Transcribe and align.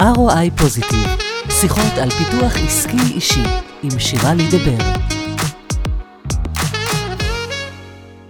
ROI 0.00 0.58
פוזיטיב, 0.58 1.06
שיחות 1.60 1.92
על 2.02 2.10
פיתוח 2.10 2.56
עסקי 2.56 3.14
אישי 3.14 3.42
עם 3.82 3.98
שירה 3.98 4.34
לידבר. 4.34 4.78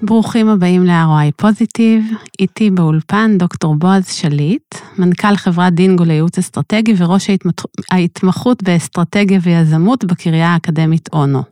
ברוכים 0.03 0.49
הבאים 0.49 0.87
ל-ROI 0.87 1.33
פוזיטיב, 1.37 2.05
איתי 2.41 2.71
באולפן 2.71 3.39
דוקטור 3.39 3.75
בועז 3.75 4.09
שליט, 4.13 4.75
מנכ"ל 4.99 5.37
חברת 5.37 5.73
דינגו 5.73 6.05
לייעוץ 6.05 6.39
אסטרטגי 6.39 6.95
וראש 6.99 7.31
ההתמח... 7.31 7.53
ההתמחות 7.91 8.63
באסטרטגיה 8.63 9.39
ויזמות 9.43 10.05
בקריה 10.05 10.49
האקדמית 10.49 11.09
אונו. 11.13 11.43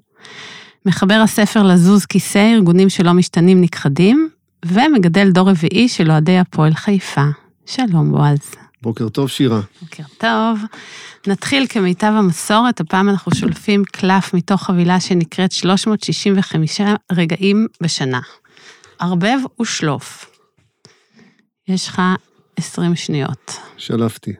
מחבר 0.86 1.20
הספר 1.24 1.62
לזוז 1.62 2.04
כיסא, 2.04 2.52
ארגונים 2.54 2.88
שלא 2.88 3.12
משתנים 3.12 3.60
נכחדים, 3.60 4.28
ומגדל 4.66 5.30
דור 5.30 5.50
רביעי 5.50 5.88
של 5.88 6.10
אוהדי 6.10 6.38
הפועל 6.38 6.74
חיפה. 6.74 7.24
שלום 7.66 8.10
בועז. 8.10 8.63
בוקר 8.84 9.08
טוב, 9.08 9.28
שירה. 9.28 9.60
בוקר 9.80 10.02
טוב. 10.18 10.60
נתחיל 11.26 11.66
כמיטב 11.68 12.12
המסורת, 12.18 12.80
הפעם 12.80 13.08
אנחנו 13.08 13.34
שולפים 13.34 13.84
קלף 13.84 14.34
מתוך 14.34 14.62
חבילה 14.62 15.00
שנקראת 15.00 15.52
365 15.52 16.80
רגעים 17.12 17.66
בשנה. 17.82 18.20
ערבב 18.98 19.38
ושלוף. 19.60 20.30
יש 21.68 21.88
לך 21.88 22.02
20 22.56 22.96
שניות. 22.96 23.52
שלפתי. 23.76 24.32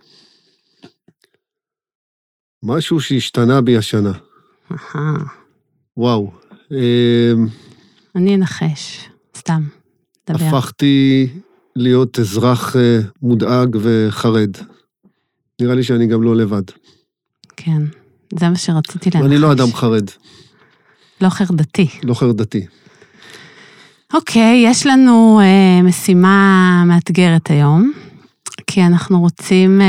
משהו 2.63 3.01
שהשתנה 3.01 3.61
בי 3.61 3.77
השנה. 3.77 4.13
אהה. 4.73 5.13
וואו. 5.97 6.33
אמ, 6.71 7.47
אני 8.17 8.35
אנחש, 8.35 9.09
סתם. 9.37 9.63
דבר. 10.31 10.45
הפכתי 10.45 11.29
להיות 11.77 12.19
אזרח 12.19 12.77
אה, 12.77 12.99
מודאג 13.23 13.77
וחרד. 13.81 14.51
נראה 15.61 15.75
לי 15.75 15.83
שאני 15.83 16.07
גם 16.07 16.23
לא 16.23 16.37
לבד. 16.37 16.63
כן, 17.57 17.83
זה 18.39 18.49
מה 18.49 18.57
שרציתי 18.57 19.11
להנחש. 19.11 19.31
אני 19.31 19.39
לא 19.39 19.53
אדם 19.53 19.73
חרד, 19.73 20.11
לא 21.21 21.29
חרדתי. 21.29 21.89
לא 22.03 22.15
חרדתי. 22.15 22.67
אוקיי, 24.15 24.65
יש 24.67 24.87
לנו 24.87 25.41
אה, 25.43 25.83
משימה 25.83 26.83
מאתגרת 26.87 27.51
היום, 27.51 27.93
כי 28.67 28.83
אנחנו 28.83 29.21
רוצים 29.21 29.81
אה, 29.81 29.87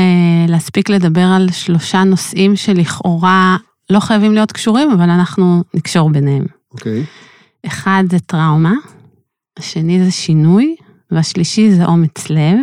להספיק 0.48 0.90
לדבר 0.90 1.26
על 1.36 1.48
שלושה 1.52 2.04
נושאים 2.04 2.56
שלכאורה 2.56 3.56
לא 3.90 4.00
חייבים 4.00 4.34
להיות 4.34 4.52
קשורים, 4.52 4.90
אבל 4.90 5.10
אנחנו 5.10 5.62
נקשור 5.74 6.10
ביניהם. 6.10 6.44
אוקיי. 6.72 7.04
אחד 7.66 8.04
זה 8.10 8.18
טראומה, 8.18 8.74
השני 9.58 10.04
זה 10.04 10.10
שינוי, 10.10 10.76
והשלישי 11.10 11.70
זה 11.70 11.84
אומץ 11.84 12.30
לב. 12.30 12.58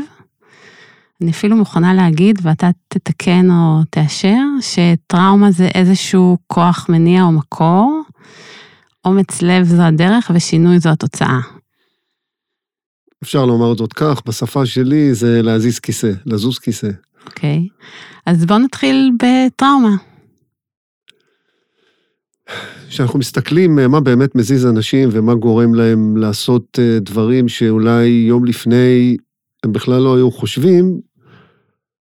אני 1.22 1.32
אפילו 1.32 1.56
מוכנה 1.56 1.94
להגיד, 1.94 2.40
ואתה 2.42 2.70
תתקן 2.88 3.52
או 3.52 3.82
תאשר, 3.90 4.40
שטראומה 4.62 5.52
זה 5.52 5.70
איזשהו 5.76 6.38
כוח 6.48 6.86
מניע 6.90 7.24
או 7.24 7.32
מקור, 7.32 8.02
אומץ 9.06 9.42
לב 9.42 9.64
זו 9.64 9.82
הדרך 9.82 10.32
ושינוי 10.34 10.80
זו 10.80 10.90
התוצאה. 10.90 11.40
אפשר 13.24 13.46
לומר 13.46 13.76
זאת 13.76 13.94
כך, 13.94 14.22
בשפה 14.26 14.66
שלי 14.66 15.14
זה 15.14 15.42
להזיז 15.42 15.80
כיסא, 15.80 16.12
לזוז 16.26 16.60
כיסא. 16.60 16.90
אוקיי? 17.26 17.68
אז 18.26 18.46
בואו 18.46 18.60
נתחיל 18.60 19.12
בטראומה. 19.20 19.96
כשאנחנו 22.94 23.20
מסתכלים 23.20 23.80
אה, 23.80 23.88
מה 23.88 24.00
באמת 24.00 24.36
מזיז 24.36 24.66
אנשים 24.66 25.10
ומה 25.12 25.36
גורם 25.36 25.74
להם 25.74 26.18
לעשות 26.18 26.80
אה, 26.80 27.00
דברים 27.00 27.50
שאולי 27.50 28.08
יום 28.08 28.46
לפני 28.46 29.18
הם 29.64 29.74
בכלל 29.74 30.02
לא 30.02 30.16
היו 30.16 30.32
חושבים, 30.32 31.00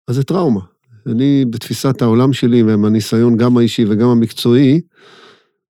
אז 0.08 0.16
זה 0.16 0.24
טראומה. 0.24 0.60
אני, 1.08 1.46
בתפיסת 1.50 2.02
העולם 2.02 2.34
שלי, 2.34 2.64
ומהניסיון 2.64 3.38
גם 3.38 3.58
האישי 3.58 3.86
וגם 3.90 4.08
המקצועי, 4.08 4.82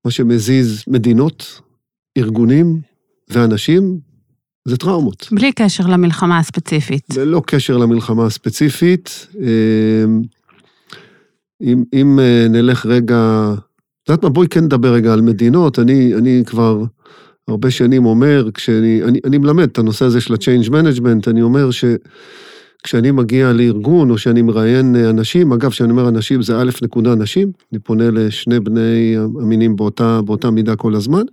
מה 0.06 0.12
שמזיז 0.12 0.84
מדינות, 0.88 1.62
ארגונים 2.18 2.82
ואנשים, 3.30 4.00
זה 4.68 4.78
טראומות. 4.78 5.28
בלי 5.32 5.52
קשר 5.52 5.88
למלחמה 5.88 6.40
הספציפית. 6.40 7.18
ללא 7.18 7.42
קשר 7.48 7.78
למלחמה 7.78 8.26
הספציפית. 8.26 9.28
אה, 9.42 10.06
אם, 11.62 11.84
אם 11.94 12.20
נלך 12.50 12.86
רגע, 12.86 13.54
את 14.04 14.10
יודעת 14.10 14.24
מה, 14.24 14.30
בואי 14.30 14.48
כן 14.48 14.64
נדבר 14.64 14.94
רגע 14.94 15.14
על 15.14 15.22
מדינות. 15.22 15.80
אני, 15.80 16.16
אני 16.16 16.44
כבר 16.46 16.84
הרבה 17.48 17.72
שנים 17.72 18.06
אומר, 18.06 18.50
כשאני 18.54 19.04
אני, 19.04 19.20
אני 19.26 19.38
מלמד 19.38 19.64
את 19.64 19.78
הנושא 19.78 20.06
הזה 20.06 20.22
של 20.22 20.34
ה-change 20.34 20.70
management, 20.70 21.30
אני 21.30 21.42
אומר 21.42 21.70
שכשאני 21.72 23.12
מגיע 23.12 23.54
לארגון 23.54 24.10
או 24.10 24.18
שאני 24.18 24.42
מראיין 24.42 24.96
אה, 24.96 25.10
אנשים, 25.10 25.54
אגב, 25.54 25.72
כשאני 25.72 25.92
אומר 25.92 26.10
אנשים 26.10 26.42
זה 26.42 26.62
א' 26.62 26.70
נקודה 26.82 27.16
נשים, 27.16 27.52
אני 27.72 27.80
פונה 27.80 28.12
לשני 28.12 28.60
בני 28.60 29.16
המינים 29.18 29.76
באותה, 29.76 30.22
באותה 30.22 30.52
מידה 30.52 30.76
כל 30.76 30.96
הזמן, 30.96 31.24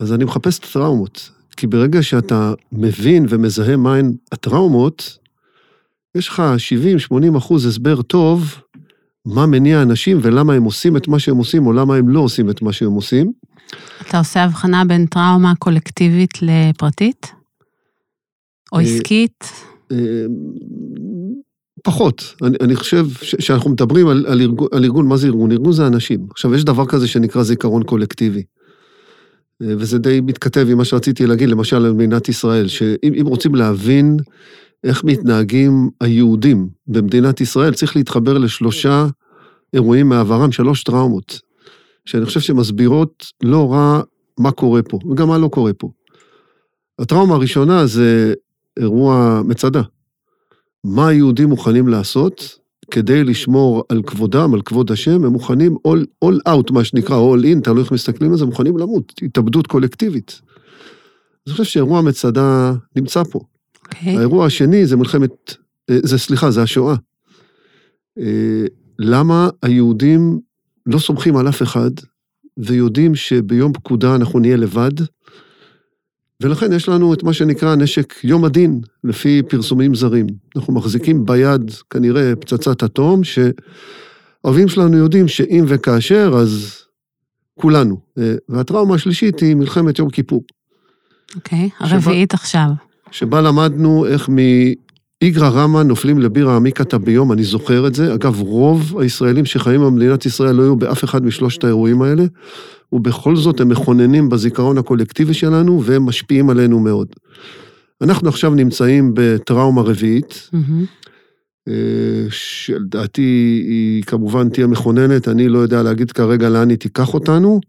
אז 0.00 0.12
אני 0.12 0.24
מחפש 0.24 0.58
את 0.58 0.64
הטראומות. 0.64 1.30
כי 1.56 1.66
ברגע 1.66 2.02
שאתה 2.02 2.54
מבין 2.72 3.26
ומזהה 3.28 3.76
מהן 3.76 4.12
הטראומות, 4.32 5.18
יש 6.14 6.28
לך 6.28 6.42
70-80 7.12 7.38
אחוז 7.38 7.66
הסבר 7.66 8.02
טוב 8.02 8.62
מה 9.26 9.46
מניע 9.46 9.82
אנשים 9.82 10.18
ולמה 10.22 10.54
הם 10.54 10.64
עושים 10.64 10.96
את 10.96 11.08
מה 11.08 11.18
שהם 11.18 11.36
עושים, 11.36 11.66
או 11.66 11.72
למה 11.72 11.96
הם 11.96 12.08
לא 12.08 12.20
עושים 12.20 12.50
את 12.50 12.62
מה 12.62 12.72
שהם 12.72 12.92
עושים. 12.92 13.32
אתה 14.08 14.18
עושה 14.18 14.44
הבחנה 14.44 14.84
בין 14.84 15.06
טראומה 15.06 15.52
קולקטיבית 15.58 16.30
לפרטית? 16.42 17.32
או 18.72 18.78
אה, 18.78 18.82
עסקית? 18.82 19.44
אה, 19.92 19.96
פחות. 21.84 22.34
אני, 22.42 22.56
אני 22.60 22.76
חושב 22.76 23.06
שאנחנו 23.20 23.70
מדברים 23.70 24.08
על, 24.08 24.26
על, 24.28 24.40
ארגון, 24.40 24.68
על 24.72 24.84
ארגון, 24.84 25.08
מה 25.08 25.16
זה 25.16 25.26
ארגון? 25.26 25.52
ארגון 25.52 25.72
זה 25.72 25.86
אנשים. 25.86 26.26
עכשיו, 26.30 26.54
יש 26.54 26.64
דבר 26.64 26.86
כזה 26.86 27.08
שנקרא 27.08 27.42
זיכרון 27.42 27.82
קולקטיבי. 27.82 28.42
אה, 29.62 29.74
וזה 29.78 29.98
די 29.98 30.20
מתכתב 30.20 30.66
עם 30.70 30.78
מה 30.78 30.84
שרציתי 30.84 31.26
להגיד, 31.26 31.48
למשל, 31.48 31.76
על 31.76 31.92
מדינת 31.92 32.28
ישראל, 32.28 32.68
שאם 32.68 33.12
אם 33.20 33.26
רוצים 33.26 33.54
להבין 33.54 34.16
איך 34.84 35.04
מתנהגים 35.04 35.90
היהודים 36.00 36.68
במדינת 36.86 37.40
ישראל, 37.40 37.74
צריך 37.74 37.96
להתחבר 37.96 38.38
לשלושה 38.38 39.06
אירועים 39.74 40.08
מעברם, 40.08 40.52
שלוש 40.52 40.84
טראומות, 40.84 41.40
שאני 42.04 42.26
חושב 42.26 42.40
שמסבירות 42.40 43.26
לא 43.42 43.72
רע 43.72 44.00
מה 44.38 44.50
קורה 44.50 44.82
פה, 44.82 44.98
וגם 45.10 45.28
מה 45.28 45.38
לא 45.38 45.48
קורה 45.48 45.72
פה. 45.72 45.90
הטראומה 46.98 47.34
הראשונה 47.34 47.86
זה 47.86 48.34
אירוע 48.78 49.42
מצדה. 49.44 49.82
מה 50.84 51.08
היהודים 51.08 51.48
מוכנים 51.48 51.88
לעשות 51.88 52.58
כדי 52.90 53.24
לשמור 53.24 53.84
על 53.88 54.02
כבודם, 54.02 54.54
על 54.54 54.62
כבוד 54.62 54.90
השם, 54.90 55.24
הם 55.24 55.32
מוכנים 55.32 55.76
all, 55.88 56.24
all 56.24 56.48
out, 56.48 56.72
מה 56.72 56.84
שנקרא 56.84 57.16
all 57.16 57.42
in, 57.44 57.60
תלוי 57.64 57.82
איך 57.82 57.92
מסתכלים 57.92 58.30
על 58.32 58.38
זה, 58.38 58.44
מוכנים 58.44 58.78
למות, 58.78 59.12
התאבדות 59.22 59.66
קולקטיבית. 59.66 60.40
אני 61.46 61.52
חושב 61.52 61.64
שאירוע 61.64 62.00
מצדה 62.00 62.72
נמצא 62.96 63.22
פה. 63.24 63.40
אוקיי. 63.92 64.16
האירוע 64.16 64.46
השני 64.46 64.86
זה 64.86 64.96
מלחמת, 64.96 65.54
אה, 65.90 65.98
זה 66.02 66.18
סליחה, 66.18 66.50
זה 66.50 66.62
השואה. 66.62 66.94
אה, 68.18 68.64
למה 68.98 69.48
היהודים 69.62 70.40
לא 70.86 70.98
סומכים 70.98 71.36
על 71.36 71.48
אף 71.48 71.62
אחד 71.62 71.90
ויודעים 72.56 73.14
שביום 73.14 73.72
פקודה 73.72 74.14
אנחנו 74.14 74.38
נהיה 74.38 74.56
לבד, 74.56 74.92
ולכן 76.42 76.72
יש 76.72 76.88
לנו 76.88 77.14
את 77.14 77.22
מה 77.22 77.32
שנקרא 77.32 77.74
נשק 77.74 78.14
יום 78.24 78.44
הדין, 78.44 78.80
לפי 79.04 79.42
פרסומים 79.48 79.94
זרים. 79.94 80.26
אנחנו 80.56 80.72
מחזיקים 80.72 81.26
ביד 81.26 81.70
כנראה 81.90 82.36
פצצת 82.36 82.84
אטום, 82.84 83.20
שהאוהבים 83.24 84.68
שלנו 84.68 84.96
יודעים 84.96 85.28
שאם 85.28 85.64
וכאשר, 85.68 86.34
אז 86.36 86.82
כולנו. 87.54 88.00
אה, 88.18 88.34
והטראומה 88.48 88.94
השלישית 88.94 89.40
היא 89.40 89.56
מלחמת 89.56 89.98
יום 89.98 90.10
כיפור. 90.10 90.44
אוקיי, 91.34 91.70
הרביעית 91.78 92.34
עכשיו. 92.34 92.68
שבה 93.12 93.40
למדנו 93.40 94.06
איך 94.06 94.28
מאיגרא 94.28 95.48
רמא 95.48 95.82
נופלים 95.82 96.18
לבירא 96.18 96.56
עמיקתא 96.56 96.98
ביום, 96.98 97.32
אני 97.32 97.44
זוכר 97.44 97.86
את 97.86 97.94
זה. 97.94 98.14
אגב, 98.14 98.40
רוב 98.40 98.98
הישראלים 99.00 99.44
שחיים 99.44 99.80
במדינת 99.80 100.26
ישראל 100.26 100.54
לא 100.54 100.62
היו 100.62 100.76
באף 100.76 101.04
אחד 101.04 101.24
משלושת 101.24 101.64
האירועים 101.64 102.02
האלה, 102.02 102.24
ובכל 102.92 103.36
זאת 103.36 103.60
הם 103.60 103.68
מכוננים 103.68 104.28
בזיכרון 104.28 104.78
הקולקטיבי 104.78 105.34
שלנו 105.34 105.82
והם 105.84 106.06
משפיעים 106.06 106.50
עלינו 106.50 106.80
מאוד. 106.80 107.08
אנחנו 108.00 108.28
עכשיו 108.28 108.54
נמצאים 108.54 109.10
בטראומה 109.14 109.82
רביעית. 109.82 110.50
אה, 111.68 112.26
שלדעתי 112.30 113.62
היא 113.68 114.02
כמובן 114.02 114.48
תהיה 114.48 114.66
מכוננת, 114.66 115.28
אני 115.28 115.48
לא 115.48 115.58
יודע 115.58 115.82
להגיד 115.82 116.12
כרגע 116.12 116.48
לאן 116.48 116.70
היא 116.70 116.78
תיקח 116.78 117.14
אותנו, 117.14 117.60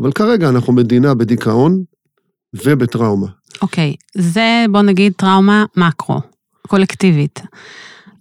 אבל 0.00 0.12
כרגע 0.12 0.48
אנחנו 0.48 0.72
מדינה 0.72 1.14
בדיכאון 1.14 1.82
ובטראומה. 2.64 3.37
אוקיי, 3.62 3.94
זה 4.14 4.64
בוא 4.70 4.82
נגיד 4.82 5.12
טראומה 5.16 5.64
מקרו, 5.76 6.20
קולקטיבית. 6.68 7.40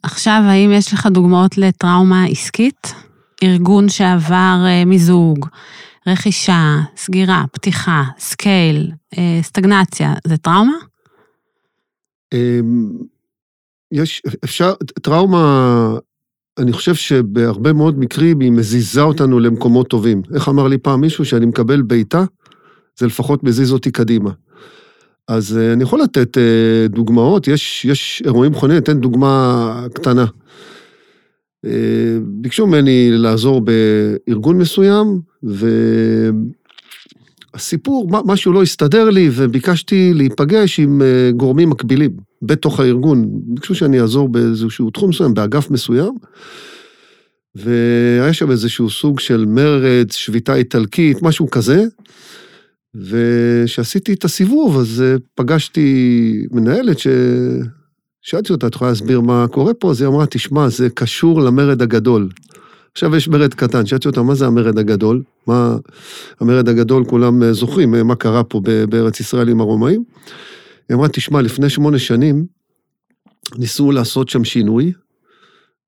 עכשיו, 0.04 0.42
האם 0.46 0.72
יש 0.74 0.94
לך 0.94 1.06
דוגמאות 1.06 1.58
לטראומה 1.58 2.26
עסקית? 2.26 2.94
ארגון 3.44 3.90
שעבר 3.90 4.64
אה, 4.66 4.86
מיזוג, 4.86 5.46
רכישה, 6.08 6.78
סגירה, 6.98 7.46
פתיחה, 7.52 8.04
scale, 8.20 8.92
אה, 9.18 9.40
סטגנציה, 9.42 10.14
זה 10.28 10.38
טראומה? 10.38 10.78
אמ, 12.34 12.92
יש, 13.92 14.22
אפשר, 14.44 14.74
טראומה 15.02 15.98
אני 16.60 16.74
חושב 16.74 16.96
שבהרבה 16.96 17.74
מאוד 17.74 18.00
מקרים 18.00 18.40
היא 18.40 18.52
מזיזה 18.52 19.02
אותנו 19.02 19.40
למקומות 19.40 19.90
טובים. 19.90 20.22
איך 20.36 20.50
אמר 20.50 20.68
לי 20.68 20.78
פעם 20.78 21.02
מישהו, 21.02 21.26
שאני 21.26 21.46
מקבל 21.46 21.82
בעיטה, 21.82 22.26
זה 23.00 23.06
לפחות 23.06 23.44
מזיז 23.44 23.72
אותי 23.72 23.92
קדימה. 23.92 24.32
אז 25.28 25.58
אה, 25.58 25.74
אני 25.74 25.84
יכול 25.84 26.02
לתת 26.02 26.38
אה, 26.38 26.88
דוגמאות, 26.90 27.48
יש, 27.48 27.86
יש 27.86 28.22
אירועים 28.26 28.52
מכוננים, 28.52 28.78
אתן 28.78 29.00
דוגמה 29.00 29.86
קטנה. 29.94 30.26
אה, 31.66 31.72
ביקשו 32.22 32.68
ממני 32.68 33.10
לעזור 33.12 33.62
בארגון 33.62 34.58
מסוים, 34.58 35.20
והסיפור, 37.54 38.10
משהו 38.26 38.54
לא 38.54 38.64
הסתדר 38.64 39.10
לי, 39.10 39.30
וביקשתי 39.34 40.14
להיפגש 40.14 40.80
עם 40.80 41.02
גורמים 41.36 41.70
מקבילים 41.70 42.12
בתוך 42.42 42.80
הארגון. 42.80 43.26
ביקשו 43.32 43.76
שאני 43.76 44.02
אעזור 44.02 44.30
באיזשהו 44.30 44.90
תחום 44.90 45.10
מסוים, 45.10 45.34
באגף 45.34 45.72
מסוים, 45.72 46.14
והיה 47.56 48.34
שם 48.34 48.52
איזשהו 48.52 48.90
סוג 48.90 49.20
של 49.20 49.46
מרד, 49.46 50.08
שביתה 50.12 50.56
איטלקית, 50.56 51.22
משהו 51.22 51.50
כזה. 51.50 51.86
וכשעשיתי 53.02 54.14
את 54.14 54.26
הסיבוב, 54.26 54.78
אז 54.78 55.04
אה, 55.06 55.16
פגשתי 55.36 56.46
מנהלת 56.52 57.00
ש... 57.00 57.08
שאלתי 58.22 58.54
אותה, 58.54 58.68
את 58.68 58.76
יכולה 58.76 58.92
להסביר 58.92 59.22
מה 59.22 59.46
קורה 59.52 59.74
פה? 59.74 59.92
אז 59.92 60.02
היא 60.02 60.08
אמרה, 60.08 60.26
תשמע, 60.26 60.70
זה 60.70 60.90
קשור 60.90 61.42
למרד 61.42 61.82
הגדול. 61.82 62.30
עכשיו 62.92 63.16
יש 63.16 63.28
מרד 63.28 63.54
קטן, 63.54 63.86
שאלתי 63.86 64.08
אותה, 64.08 64.22
מה 64.22 64.36
זה 64.36 64.48
המרד 64.48 64.78
הגדול? 64.78 65.24
מה... 65.48 65.78
המרד 66.40 66.70
הגדול, 66.70 67.06
כולם 67.06 67.44
אה, 67.44 67.54
זוכרים 67.54 67.96
אה, 67.96 68.04
מה 68.04 68.16
קרה 68.16 68.44
פה 68.44 68.62
בארץ 68.90 69.20
ישראל 69.20 69.50
עם 69.50 69.62
הרומאים? 69.62 70.04
היא 70.90 70.96
אמרה, 70.96 71.10
תשמע, 71.10 71.42
לפני 71.42 71.70
שמונה 71.70 72.00
שנים 72.00 72.46
ניסו 73.58 73.92
לעשות 73.92 74.30
שם 74.30 74.44
שינוי, 74.44 74.94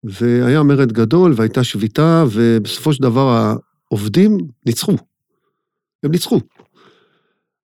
והיה 0.04 0.64
מרד 0.64 0.92
גדול 0.92 1.34
והייתה 1.36 1.64
שביתה, 1.64 2.26
ובסופו 2.32 2.94
של 2.94 3.04
דבר 3.04 3.54
העובדים 3.92 4.38
ניצחו. 4.66 4.96
הם 6.04 6.12
ניצחו. 6.12 6.40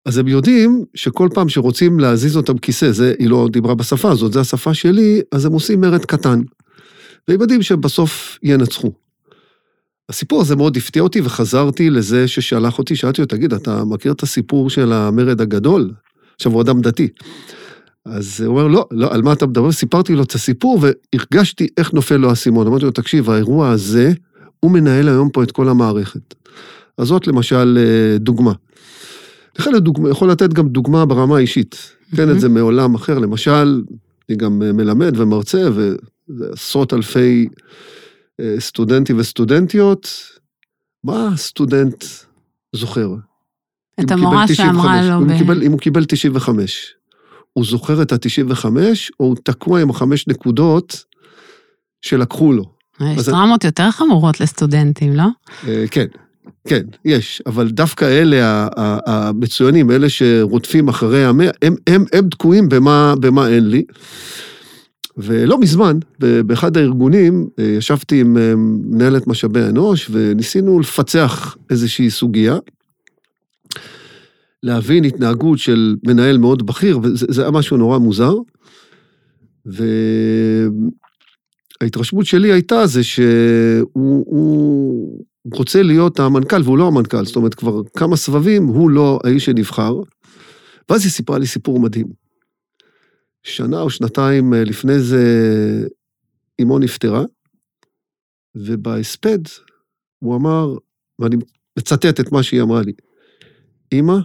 אז 0.05 0.17
הם 0.17 0.27
יודעים 0.27 0.85
שכל 0.93 1.29
פעם 1.33 1.49
שרוצים 1.49 1.99
להזיז 1.99 2.37
אותם 2.37 2.57
כיסא, 2.57 2.91
זה, 2.91 3.13
היא 3.19 3.29
לא 3.29 3.47
דיברה 3.51 3.75
בשפה 3.75 4.11
הזאת, 4.11 4.33
זו 4.33 4.39
השפה 4.39 4.73
שלי, 4.73 5.21
אז 5.31 5.45
הם 5.45 5.53
עושים 5.53 5.81
מרד 5.81 6.05
קטן. 6.05 6.41
והם 7.27 7.41
יודעים 7.41 7.61
שבסוף 7.61 8.39
ינצחו. 8.43 8.91
הסיפור 10.09 10.41
הזה 10.41 10.55
מאוד 10.55 10.77
הפתיע 10.77 11.01
אותי, 11.01 11.21
וחזרתי 11.21 11.89
לזה 11.89 12.27
ששלח 12.27 12.79
אותי, 12.79 12.95
שאלתי 12.95 13.21
אותו, 13.21 13.35
תגיד, 13.35 13.53
אתה 13.53 13.85
מכיר 13.85 14.11
את 14.11 14.23
הסיפור 14.23 14.69
של 14.69 14.93
המרד 14.93 15.41
הגדול? 15.41 15.91
עכשיו, 16.35 16.51
הוא 16.51 16.61
אדם 16.61 16.81
דתי. 16.81 17.07
אז 18.05 18.41
הוא 18.41 18.47
אומר, 18.47 18.67
לא, 18.67 18.87
לא, 18.91 19.13
על 19.13 19.21
מה 19.21 19.33
אתה 19.33 19.47
מדבר? 19.47 19.71
סיפרתי 19.71 20.15
לו 20.15 20.23
את 20.23 20.31
הסיפור, 20.31 20.79
והרגשתי 20.81 21.67
איך 21.77 21.93
נופל 21.93 22.17
לו 22.17 22.29
האסימון. 22.29 22.67
אמרתי 22.67 22.85
לו, 22.85 22.91
תקשיב, 22.91 23.29
האירוע 23.29 23.69
הזה, 23.69 24.13
הוא 24.59 24.71
מנהל 24.71 25.09
היום 25.09 25.29
פה 25.29 25.43
את 25.43 25.51
כל 25.51 25.69
המערכת. 25.69 26.35
אז 26.97 27.07
זאת 27.07 27.27
למשל 27.27 27.77
אה, 27.77 28.17
דוגמה. 28.17 28.53
לכן 29.59 29.73
לדוגמה, 29.73 30.09
יכול 30.09 30.31
לתת 30.31 30.53
גם 30.53 30.67
דוגמה 30.67 31.05
ברמה 31.05 31.37
האישית. 31.37 31.95
תן 32.15 32.31
את 32.31 32.39
זה 32.39 32.49
מעולם 32.49 32.95
אחר, 32.95 33.19
למשל, 33.19 33.81
אני 34.29 34.37
גם 34.37 34.61
אה, 34.61 34.73
מלמד 34.73 35.19
ומרצה, 35.19 35.69
ועשרות 36.27 36.93
אלפי 36.93 37.47
אה, 38.39 38.55
סטודנטים 38.59 39.19
וסטודנטיות, 39.19 40.09
מה 41.03 41.27
הסטודנט 41.33 42.03
זוכר? 42.75 43.09
את 43.99 44.11
המורה 44.11 44.47
שאמרה 44.47 45.09
לו... 45.09 45.25
ב... 45.25 45.37
קיבל, 45.37 45.63
אם 45.63 45.71
הוא 45.71 45.79
קיבל 45.79 46.05
95, 46.05 46.93
הוא 47.53 47.65
זוכר 47.65 48.01
את 48.01 48.11
ה-95, 48.11 48.65
או 49.19 49.25
הוא 49.25 49.35
תקוע 49.43 49.81
עם 49.81 49.89
החמש 49.89 50.27
נקודות 50.27 51.03
שלקחו 52.01 52.53
לו. 52.53 52.75
יש 53.01 53.25
טראומות 53.25 53.63
יותר 53.63 53.91
חמורות 53.91 54.39
לסטודנטים, 54.39 55.15
לא? 55.15 55.25
כן. 55.91 56.05
כן, 56.67 56.81
יש, 57.05 57.41
אבל 57.45 57.69
דווקא 57.69 58.05
אלה 58.05 58.67
המצוינים, 59.05 59.91
אלה 59.91 60.09
שרודפים 60.09 60.87
אחרי 60.87 61.25
המאה, 61.25 61.49
הם, 61.61 61.75
הם, 61.87 62.05
הם 62.13 62.29
תקועים 62.29 62.69
במה, 62.69 63.13
במה 63.19 63.49
אין 63.49 63.69
לי. 63.69 63.83
ולא 65.17 65.59
מזמן, 65.59 65.99
באחד 66.19 66.77
הארגונים, 66.77 67.47
אה, 67.59 67.63
ישבתי 67.65 68.21
עם 68.21 68.37
אה, 68.37 68.53
מנהלת 68.57 69.27
משאבי 69.27 69.61
האנוש, 69.61 70.09
וניסינו 70.11 70.79
לפצח 70.79 71.57
איזושהי 71.69 72.09
סוגיה, 72.09 72.57
להבין 74.63 75.03
התנהגות 75.03 75.59
של 75.59 75.95
מנהל 76.07 76.37
מאוד 76.37 76.65
בכיר, 76.65 76.99
וזה 77.03 77.41
היה 77.41 77.51
משהו 77.51 77.77
נורא 77.77 77.97
מוזר. 77.97 78.33
וההתרשמות 81.81 82.25
שלי 82.25 82.51
הייתה 82.51 82.87
זה 82.87 83.03
שהוא 83.03 84.25
הוא 84.25 85.25
רוצה 85.53 85.83
להיות 85.83 86.19
המנכ"ל 86.19 86.61
והוא 86.63 86.77
לא 86.77 86.87
המנכ"ל, 86.87 87.25
זאת 87.25 87.35
אומרת, 87.35 87.53
כבר 87.53 87.81
כמה 87.97 88.15
סבבים, 88.15 88.65
הוא 88.65 88.89
לא 88.89 89.19
האיש 89.23 89.45
שנבחר. 89.45 89.93
ואז 90.89 91.03
היא 91.03 91.11
סיפרה 91.11 91.39
לי 91.39 91.47
סיפור 91.47 91.79
מדהים. 91.79 92.07
שנה 93.43 93.81
או 93.81 93.89
שנתיים 93.89 94.53
אה, 94.53 94.63
לפני 94.63 94.99
זה 94.99 95.23
אמו 96.61 96.79
נפטרה, 96.79 97.23
ובהספד 98.55 99.39
הוא 100.19 100.35
אמר, 100.35 100.77
ואני 101.19 101.35
מצטט 101.79 102.19
את 102.19 102.31
מה 102.31 102.43
שהיא 102.43 102.61
אמרה 102.61 102.81
לי, 102.81 102.93
אמא, 103.93 104.17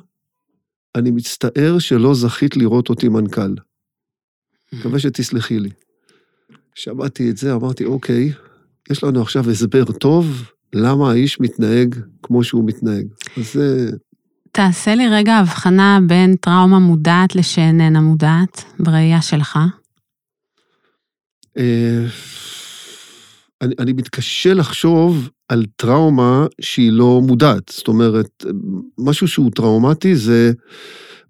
אני 0.95 1.11
מצטער 1.11 1.79
שלא 1.79 2.15
זכית 2.15 2.57
לראות 2.57 2.89
אותי 2.89 3.09
מנכ"ל. 3.09 3.55
מקווה 4.73 4.99
שתסלחי 4.99 5.59
לי. 5.59 5.71
שמעתי 6.75 7.31
את 7.31 7.37
זה, 7.37 7.55
אמרתי, 7.55 7.85
אוקיי, 7.85 8.33
יש 8.91 9.05
לנו 9.05 9.23
עכשיו 9.23 9.51
הסבר 9.51 9.85
טוב 9.85 10.51
למה 10.73 11.11
האיש 11.11 11.41
מתנהג 11.41 11.95
כמו 12.23 12.45
שהוא 12.45 12.65
מתנהג. 12.67 13.07
אז 13.37 13.53
זה... 13.53 13.91
תעשה 14.53 14.95
לי 14.95 15.09
רגע 15.09 15.35
הבחנה 15.35 15.99
בין 16.07 16.37
טראומה 16.37 16.79
מודעת 16.79 17.35
לשאיננה 17.35 18.01
מודעת, 18.01 18.65
בראייה 18.79 19.23
שלך. 19.23 19.59
אה, 21.59 22.07
אני, 23.63 23.75
אני 23.79 23.93
מתקשה 23.93 24.55
לחשוב 24.55 25.31
על 25.49 25.65
טראומה 25.77 26.47
שהיא 26.61 26.93
לא 26.93 27.21
מודעת. 27.27 27.73
זאת 27.75 27.89
אומרת, 27.89 28.45
משהו 28.99 29.29
שהוא 29.29 29.51
טראומטי 29.55 30.17
זה 30.17 30.53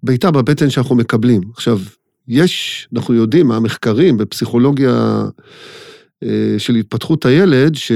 בעיטה 0.03 0.31
בבטן 0.31 0.69
שאנחנו 0.69 0.95
מקבלים. 0.95 1.41
עכשיו, 1.53 1.79
יש, 2.27 2.87
אנחנו 2.95 3.13
יודעים 3.13 3.47
מהמחקרים 3.47 4.17
בפסיכולוגיה 4.17 5.23
אה, 6.23 6.55
של 6.57 6.75
התפתחות 6.75 7.25
הילד, 7.25 7.75
ש... 7.75 7.91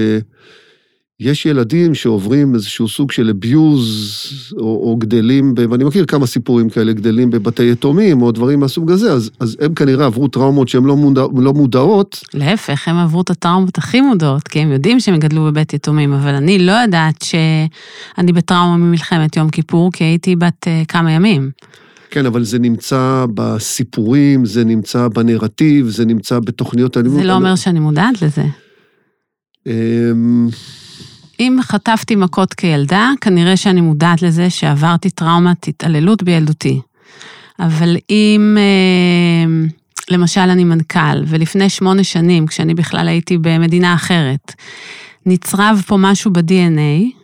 יש 1.20 1.46
ילדים 1.46 1.96
שעוברים 1.96 2.56
איזשהו 2.56 2.88
סוג 2.88 3.12
של 3.12 3.30
אביוז, 3.30 4.54
או, 4.58 4.66
או 4.66 4.96
גדלים, 4.96 5.56
ב, 5.56 5.72
ואני 5.72 5.84
מכיר 5.84 6.06
כמה 6.06 6.28
סיפורים 6.28 6.70
כאלה, 6.70 6.94
גדלים 6.94 7.30
בבתי 7.30 7.72
יתומים, 7.72 8.22
או 8.22 8.32
דברים 8.32 8.60
מהסוג 8.60 8.92
הזה, 8.92 9.14
אז, 9.14 9.32
אז 9.40 9.58
הם 9.62 9.74
כנראה 9.74 10.06
עברו 10.06 10.28
טראומות 10.28 10.68
שהן 10.68 10.84
לא, 10.84 10.96
מודע, 10.96 11.22
לא 11.38 11.54
מודעות. 11.54 12.24
להפך, 12.34 12.88
הם 12.88 12.96
עברו 12.96 13.22
את 13.22 13.30
הטראומות 13.30 13.78
הכי 13.78 14.02
מודעות, 14.02 14.48
כי 14.48 14.60
הם 14.60 14.72
יודעים 14.72 15.00
שהם 15.00 15.18
גדלו 15.18 15.46
בבית 15.46 15.74
יתומים, 15.74 16.14
אבל 16.14 16.34
אני 16.34 16.60
לא 16.60 16.72
יודעת 16.72 17.22
שאני 17.22 18.34
בטראומה 18.34 18.78
ממלחמת 18.78 19.38
יום 19.38 19.50
כיפור, 19.50 19.92
כי 19.92 20.04
הייתי 20.04 20.36
בת 20.36 20.68
uh, 20.68 20.86
כמה 20.88 21.12
ימים. 21.12 21.52
כן, 22.10 22.26
אבל 22.26 22.44
זה 22.44 22.60
נמצא 22.60 23.26
בסיפורים, 23.34 24.46
זה 24.46 24.64
נמצא 24.66 25.08
בנרטיב, 25.08 25.88
זה 25.88 26.06
נמצא 26.06 26.40
בתוכניות 26.40 26.98
הלימוד. 26.98 27.20
זה 27.20 27.28
לא 27.28 27.34
אומר 27.34 27.56
שאני 27.56 27.80
מודעת 27.80 28.22
לזה. 28.22 28.44
אם 31.39 31.58
חטפתי 31.62 32.15
מכות 32.15 32.54
כילדה, 32.54 33.12
כנראה 33.22 33.58
שאני 33.58 33.82
מודעת 33.82 34.22
לזה 34.22 34.50
שעברתי 34.50 35.10
טראומת 35.10 35.68
התעללות 35.68 36.24
בילדותי. 36.24 36.82
אבל 37.60 37.98
אם, 38.10 38.58
אה, 38.60 39.68
למשל, 40.10 40.42
אני 40.42 40.63
מנכ"ל, 40.63 41.24
ולפני 41.27 41.70
שמונה 41.70 42.04
שנים, 42.04 42.48
כשאני 42.48 42.74
בכלל 42.74 43.08
הייתי 43.08 43.38
במדינה 43.38 43.94
אחרת, 43.94 44.54
נצרב 45.25 45.82
פה 45.88 45.98
משהו 45.98 46.32
ב-DNA, 46.34 47.15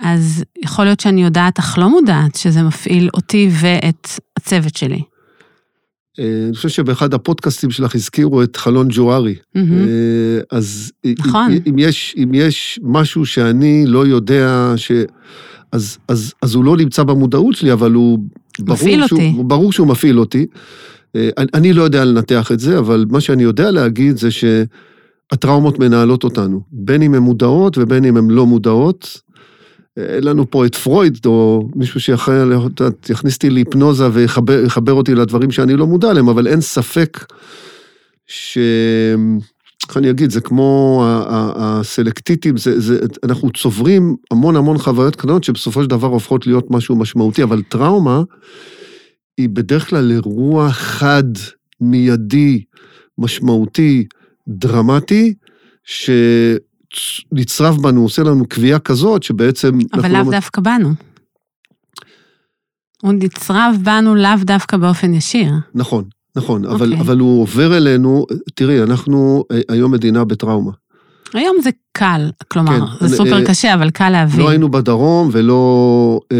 אז 0.00 0.44
יכול 0.64 0.84
להיות 0.84 1.00
שאני 1.00 1.22
יודעת, 1.22 1.58
אך 1.58 1.78
לא 1.78 1.90
מודעת, 1.90 2.34
שזה 2.34 2.62
מפעיל 2.62 3.10
אותי 3.14 3.48
ואת 3.52 4.08
הצוות 4.36 4.76
שלי. 4.76 5.02
אה, 6.18 6.44
אני 6.46 6.54
חושב 6.54 6.68
שבאחד 6.68 7.14
הפודקאסטים 7.14 7.70
שלך 7.70 7.94
הזכירו 7.94 8.42
את 8.42 8.56
חלון 8.56 8.88
ג'וארי. 8.90 9.34
Mm-hmm. 9.34 9.60
אז 10.50 10.92
נכון. 11.18 11.52
אם 11.68 11.78
יש, 11.78 12.14
אם 12.22 12.30
יש 12.34 12.80
משהו 12.82 13.26
שאני 13.26 13.84
לא 13.86 14.06
יודע, 14.06 14.72
ש... 14.76 14.92
אז, 15.72 15.98
אז, 16.08 16.34
אז 16.42 16.54
הוא 16.54 16.64
לא 16.64 16.76
נמצא 16.76 17.02
במודעות 17.02 17.56
שלי, 17.56 17.72
אבל 17.72 17.92
הוא... 17.92 18.18
מפעיל 18.60 19.06
שהוא, 19.06 19.20
אותי. 19.20 19.42
ברור 19.44 19.72
שהוא 19.72 19.88
מפעיל 19.88 20.18
אותי. 20.18 20.46
אה, 21.16 21.28
אני, 21.38 21.46
אני 21.54 21.72
לא 21.72 21.82
יודע 21.82 22.04
לנתח 22.04 22.52
את 22.52 22.60
זה, 22.60 22.78
אבל 22.78 23.06
מה 23.10 23.20
שאני 23.20 23.42
יודע 23.42 23.70
להגיד 23.70 24.16
זה 24.16 24.28
שהטראומות 24.30 25.78
מנהלות 25.78 26.24
אותנו, 26.24 26.60
בין 26.72 27.02
אם 27.02 27.14
הן 27.14 27.22
מודעות 27.22 27.78
ובין 27.78 28.04
אם 28.04 28.16
הן 28.16 28.30
לא 28.30 28.46
מודעות. 28.46 29.20
אין 29.96 30.24
לנו 30.24 30.50
פה 30.50 30.66
את 30.66 30.74
פרויד, 30.74 31.18
או 31.26 31.68
מישהו 31.74 32.00
שיכניס 32.00 33.34
אותי 33.34 33.50
להיפנוזה 33.50 34.08
ויחבר 34.12 34.92
אותי 34.92 35.14
לדברים 35.14 35.50
שאני 35.50 35.76
לא 35.76 35.86
מודע 35.86 36.12
להם, 36.12 36.28
אבל 36.28 36.46
אין 36.46 36.60
ספק 36.60 37.26
איך 39.88 39.96
אני 39.96 40.10
אגיד, 40.10 40.30
זה 40.30 40.40
כמו 40.40 41.02
הסלקטיטים, 41.56 42.56
זה, 42.56 42.80
זה, 42.80 42.98
אנחנו 43.24 43.50
צוברים 43.50 44.16
המון 44.30 44.56
המון 44.56 44.78
חוויות 44.78 45.16
קטנות 45.16 45.44
שבסופו 45.44 45.82
של 45.82 45.88
דבר 45.88 46.06
הופכות 46.08 46.46
להיות 46.46 46.70
משהו 46.70 46.96
משמעותי, 46.96 47.42
אבל 47.42 47.62
טראומה 47.62 48.22
היא 49.38 49.48
בדרך 49.48 49.90
כלל 49.90 50.12
אירוע 50.12 50.70
חד, 50.70 51.22
מיידי, 51.80 52.62
משמעותי, 53.18 54.06
דרמטי, 54.48 55.34
שנצרב 56.90 57.82
בנו, 57.82 58.02
עושה 58.02 58.22
לנו 58.22 58.46
קביעה 58.48 58.78
כזאת, 58.78 59.22
שבעצם... 59.22 59.78
אבל 59.94 60.12
לאו 60.12 60.22
לא- 60.24 60.30
דווקא 60.30 60.60
בנו. 60.60 60.94
הוא 63.02 63.12
נצרב 63.12 63.76
בנו 63.82 64.14
לאו 64.14 64.36
דווקא 64.44 64.76
באופן 64.76 65.14
ישיר. 65.14 65.52
נכון, 65.74 66.04
נכון, 66.36 66.64
אבל, 66.64 66.92
אוקיי. 66.92 67.00
אבל 67.00 67.18
הוא 67.18 67.42
עובר 67.42 67.76
אלינו, 67.76 68.26
תראי, 68.54 68.82
אנחנו 68.82 69.44
אה, 69.52 69.60
היום 69.68 69.92
מדינה 69.92 70.24
בטראומה. 70.24 70.70
היום 71.34 71.56
זה 71.62 71.70
קל, 71.92 72.30
כלומר, 72.48 72.80
כן, 73.00 73.06
זה 73.06 73.16
סופר 73.16 73.40
אה, 73.40 73.46
קשה, 73.46 73.74
אבל 73.74 73.90
קל 73.90 74.10
להבין. 74.10 74.40
לא 74.40 74.48
היינו 74.48 74.68
בדרום 74.68 75.28
ולא... 75.32 76.20
אה, 76.32 76.38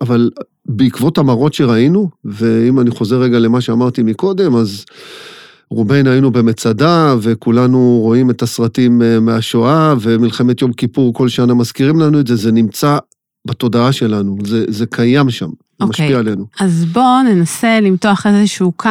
אבל 0.00 0.30
בעקבות 0.66 1.18
המראות 1.18 1.54
שראינו, 1.54 2.10
ואם 2.24 2.80
אני 2.80 2.90
חוזר 2.90 3.20
רגע 3.20 3.38
למה 3.38 3.60
שאמרתי 3.60 4.02
מקודם, 4.02 4.56
אז 4.56 4.84
רובנו 5.72 6.10
היינו 6.10 6.30
במצדה, 6.30 7.14
וכולנו 7.22 7.98
רואים 8.02 8.30
את 8.30 8.42
הסרטים 8.42 9.02
אה, 9.02 9.20
מהשואה, 9.20 9.94
ומלחמת 10.00 10.62
יום 10.62 10.72
כיפור 10.72 11.14
כל 11.14 11.28
שנה 11.28 11.54
מזכירים 11.54 12.00
לנו 12.00 12.20
את 12.20 12.26
זה, 12.26 12.36
זה 12.36 12.52
נמצא 12.52 12.98
בתודעה 13.44 13.92
שלנו, 13.92 14.36
זה, 14.44 14.64
זה 14.68 14.86
קיים 14.86 15.30
שם, 15.30 15.46
זה 15.46 15.52
אוקיי. 15.80 16.04
משפיע 16.04 16.18
עלינו. 16.18 16.46
אז 16.60 16.84
בואו 16.84 17.22
ננסה 17.22 17.80
למתוח 17.80 18.26
איזשהו 18.26 18.72
קו 18.72 18.88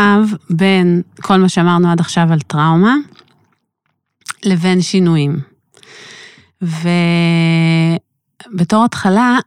בין 0.50 1.02
כל 1.22 1.38
מה 1.38 1.50
שאמרנו 1.50 1.92
עד 1.92 2.00
עכשיו 2.00 2.28
על 2.32 2.40
טראומה, 2.40 2.96
לבין 4.46 4.82
שינויים. 4.82 5.40
ובתור 8.52 8.86
התחלה, 8.86 9.38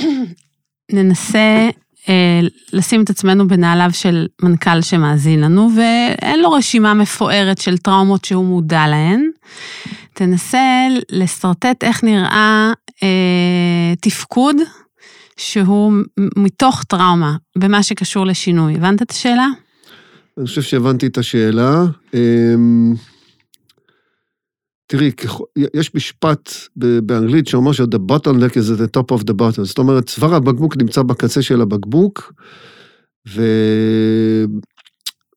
ננסה 0.92 1.68
לשים 2.72 3.02
את 3.02 3.10
עצמנו 3.10 3.48
בנעליו 3.48 3.90
של 3.92 4.26
מנכ"ל 4.42 4.80
שמאזין 4.80 5.40
לנו, 5.40 5.70
ואין 5.76 6.40
לו 6.40 6.52
רשימה 6.52 6.94
מפוארת 6.94 7.58
של 7.58 7.78
טראומות 7.78 8.24
שהוא 8.24 8.44
מודע 8.44 8.86
להן. 8.88 9.30
תנסה 10.12 10.86
לשרטט 11.10 11.84
איך 11.84 12.04
נראה 12.04 12.72
אה, 13.02 13.94
תפקוד 14.00 14.56
שהוא 15.36 15.92
מתוך 16.36 16.84
טראומה, 16.84 17.36
במה 17.58 17.82
שקשור 17.82 18.26
לשינוי. 18.26 18.74
הבנת 18.74 19.02
את 19.02 19.10
השאלה? 19.10 19.46
אני 20.38 20.46
חושב 20.46 20.62
שהבנתי 20.62 21.06
את 21.06 21.18
השאלה. 21.18 21.84
אמ, 22.14 22.94
תראי, 24.92 25.10
יש 25.74 25.94
משפט 25.94 26.52
באנגלית 26.76 27.46
שאומר 27.46 27.72
ש-the 27.72 27.98
bottleneck 28.10 28.52
is 28.52 28.70
at 28.70 28.78
the 28.78 29.00
top 29.00 29.16
of 29.16 29.22
the 29.22 29.34
bottle. 29.34 29.62
זאת 29.62 29.78
אומרת, 29.78 30.06
צוואר 30.06 30.34
הבקבוק 30.34 30.76
נמצא 30.76 31.02
בקצה 31.02 31.42
של 31.42 31.60
הבקבוק, 31.60 32.32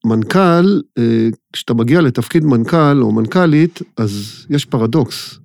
ומנכ"ל, 0.05 0.81
אה, 0.97 1.29
כשאתה 1.53 1.73
מגיע 1.73 2.01
לתפקיד 2.01 2.45
מנכ"ל 2.45 3.01
או 3.01 3.11
מנכ"לית, 3.11 3.81
אז 3.97 4.45
יש 4.49 4.65
פרדוקס. 4.65 5.39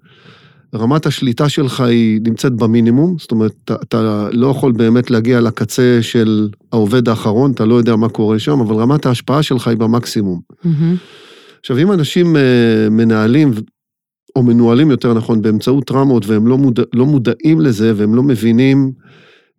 רמת 0.74 1.06
השליטה 1.06 1.48
שלך 1.48 1.80
היא 1.80 2.20
נמצאת 2.24 2.52
במינימום, 2.52 3.16
זאת 3.18 3.30
אומרת, 3.30 3.52
אתה, 3.64 3.74
אתה 3.82 4.28
לא 4.32 4.46
יכול 4.46 4.72
באמת 4.72 5.10
להגיע 5.10 5.40
לקצה 5.40 5.98
של 6.02 6.48
העובד 6.72 7.08
האחרון, 7.08 7.52
אתה 7.52 7.64
לא 7.64 7.74
יודע 7.74 7.96
מה 7.96 8.08
קורה 8.08 8.38
שם, 8.38 8.60
אבל 8.60 8.74
רמת 8.74 9.06
ההשפעה 9.06 9.42
שלך 9.42 9.68
היא 9.68 9.76
במקסימום. 9.76 10.40
מהמם. 10.64 10.96
עכשיו, 11.60 11.78
אם 11.78 11.92
אנשים 11.92 12.36
אה, 12.36 12.88
מנהלים, 12.90 13.52
או 14.36 14.42
מנוהלים 14.42 14.90
יותר 14.90 15.14
נכון, 15.14 15.42
באמצעות 15.42 15.84
טראומות, 15.84 16.26
והם 16.26 16.46
לא, 16.46 16.58
מודע, 16.58 16.82
לא 16.94 17.06
מודעים 17.06 17.60
לזה, 17.60 17.92
והם 17.96 18.14
לא 18.14 18.22
מבינים 18.22 18.92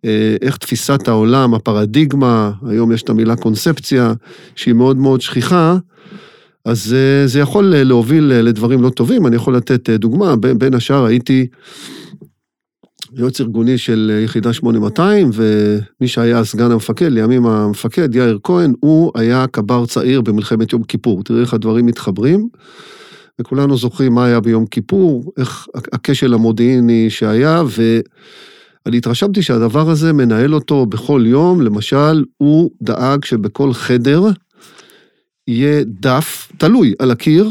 אה, 0.04 0.36
איך 0.42 0.56
תפיסת 0.56 1.08
העולם, 1.08 1.54
הפרדיגמה, 1.54 2.52
היום 2.66 2.92
יש 2.92 3.02
את 3.02 3.10
המילה 3.10 3.36
קונספציה, 3.36 4.12
שהיא 4.56 4.74
מאוד 4.74 4.96
מאוד 4.96 5.20
שכיחה, 5.20 5.76
אז 6.64 6.94
אה, 6.94 7.26
זה 7.26 7.40
יכול 7.40 7.64
להוביל 7.64 8.32
אה, 8.32 8.42
לדברים 8.42 8.82
לא 8.82 8.90
טובים. 8.90 9.26
אני 9.26 9.36
יכול 9.36 9.56
לתת 9.56 9.90
דוגמה, 9.90 10.36
בין, 10.36 10.74
השאר 10.74 11.04
הייתי 11.04 11.46
יועץ 13.14 13.40
ארגוני 13.40 13.78
של 13.78 14.20
יחידה 14.24 14.52
8200, 14.52 15.30
ומי 15.32 16.08
שהיה 16.08 16.44
סגן 16.44 16.70
המפקד, 16.70 17.08
לימים 17.08 17.46
המפקד, 17.46 18.14
יאיר 18.14 18.38
כהן, 18.42 18.72
הוא 18.80 19.12
היה 19.14 19.46
קבר 19.46 19.86
צעיר 19.86 20.20
במלחמת 20.20 20.72
יום 20.72 20.82
כיפור. 20.82 21.22
תראי 21.24 21.40
איך 21.40 21.54
הדברים 21.54 21.86
מתחברים, 21.86 22.48
וכולנו 23.40 23.76
זוכרים 23.76 24.14
מה 24.14 24.24
היה 24.24 24.40
ביום 24.40 24.66
כיפור, 24.66 25.32
איך 25.38 25.66
הכשל 25.92 26.34
המודיעיני 26.34 27.10
שהיה, 27.10 27.62
ואני 28.86 28.98
התרשמתי 28.98 29.42
שהדבר 29.42 29.90
הזה 29.90 30.12
מנהל 30.12 30.54
אותו 30.54 30.86
בכל 30.86 31.24
יום, 31.26 31.60
למשל, 31.60 32.24
הוא 32.36 32.70
דאג 32.82 33.24
שבכל 33.24 33.72
חדר 33.72 34.22
יהיה 35.48 35.84
דף, 35.86 36.52
תלוי, 36.58 36.94
על 36.98 37.10
הקיר, 37.10 37.50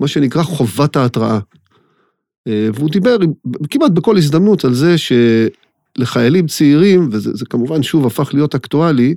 מה 0.00 0.08
שנקרא 0.08 0.42
חובת 0.42 0.96
ההתראה. 0.96 1.38
אה, 2.48 2.68
והוא 2.74 2.90
דיבר 2.90 3.16
כמעט 3.70 3.90
בכל 3.90 4.16
הזדמנות 4.16 4.64
על 4.64 4.74
זה 4.74 4.94
שלחיילים 4.98 6.46
צעירים, 6.46 7.08
וזה 7.12 7.30
זה 7.34 7.44
כמובן 7.50 7.82
שוב 7.82 8.06
הפך 8.06 8.34
להיות 8.34 8.54
אקטואלי, 8.54 9.14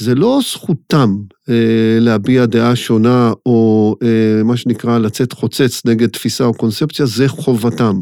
זה 0.00 0.14
לא 0.14 0.40
זכותם 0.50 1.16
אה, 1.48 1.54
להביע 2.00 2.46
דעה 2.46 2.76
שונה, 2.76 3.32
או 3.46 3.96
אה, 4.02 4.42
מה 4.44 4.56
שנקרא 4.56 4.98
לצאת 4.98 5.32
חוצץ 5.32 5.82
נגד 5.86 6.08
תפיסה 6.08 6.44
או 6.44 6.54
קונספציה, 6.54 7.06
זה 7.06 7.28
חובתם. 7.28 8.00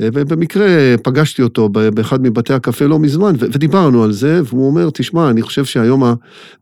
אה, 0.00 0.08
ובמקרה 0.14 0.94
פגשתי 1.02 1.42
אותו 1.42 1.68
באחד 1.68 2.22
מבתי 2.22 2.52
הקפה 2.52 2.86
לא 2.86 2.98
מזמן, 2.98 3.34
ו- 3.38 3.46
ודיברנו 3.52 4.04
על 4.04 4.12
זה, 4.12 4.40
והוא 4.44 4.66
אומר, 4.66 4.88
תשמע, 4.94 5.30
אני 5.30 5.42
חושב 5.42 5.64
שהיום 5.64 6.02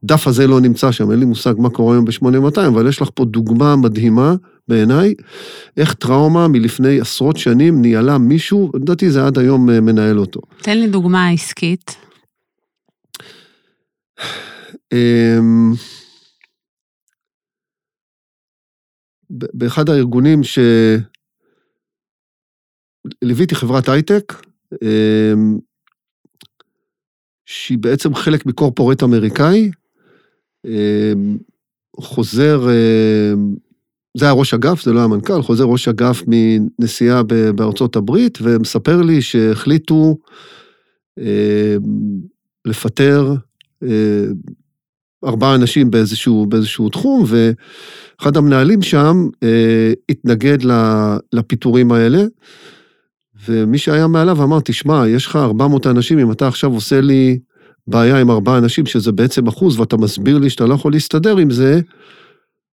הדף 0.03 0.27
הזה 0.27 0.47
לא 0.47 0.61
נמצא 0.61 0.93
שם, 0.93 1.11
אין 1.11 1.19
לי 1.21 1.25
מושג 1.25 1.55
מה 1.59 1.71
קורה 1.71 1.95
היום 1.95 2.05
ב-8200, 2.05 2.67
אבל 2.69 2.89
יש 2.89 3.03
לך 3.03 3.09
פה 3.15 3.25
דוגמה 3.25 3.77
מדהימה 3.77 4.35
בעיניי, 4.69 5.15
איך 5.77 5.95
טראומה 5.95 6.49
מלפני 6.49 7.01
עשרות 7.01 7.37
שנים 7.37 7.83
ניהלה 7.83 8.19
מישהו, 8.19 8.71
לדעתי 8.75 9.11
זה 9.11 9.27
עד 9.27 9.39
היום 9.39 9.71
אה, 9.71 9.81
מנהל 9.81 10.19
אותו. 10.19 10.41
תן 10.63 10.79
לי 10.79 10.87
דוגמה 10.87 11.29
עסקית. 11.29 12.04
אמ, 14.93 15.73
באחד 19.31 19.89
הארגונים 19.89 20.41
שליוויתי 23.23 23.55
חברת 23.55 23.89
הייטק, 23.89 24.33
אמ, 24.83 25.59
שהיא 27.47 27.79
בעצם 27.79 28.15
חלק 28.15 28.47
מקורפורט 28.47 29.03
אמריקאי, 29.03 29.71
אמ, 30.67 31.39
חוזר, 32.01 32.61
זה 34.17 34.25
היה 34.25 34.33
ראש 34.33 34.55
אגף, 34.55 34.83
זה 34.83 34.93
לא 34.93 34.99
היה 34.99 35.09
מנכ"ל, 35.09 35.43
חוזר 35.43 35.65
ראש 35.65 35.89
אגף 35.89 36.23
מנסיעה 36.27 37.23
בארצות 37.55 37.97
הברית, 37.97 38.39
ומספר 38.43 39.03
לי 39.03 39.23
שהחליטו 39.23 40.17
לפטר 42.65 43.35
ארבעה 45.25 45.55
אנשים 45.55 45.91
באיזשהו, 45.91 46.47
באיזשהו 46.47 46.89
תחום, 46.89 47.25
ואחד 47.27 48.37
המנהלים 48.37 48.83
שם 48.83 49.29
אה, 49.43 49.93
התנגד 50.09 50.59
לפיטורים 51.33 51.93
האלה, 51.93 52.25
ומי 53.49 53.79
שהיה 53.79 54.07
מעליו 54.07 54.43
אמר, 54.43 54.61
תשמע, 54.61 55.09
יש 55.09 55.27
לך 55.27 55.37
400 55.37 55.87
אנשים, 55.87 56.19
אם 56.19 56.33
אתה 56.33 56.49
עכשיו 56.49 56.73
עושה 56.73 57.01
לי 57.01 57.39
בעיה 57.87 58.21
עם 58.21 58.31
ארבעה 58.31 58.59
אנשים, 58.59 58.87
שזה 58.87 59.13
בעצם 59.13 59.47
אחוז, 59.47 59.81
ואתה 59.81 59.97
מסביר 59.97 60.39
לי 60.39 60.51
שאתה 60.51 60.67
לא 60.67 60.75
יכול 60.75 60.93
להסתדר 60.93 61.37
עם 61.37 61.51
זה, 61.51 61.81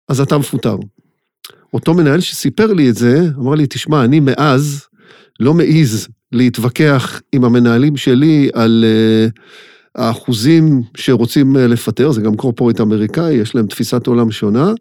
אז 0.08 0.20
אתה 0.20 0.38
מפוטר. 0.38 0.76
אותו 1.74 1.94
מנהל 1.94 2.20
שסיפר 2.20 2.72
לי 2.72 2.90
את 2.90 2.94
זה, 2.94 3.26
אמר 3.38 3.54
לי, 3.54 3.66
תשמע, 3.66 4.04
אני 4.04 4.20
מאז 4.20 4.86
לא 5.40 5.54
מעז 5.54 6.08
להתווכח 6.32 7.20
עם 7.32 7.44
המנהלים 7.44 7.96
שלי 7.96 8.50
על 8.54 8.84
uh, 8.86 9.40
האחוזים 9.94 10.82
שרוצים 10.96 11.56
uh, 11.56 11.58
לפטר, 11.58 12.12
זה 12.12 12.20
גם 12.20 12.36
קורפורט 12.36 12.80
אמריקאי, 12.80 13.32
יש 13.32 13.54
להם 13.54 13.66
תפיסת 13.66 14.06
עולם 14.06 14.30
שונה, 14.30 14.72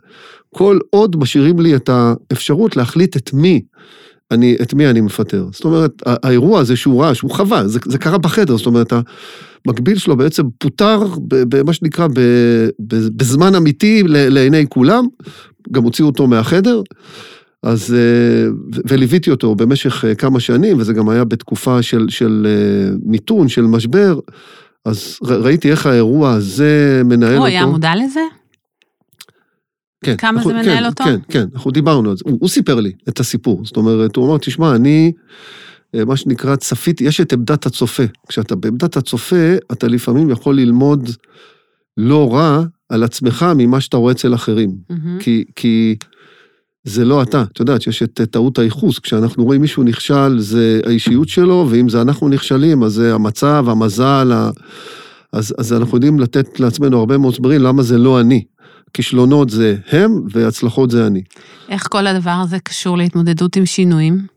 כל 0.55 0.79
עוד 0.89 1.15
משאירים 1.15 1.59
לי 1.59 1.75
את 1.75 1.89
האפשרות 1.89 2.77
להחליט 2.77 3.17
את 3.17 3.33
מי 3.33 3.61
אני, 4.31 4.55
את 4.61 4.73
מי 4.73 4.87
אני 4.87 5.01
מפטר. 5.01 5.47
זאת 5.51 5.65
אומרת, 5.65 5.91
האירוע 6.05 6.59
הזה 6.59 6.75
שהוא 6.75 7.03
ראה, 7.03 7.15
שהוא 7.15 7.31
חווה, 7.31 7.67
זה, 7.67 7.79
זה 7.85 7.97
קרה 7.97 8.17
בחדר, 8.17 8.57
זאת 8.57 8.65
אומרת, 8.65 8.93
המקביל 9.65 9.97
שלו 9.97 10.17
בעצם 10.17 10.43
פוטר 10.57 11.03
במה 11.27 11.73
שנקרא 11.73 12.07
ב, 12.07 12.19
ב, 12.87 12.95
בזמן 13.15 13.55
אמיתי 13.55 14.03
לעיני 14.07 14.65
כולם, 14.69 15.05
גם 15.71 15.83
הוציאו 15.83 16.07
אותו 16.07 16.27
מהחדר, 16.27 16.81
אז, 17.63 17.93
אה, 17.93 18.49
וליוויתי 18.87 19.31
אותו 19.31 19.55
במשך 19.55 20.05
אה, 20.05 20.15
כמה 20.15 20.39
שנים, 20.39 20.79
וזה 20.79 20.93
גם 20.93 21.09
היה 21.09 21.23
בתקופה 21.23 21.81
של, 21.81 22.05
של 22.09 22.47
אה, 22.49 22.95
מיתון, 23.03 23.47
של 23.47 23.61
משבר, 23.61 24.19
אז 24.85 25.17
ר- 25.23 25.41
ראיתי 25.43 25.71
איך 25.71 25.85
האירוע 25.85 26.31
הזה 26.33 27.01
מנהל 27.05 27.29
הוא 27.31 27.37
אותו. 27.37 27.45
היה 27.45 27.65
מודע 27.65 27.91
לזה? 27.95 28.19
כן. 30.05 30.17
כמה 30.17 30.29
אנחנו- 30.37 30.49
זה 30.51 30.57
מנהל 30.57 30.77
כן, 30.79 30.85
אותו? 30.85 31.03
כן, 31.03 31.19
כן, 31.29 31.45
אנחנו 31.53 31.71
דיברנו 31.71 32.09
על 32.09 32.17
זה. 32.17 32.23
הוא, 32.27 32.37
הוא 32.41 32.49
סיפר 32.49 32.75
לי 32.79 32.91
את 33.09 33.19
הסיפור. 33.19 33.65
זאת 33.65 33.77
אומרת, 33.77 34.15
הוא 34.15 34.27
אמר, 34.27 34.37
תשמע, 34.37 34.75
אני, 34.75 35.11
אה, 35.95 36.05
מה 36.05 36.17
שנקרא, 36.17 36.55
צפיתי, 36.55 37.03
יש 37.03 37.21
את 37.21 37.33
עמדת 37.33 37.65
הצופה. 37.65 38.03
כשאתה 38.27 38.55
בעמדת 38.55 38.97
הצופה, 38.97 39.55
אתה 39.71 39.87
לפעמים 39.87 40.29
יכול 40.29 40.55
ללמוד 40.57 41.09
לא 41.97 42.33
רע 42.33 42.63
על 42.89 43.03
עצמך 43.03 43.45
ממה 43.55 43.81
שאתה 43.81 43.97
רואה 43.97 44.11
אצל 44.11 44.33
אחרים. 44.35 44.71
מהמם. 44.89 45.19
כי, 45.19 45.43
כי 45.55 45.95
זה 46.83 47.05
לא 47.05 47.23
אתה. 47.23 47.41
את 47.41 47.59
יודעת 47.59 47.81
שיש 47.81 48.03
את 48.03 48.21
טעות 48.31 48.59
הייחוס. 48.59 48.99
כשאנחנו 48.99 49.43
רואים 49.43 49.61
מישהו 49.61 49.83
נכשל, 49.83 50.39
זה 50.39 50.81
האישיות 50.85 51.29
שלו, 51.29 51.67
ואם 51.69 51.89
זה 51.89 52.01
אנחנו 52.01 52.29
נכשלים, 52.29 52.83
אז 52.83 52.93
זה 52.93 53.15
המצב, 53.15 53.65
המזל, 53.67 54.31
ה... 54.33 54.49
אז, 55.33 55.55
אז 55.57 55.73
אנחנו 55.73 55.97
יודעים 55.97 56.19
לתת 56.19 56.59
לעצמנו 56.59 56.99
הרבה 56.99 57.17
מאוד 57.17 57.33
הסברים 57.33 57.61
למה 57.61 57.83
זה 57.83 57.97
לא 57.97 58.19
אני. 58.19 58.43
כישלונות 58.93 59.49
זה 59.49 59.75
הם, 59.91 60.21
והצלחות 60.31 60.91
זה 60.91 61.07
אני. 61.07 61.23
איך 61.69 61.87
כל 61.89 62.07
הדבר 62.07 62.39
הזה 62.43 62.59
קשור 62.59 62.97
להתמודדות 62.97 63.55
עם 63.55 63.65
שינויים? 63.65 64.27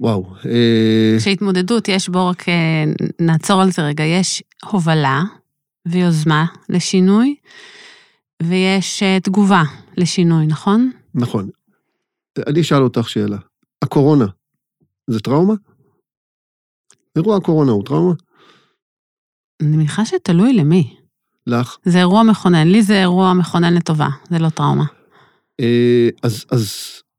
וואו. 0.00 0.26
אה, 0.46 1.16
כשהתמודדות 1.18 1.88
יש 1.88 2.08
בו 2.08 2.26
רק, 2.26 2.48
אה, 2.48 2.84
נעצור 3.20 3.62
על 3.62 3.70
זה 3.70 3.82
רגע, 3.82 4.04
יש 4.04 4.42
הובלה 4.70 5.22
ויוזמה 5.86 6.44
לשינוי, 6.68 7.34
ויש 8.42 9.02
אה, 9.02 9.20
תגובה 9.20 9.62
לשינוי, 9.96 10.46
נכון? 10.46 10.90
נכון. 11.14 11.48
אני 12.46 12.60
אשאל 12.60 12.82
אותך 12.82 13.08
שאלה. 13.08 13.36
הקורונה, 13.82 14.26
זה 15.10 15.20
טראומה? 15.20 15.54
אירוע 17.16 17.36
הקורונה 17.36 17.72
הוא 17.72 17.84
טראומה? 17.86 18.14
אני 19.62 19.76
מניחה 19.76 20.04
שתלוי 20.04 20.52
למי. 20.52 20.96
לך? 21.46 21.76
זה 21.84 21.98
אירוע 21.98 22.22
מכונן, 22.22 22.68
לי 22.68 22.82
זה 22.82 23.00
אירוע 23.00 23.34
מכונן 23.34 23.74
לטובה, 23.74 24.08
זה 24.30 24.38
לא 24.38 24.48
טראומה. 24.48 24.84
אה, 25.60 26.08
אז, 26.22 26.46
אז 26.50 26.72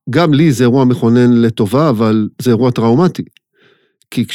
גם 0.10 0.34
לי 0.34 0.52
זה 0.52 0.64
אירוע 0.64 0.86
מכונן 0.86 1.34
לטובה, 1.42 1.90
אבל 1.90 2.30
זה 2.42 2.50
אירוע 2.50 2.72
טראומטי. 2.72 3.24
כי 4.12 4.26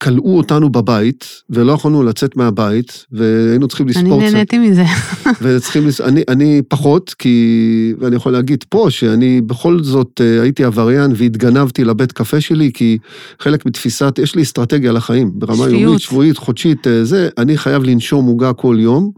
כשכלאו 0.00 0.36
אותנו 0.36 0.70
בבית, 0.70 1.42
ולא 1.50 1.72
יכולנו 1.72 2.02
לצאת 2.02 2.36
מהבית, 2.36 3.06
והיינו 3.12 3.68
צריכים 3.68 3.86
אני 3.88 3.94
לספור 3.94 4.22
קצת, 4.22 4.32
נהניתי 4.32 4.58
מזה. 4.58 4.84
וצריכים, 5.42 5.86
לס... 5.86 6.00
אני, 6.00 6.22
אני 6.28 6.62
פחות, 6.68 7.14
כי, 7.18 7.94
ואני 7.98 8.16
יכול 8.16 8.32
להגיד 8.32 8.64
פה, 8.68 8.86
שאני 8.90 9.40
בכל 9.40 9.82
זאת 9.82 10.20
אה, 10.20 10.42
הייתי 10.42 10.64
עבריין 10.64 11.12
והתגנבתי 11.16 11.84
לבית 11.84 12.12
קפה 12.12 12.40
שלי, 12.40 12.70
כי 12.74 12.98
חלק 13.40 13.66
מתפיסת, 13.66 14.18
יש 14.22 14.34
לי 14.34 14.42
אסטרטגיה 14.42 14.92
לחיים, 14.92 15.30
ברמה 15.34 15.56
שפיות. 15.56 15.80
יומית, 15.80 16.00
שבועית, 16.00 16.38
חודשית, 16.38 16.86
אה, 16.86 17.04
זה, 17.04 17.28
אני 17.38 17.58
חייב 17.58 17.82
לנשום 17.82 18.26
עוגה 18.26 18.52
כל 18.52 18.76
יום. 18.80 19.10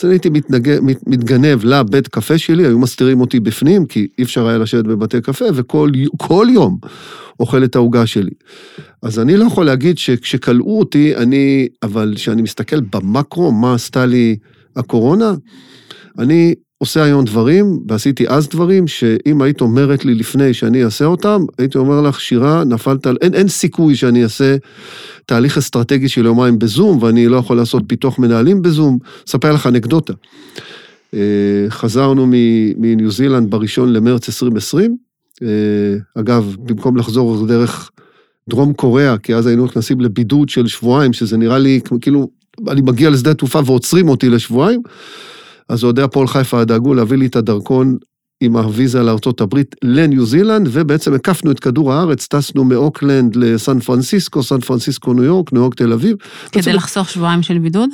אז 0.00 0.04
אני 0.04 0.14
הייתי 0.14 0.30
מתנג... 0.30 0.78
מת, 0.82 1.06
מתגנב 1.06 1.64
לבית 1.64 2.08
קפה 2.08 2.38
שלי, 2.38 2.66
היו 2.66 2.78
מסתירים 2.78 3.20
אותי 3.20 3.40
בפנים, 3.40 3.86
כי 3.86 4.08
אי 4.18 4.24
אפשר 4.24 4.46
היה 4.46 4.58
לשבת 4.58 4.84
בבתי 4.84 5.20
קפה, 5.20 5.44
וכל 5.54 5.90
כל 6.16 6.46
יום 6.50 6.78
אוכל 7.40 7.64
את 7.64 7.76
העוגה 7.76 8.06
שלי. 8.06 8.30
אז 9.02 9.18
אני 9.18 9.36
לא 9.36 9.44
יכול 9.44 9.66
להגיד 9.66 9.98
שכשכלאו 9.98 10.78
אותי, 10.78 11.16
אני, 11.16 11.68
אבל 11.82 12.12
כשאני 12.16 12.42
מסתכל 12.42 12.80
במקרו, 12.80 13.52
מה 13.52 13.74
עשתה 13.74 14.06
לי 14.06 14.36
הקורונה, 14.76 15.34
אני 16.18 16.54
עושה 16.82 17.02
היום 17.02 17.24
דברים, 17.24 17.78
ועשיתי 17.88 18.28
אז 18.28 18.48
דברים, 18.48 18.88
שאם 18.88 19.42
היית 19.42 19.60
אומרת 19.60 20.04
לי 20.04 20.14
לפני 20.14 20.54
שאני 20.54 20.84
אעשה 20.84 21.04
אותם, 21.04 21.44
הייתי 21.58 21.78
אומר 21.78 22.00
לך, 22.00 22.20
שירה, 22.20 22.64
נפלת 22.64 23.06
על... 23.06 23.16
אין, 23.20 23.34
אין 23.34 23.48
סיכוי 23.48 23.96
שאני 23.96 24.22
אעשה 24.22 24.56
תהליך 25.26 25.58
אסטרטגי 25.58 26.08
של 26.08 26.24
יומיים 26.24 26.58
בזום, 26.58 27.02
ואני 27.02 27.28
לא 27.28 27.36
יכול 27.36 27.56
לעשות 27.56 27.82
פיתוח 27.86 28.18
מנהלים 28.18 28.62
בזום. 28.62 28.98
אספר 29.28 29.52
לך 29.52 29.66
אנקדוטה. 29.66 30.12
אה, 31.14 31.20
חזרנו 31.68 32.26
מניו 32.76 33.10
זילנד 33.10 33.50
בראשון 33.50 33.92
למרץ 33.92 34.28
2020. 34.28 34.96
אה, 35.42 35.48
אגב, 36.14 36.56
במקום 36.58 36.96
לחזור 36.96 37.46
דרך 37.46 37.90
דרום 38.48 38.72
קוריאה, 38.72 39.18
כי 39.18 39.34
אז 39.34 39.46
היינו 39.46 39.64
נכנסים 39.64 40.00
לבידוד 40.00 40.48
של 40.48 40.66
שבועיים, 40.66 41.12
שזה 41.12 41.36
נראה 41.36 41.58
לי 41.58 41.80
כאילו, 42.00 42.28
אני 42.68 42.80
מגיע 42.80 43.10
לשדה 43.10 43.30
התעופה 43.30 43.60
ועוצרים 43.66 44.08
אותי 44.08 44.28
לשבועיים, 44.28 44.82
אז 45.70 45.84
אוהדי 45.84 46.02
הפועל 46.02 46.26
חיפה 46.26 46.64
דאגו 46.64 46.94
להביא 46.94 47.18
לי 47.18 47.26
את 47.26 47.36
הדרכון 47.36 47.96
עם 48.40 48.56
הוויזה 48.56 49.02
לארצות 49.02 49.40
הברית 49.40 49.76
לניו 49.84 50.26
זילנד, 50.26 50.68
ובעצם 50.72 51.14
הקפנו 51.14 51.50
את 51.50 51.60
כדור 51.60 51.92
הארץ, 51.92 52.26
טסנו 52.26 52.64
מאוקלנד 52.64 53.36
לסן 53.36 53.80
פרנסיסקו, 53.80 54.42
סן 54.42 54.60
פרנסיסקו 54.60 55.14
ניו 55.14 55.24
יורק, 55.24 55.52
ניו 55.52 55.62
יורק 55.62 55.74
תל 55.74 55.92
אביב. 55.92 56.16
כדי 56.52 56.62
בעצם- 56.62 56.76
לחסוך 56.76 57.10
שבועיים 57.10 57.42
של 57.42 57.58
בידוד? 57.58 57.90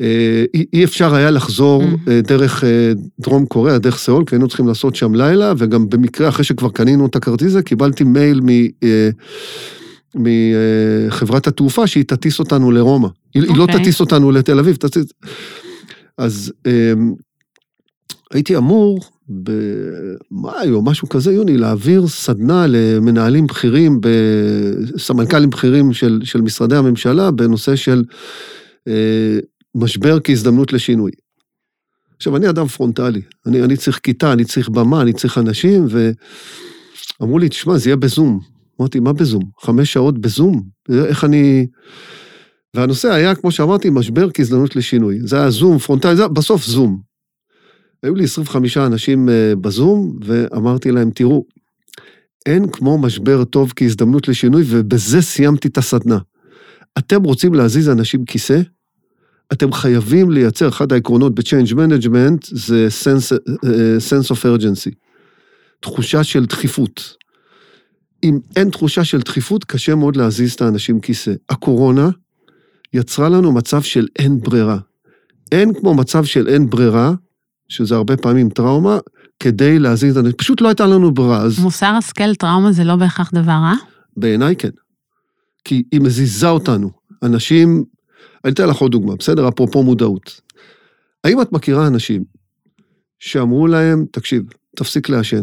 אה, 0.00 0.44
אי 0.54 0.64
אי 0.72 0.84
אפשר 0.84 1.14
היה 1.14 1.30
לחזור 1.30 1.82
Mm. 1.82 2.10
אה, 2.10 2.20
דרך 2.20 2.64
אה, 2.64 2.92
דרום 3.20 3.46
קוריאה, 3.46 3.78
דרך 3.78 3.98
סאול, 3.98 4.24
כי 4.24 4.34
היינו 4.34 4.48
צריכים 4.48 4.68
לעשות 4.68 4.96
שם 4.96 5.14
לילה, 5.14 5.52
וגם 5.58 5.88
במקרה, 5.88 6.28
אחרי 6.28 6.44
שכבר 6.44 6.68
קנינו 6.70 7.06
את 7.06 7.16
הכרטיס 7.16 7.46
הזה, 7.46 7.62
קיבלתי 7.62 8.04
מייל 8.04 8.40
מ... 8.40 8.48
אה, 8.82 9.10
מחברת 10.14 11.46
התעופה 11.46 11.86
שהיא 11.86 12.04
תטיס 12.04 12.38
אותנו 12.38 12.70
לרומא. 12.70 13.08
היא 13.34 13.42
היא 13.42 13.56
לא 13.56 13.62
אוקיי. 13.62 13.80
תטיס 13.80 14.00
אותנו 14.00 14.30
לתל 14.30 14.58
אביב, 14.58 14.76
תטיס... 14.76 15.04
אז 16.18 16.52
אה, 16.66 16.92
הייתי 18.32 18.56
אמור 18.56 19.00
במאי 19.28 20.70
או 20.70 20.82
משהו 20.82 21.08
כזה, 21.08 21.32
יוני, 21.32 21.56
להעביר 21.56 22.06
סדנה 22.08 22.66
למנהלים 22.68 23.46
בכירים, 23.46 24.00
סמנכ"לים 24.98 25.50
בכירים 25.50 25.92
של, 25.92 26.20
של 26.24 26.40
משרדי 26.40 26.76
הממשלה, 26.76 27.30
בנושא 27.30 27.76
של 27.76 28.04
אה, 28.88 29.38
משבר 29.74 30.18
כהזדמנות 30.24 30.72
לשינוי. 30.72 31.10
עכשיו, 32.16 32.36
אני 32.36 32.48
אדם 32.48 32.66
פרונטלי, 32.66 33.22
אני, 33.46 33.62
אני 33.62 33.76
צריך 33.76 34.00
כיתה, 34.02 34.32
אני 34.32 34.44
צריך 34.44 34.68
במה, 34.68 35.02
אני 35.02 35.12
צריך 35.12 35.38
אנשים, 35.38 35.86
ואמרו 37.20 37.38
לי, 37.38 37.48
תשמע, 37.48 37.78
זה 37.78 37.88
יהיה 37.88 37.96
בזום. 37.96 38.40
אמרתי, 38.80 39.00
מה 39.00 39.12
בזום? 39.12 39.42
חמש 39.60 39.92
שעות 39.92 40.18
בזום? 40.18 40.62
איך 40.90 41.24
אני... 41.24 41.66
והנושא 42.76 43.08
היה, 43.08 43.34
כמו 43.34 43.50
שאמרתי, 43.50 43.90
משבר 43.90 44.28
כהזדמנות 44.34 44.76
לשינוי. 44.76 45.18
זה 45.24 45.36
היה 45.36 45.50
זום, 45.50 45.78
פרונטלי, 45.78 46.16
זה 46.16 46.22
היה 46.22 46.28
בסוף 46.28 46.64
זום. 46.64 47.00
היו 48.02 48.14
לי 48.14 48.24
25 48.24 48.76
אנשים 48.76 49.28
אה, 49.28 49.52
בזום, 49.60 50.18
ואמרתי 50.24 50.90
להם, 50.90 51.10
תראו, 51.10 51.44
אין 52.46 52.68
כמו 52.72 52.98
משבר 52.98 53.44
טוב 53.44 53.72
כהזדמנות 53.76 54.28
לשינוי, 54.28 54.62
ובזה 54.66 55.22
סיימתי 55.22 55.68
את 55.68 55.78
הסדנה. 55.78 56.18
אתם 56.98 57.22
רוצים 57.22 57.54
להזיז 57.54 57.88
אנשים 57.88 58.24
כיסא? 58.24 58.60
אתם 59.52 59.72
חייבים 59.72 60.30
לייצר, 60.30 60.68
אחד 60.68 60.92
העקרונות 60.92 61.34
ב-Change 61.34 61.72
Management 61.72 62.48
זה 62.50 62.88
sense, 63.04 63.36
אה, 63.64 63.96
sense 64.10 64.30
of 64.30 64.44
urgency, 64.44 64.94
תחושה 65.80 66.24
של 66.24 66.46
דחיפות. 66.46 67.16
אם 68.24 68.38
אין 68.56 68.70
תחושה 68.70 69.04
של 69.04 69.20
דחיפות, 69.20 69.64
קשה 69.64 69.94
מאוד 69.94 70.16
להזיז 70.16 70.52
את 70.52 70.62
האנשים 70.62 71.00
כיסא. 71.00 71.32
הקורונה 71.48 72.10
יצרה 72.92 73.28
לנו 73.28 73.52
מצב 73.52 73.82
של 73.82 74.06
אין 74.18 74.40
ברירה. 74.40 74.78
אין 75.52 75.74
כמו 75.80 75.94
מצב 75.94 76.24
של 76.24 76.48
אין 76.48 76.70
ברירה, 76.70 77.12
שזה 77.68 77.94
הרבה 77.94 78.16
פעמים 78.16 78.48
טראומה, 78.50 78.98
כדי 79.40 79.78
להזיז 79.78 80.10
את 80.10 80.16
האנשים. 80.16 80.36
פשוט 80.36 80.60
לא 80.60 80.68
הייתה 80.68 80.86
לנו 80.86 81.14
ברירה, 81.14 81.42
אז 81.42 81.58
מוסר 81.58 81.86
השכל, 81.86 82.34
טראומה 82.34 82.72
זה 82.72 82.84
לא 82.84 82.96
בהכרח 82.96 83.30
דבר 83.34 83.52
רע? 83.52 83.74
בעיניי 84.16 84.56
כן. 84.56 84.70
כי 85.64 85.82
היא 85.92 86.00
מזיזה 86.00 86.48
אותנו. 86.48 86.90
אנשים, 87.22 87.84
אני 88.44 88.52
אתן 88.52 88.68
לך 88.68 88.76
עוד 88.76 88.92
דוגמה, 88.92 89.16
בסדר? 89.16 89.48
אפרופו 89.48 89.82
מודעות. 89.82 90.40
האם 91.24 91.42
את 91.42 91.52
מכירה 91.52 91.86
אנשים 91.86 92.24
שאמרו 93.18 93.66
להם, 93.66 94.04
תקשיב, 94.12 94.42
תפסיק 94.76 95.08
לעשן, 95.08 95.42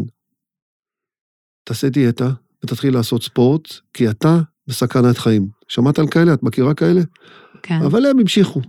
תעשה 1.64 1.88
דיאטה 1.88 2.30
ותתחיל 2.64 2.94
לעשות 2.94 3.22
ספורט, 3.22 3.68
כי 3.94 4.10
אתה 4.10 4.40
בסכנת 4.66 5.18
חיים. 5.18 5.48
שמעת 5.68 5.98
על 5.98 6.08
כאלה? 6.08 6.34
את 6.34 6.42
מכירה 6.42 6.74
כאלה? 6.74 7.00
כן. 7.62 7.82
אבל 7.82 8.06
הם 8.06 8.18
המשיכו. 8.18 8.60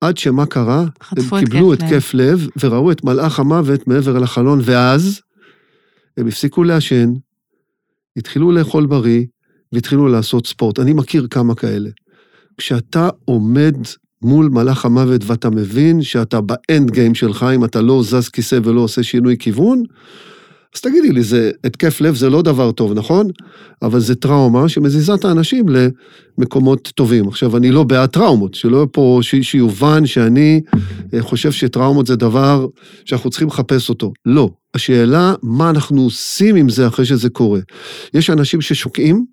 עד 0.00 0.18
שמה 0.18 0.46
קרה? 0.46 0.80
הם 0.80 0.88
התקף 1.10 1.38
קיבלו 1.38 1.72
לב. 1.72 1.82
התקף 1.82 2.14
לב 2.14 2.46
וראו 2.60 2.92
את 2.92 3.04
מלאך 3.04 3.40
המוות 3.40 3.88
מעבר 3.88 4.18
לחלון, 4.18 4.60
ואז 4.62 5.20
הם 6.16 6.26
הפסיקו 6.26 6.64
לעשן, 6.64 7.12
התחילו 8.16 8.52
לאכול 8.52 8.86
בריא 8.86 9.24
והתחילו 9.72 10.08
לעשות 10.08 10.46
ספורט. 10.46 10.78
אני 10.78 10.92
מכיר 10.92 11.26
כמה 11.30 11.54
כאלה. 11.54 11.90
כשאתה 12.58 13.08
עומד 13.24 13.76
מול 14.22 14.48
מלאך 14.48 14.84
המוות 14.84 15.20
ואתה 15.24 15.50
מבין 15.50 16.02
שאתה 16.02 16.40
באנד 16.40 16.90
גיים 16.90 17.14
שלך, 17.14 17.46
אם 17.54 17.64
אתה 17.64 17.80
לא 17.80 18.02
זז 18.02 18.28
כיסא 18.28 18.58
ולא 18.64 18.80
עושה 18.80 19.02
שינוי 19.02 19.36
כיוון, 19.38 19.82
אז 20.74 20.80
תגידי 20.80 21.12
לי, 21.12 21.22
זה 21.22 21.50
התקף 21.64 22.00
לב 22.00 22.14
זה 22.14 22.30
לא 22.30 22.42
דבר 22.42 22.72
טוב, 22.72 22.92
נכון? 22.92 23.26
אבל 23.82 24.00
זה 24.00 24.14
טראומה 24.14 24.68
שמזיזה 24.68 25.14
את 25.14 25.24
האנשים 25.24 25.66
למקומות 26.38 26.92
טובים. 26.94 27.28
עכשיו, 27.28 27.56
אני 27.56 27.70
לא 27.70 27.82
בעד 27.82 28.08
טראומות, 28.08 28.54
שלא 28.54 28.76
יהיה 28.76 28.86
פה, 28.86 29.18
ש- 29.22 29.34
שיובן 29.34 30.06
שאני 30.06 30.60
אה, 31.14 31.22
חושב 31.22 31.52
שטראומות 31.52 32.06
זה 32.06 32.16
דבר 32.16 32.66
שאנחנו 33.04 33.30
צריכים 33.30 33.48
לחפש 33.48 33.88
אותו. 33.88 34.12
לא. 34.26 34.50
השאלה, 34.74 35.34
מה 35.42 35.70
אנחנו 35.70 36.02
עושים 36.02 36.56
עם 36.56 36.68
זה 36.68 36.86
אחרי 36.86 37.04
שזה 37.04 37.30
קורה. 37.30 37.60
יש 38.14 38.30
אנשים 38.30 38.60
ששוקעים, 38.60 39.24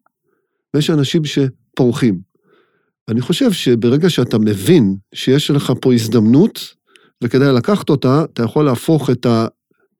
ויש 0.74 0.90
אנשים 0.90 1.22
שפורחים. 1.26 2.20
אני 3.10 3.22
חושב 3.22 3.52
שברגע 3.52 4.10
שאתה 4.10 4.38
מבין 4.38 4.96
שיש 5.14 5.52
לך 5.52 5.74
פה 5.82 5.94
הזדמנות, 5.94 6.60
וכדי 7.24 7.46
לקחת 7.54 7.90
אותה, 7.90 8.26
אתה 8.34 8.44
יכול 8.44 8.66
להפוך 8.66 9.10
את 9.10 9.26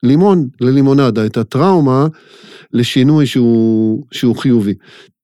הלימון 0.04 0.48
ללימונדה, 0.62 1.26
את 1.26 1.38
הטראומה 1.38 2.08
לשינוי 2.74 3.26
שהוא, 3.26 4.06
שהוא 4.12 4.36
חיובי. 4.36 4.74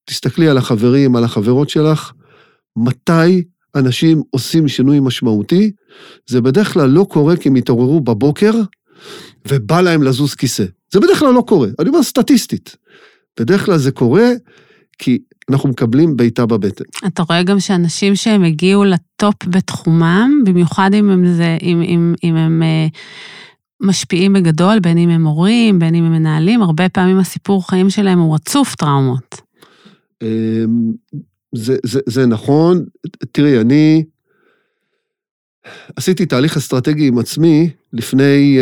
תסתכלי 0.05 0.49
על 0.49 0.57
החברים, 0.57 1.15
על 1.15 1.23
החברות 1.23 1.69
שלך, 1.69 2.11
מתי 2.77 3.43
אנשים 3.75 4.21
עושים 4.29 4.67
שינוי 4.67 4.99
משמעותי, 4.99 5.71
זה 6.29 6.41
בדרך 6.41 6.73
כלל 6.73 6.89
לא 6.89 7.05
קורה 7.09 7.37
כי 7.37 7.49
הם 7.49 7.55
התעוררו 7.55 8.01
בבוקר 8.01 8.51
ובא 9.47 9.81
להם 9.81 10.03
לזוז 10.03 10.35
כיסא. 10.35 10.65
זה 10.93 10.99
בדרך 10.99 11.19
כלל 11.19 11.33
לא 11.33 11.43
קורה, 11.47 11.67
אני 11.79 11.89
אומר 11.89 12.03
סטטיסטית. 12.03 12.75
בדרך 13.39 13.65
כלל 13.65 13.77
זה 13.77 13.91
קורה 13.91 14.29
כי 14.99 15.19
אנחנו 15.49 15.69
מקבלים 15.69 16.17
בעיטה 16.17 16.45
בבטן. 16.45 16.83
אתה 17.07 17.23
רואה 17.29 17.43
גם 17.43 17.59
שאנשים 17.59 18.15
שהם 18.15 18.43
הגיעו 18.43 18.83
לטופ 18.83 19.35
בתחומם, 19.47 20.31
במיוחד 20.45 20.93
אם 20.93 21.09
הם, 21.09 21.27
זה, 21.27 21.57
אם, 21.61 21.81
אם, 21.81 22.13
אם 22.23 22.35
הם 22.35 22.63
אה, 22.63 22.87
משפיעים 23.83 24.33
בגדול, 24.33 24.79
בין 24.79 24.97
אם 24.97 25.09
הם 25.09 25.27
הורים, 25.27 25.79
בין 25.79 25.95
אם 25.95 26.03
הם 26.03 26.11
מנהלים, 26.11 26.61
הרבה 26.61 26.89
פעמים 26.89 27.19
הסיפור 27.19 27.69
חיים 27.69 27.89
שלהם 27.89 28.19
הוא 28.19 28.35
רצוף 28.35 28.75
טראומות. 28.75 29.41
אמ, 30.21 30.93
זה, 31.55 31.77
זה, 31.85 31.99
זה 32.05 32.25
נכון. 32.25 32.85
תראי, 33.31 33.61
אני 33.61 34.03
עשיתי 35.95 36.25
תהליך 36.25 36.57
אסטרטגי 36.57 37.07
עם 37.07 37.19
עצמי 37.19 37.69
לפני, 37.93 38.57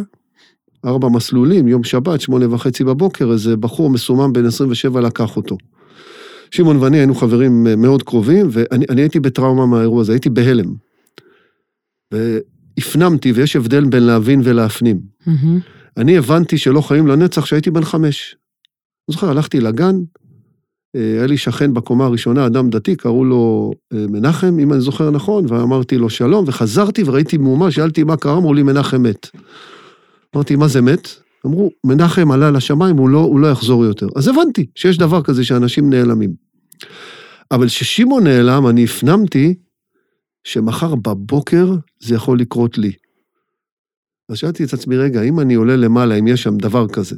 ארבע 0.89 1.09
מסלולים, 1.09 1.69
יום 1.69 1.85
שבת, 1.85 2.21
שמונה 2.21 2.55
וחצי 2.55 2.85
בבוקר, 2.85 3.33
איזה 3.33 3.57
בחור 3.57 3.91
מסומם 3.91 4.33
בן 4.33 4.47
27 4.47 5.01
לקח 5.01 5.37
אותו. 5.37 5.57
שמעון 6.51 6.77
ואני 6.77 6.97
היינו 6.97 7.15
חברים 7.15 7.67
מאוד 7.77 8.03
קרובים, 8.03 8.49
ואני 8.51 9.01
הייתי 9.03 9.21
בטראומה 9.21 9.67
מהאירוע 9.67 10.01
הזה, 10.01 10.13
הייתי 10.13 10.31
בהלם. 10.31 10.75
והפנמתי, 12.13 13.33
ויש 13.33 13.57
הבדל 13.57 13.85
בין 13.85 14.03
להבין 14.03 14.41
ולהפנים. 14.45 15.01
Mm-hmm. 15.27 15.31
אני 15.97 16.19
הבנתי 16.19 16.59
שלא 16.59 16.81
חיים 16.81 17.07
לנצח 17.07 17.43
כשהייתי 17.43 17.71
בן 17.71 17.85
חמש. 17.85 18.37
אני 19.09 19.15
זוכר, 19.15 19.31
הלכתי 19.31 19.61
לגן, 19.61 19.97
אה, 20.97 21.01
היה 21.01 21.27
לי 21.27 21.37
שכן 21.37 21.75
בקומה 21.75 22.05
הראשונה, 22.05 22.47
אדם 22.47 22.71
דתי, 22.71 22.97
קראו 22.97 23.25
לו 23.25 23.73
אה, 23.93 24.05
מנחם, 24.09 24.59
אם 24.59 24.73
אני 24.73 24.81
זוכר 24.81 25.11
נכון, 25.11 25.45
ואמרתי 25.49 25.99
לו 25.99 26.11
שלום, 26.11 26.45
וחזרתי 26.49 27.03
וראיתי 27.07 27.39
מהומה, 27.39 27.71
שאלתי 27.71 28.05
מה 28.05 28.17
קרה, 28.17 28.37
אמרו 28.37 28.55
לי, 28.55 28.63
מנחם 28.63 29.03
מת. 29.03 29.31
אמרתי, 30.35 30.57
מה 30.57 30.69
זה 30.69 30.81
מת? 30.81 31.09
אמרו, 31.47 31.71
מנחם 31.85 32.31
עלה 32.31 32.51
לשמיים, 32.51 32.97
הוא 32.97 33.09
לא, 33.09 33.19
הוא 33.19 33.41
לא 33.41 33.47
יחזור 33.47 33.85
יותר. 33.85 34.07
אז 34.17 34.29
הבנתי 34.29 34.67
שיש 34.75 34.99
דבר 34.99 35.23
כזה 35.23 35.45
שאנשים 35.45 35.91
נעלמים. 35.91 36.35
אבל 37.51 37.67
כששמעון 37.67 38.25
נעלם, 38.25 38.67
אני 38.67 38.85
הפנמתי 38.85 39.55
שמחר 40.45 40.95
בבוקר 40.95 41.67
זה 42.01 42.15
יכול 42.15 42.41
לקרות 42.41 42.79
לי. 42.79 42.93
אז 44.29 44.37
שאלתי 44.37 44.65
את 44.65 44.73
עצמי, 44.73 44.97
רגע, 44.97 45.23
אם 45.23 45.41
אני 45.41 45.55
עולה 45.55 45.77
למעלה, 45.77 46.15
אם 46.15 46.27
יש 46.27 46.43
שם 46.43 46.57
דבר 46.57 46.89
כזה, 46.89 47.17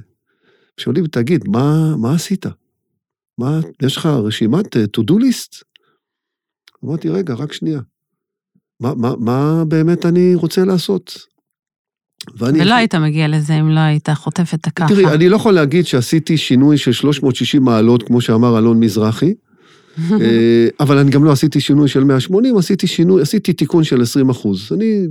שואלים, 0.80 1.06
תגיד, 1.06 1.48
מה, 1.48 1.96
מה 1.96 2.14
עשית? 2.14 2.46
מה, 3.38 3.60
יש 3.82 3.96
לך 3.96 4.06
רשימת 4.06 4.76
uh, 4.76 4.78
to-do 4.78 5.14
list? 5.14 5.62
אמרתי, 6.84 7.08
רגע, 7.08 7.34
רק 7.34 7.52
שנייה. 7.52 7.80
מה, 8.80 8.94
מה, 8.94 9.14
מה 9.18 9.64
באמת 9.68 10.06
אני 10.06 10.34
רוצה 10.34 10.64
לעשות? 10.64 11.29
ואני... 12.36 12.62
ולא 12.62 12.74
היית 12.74 12.94
מגיע 12.94 13.28
לזה 13.28 13.54
אם 13.60 13.68
לא 13.68 13.80
היית 13.80 14.08
חוטף 14.10 14.54
את 14.54 14.66
הככה. 14.66 14.88
תראי, 14.88 15.06
אני 15.06 15.28
לא 15.28 15.36
יכול 15.36 15.54
להגיד 15.54 15.86
שעשיתי 15.86 16.36
שינוי 16.36 16.78
של 16.78 16.92
360 16.92 17.62
מעלות, 17.62 18.02
כמו 18.02 18.20
שאמר 18.20 18.58
אלון 18.58 18.80
מזרחי, 18.80 19.34
אה, 20.20 20.68
אבל 20.80 20.98
אני 20.98 21.10
גם 21.10 21.24
לא 21.24 21.32
עשיתי 21.32 21.60
שינוי 21.60 21.88
של 21.88 22.04
180, 22.04 22.56
עשיתי 22.56 22.86
שינוי, 22.86 23.22
עשיתי 23.22 23.52
תיקון 23.52 23.84
של 23.84 24.02
20 24.02 24.30
אחוז. 24.30 24.68
אני 24.72 25.06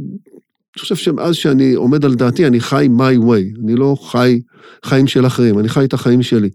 חושב 0.79 0.95
שמאז 0.95 1.35
שאני 1.35 1.73
עומד 1.73 2.05
על 2.05 2.15
דעתי, 2.15 2.47
אני 2.47 2.59
חי 2.59 2.87
my 2.97 3.23
way, 3.23 3.63
אני 3.63 3.75
לא 3.75 3.95
חי 4.01 4.39
חיים 4.85 5.07
של 5.07 5.27
אחרים, 5.27 5.59
אני 5.59 5.69
חי 5.69 5.85
את 5.85 5.93
החיים 5.93 6.23
שלי. 6.23 6.49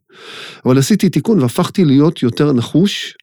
אבל 0.67 0.79
עשיתי 0.79 1.09
תיקון 1.09 1.41
והפכתי 1.41 1.85
להיות 1.85 2.23
יותר 2.23 2.53
נחוש 2.53 3.17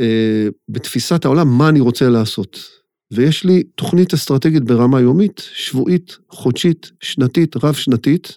אה, 0.00 0.48
בתפיסת 0.68 1.24
העולם, 1.24 1.58
מה 1.58 1.68
אני 1.68 1.80
רוצה 1.80 2.08
לעשות. 2.08 2.78
ויש 3.10 3.44
לי 3.44 3.62
תוכנית 3.62 4.14
אסטרטגית 4.14 4.64
ברמה 4.64 5.00
יומית, 5.00 5.42
שבועית, 5.54 6.18
חודשית, 6.30 6.90
שנתית, 7.00 7.56
רב-שנתית, 7.64 8.36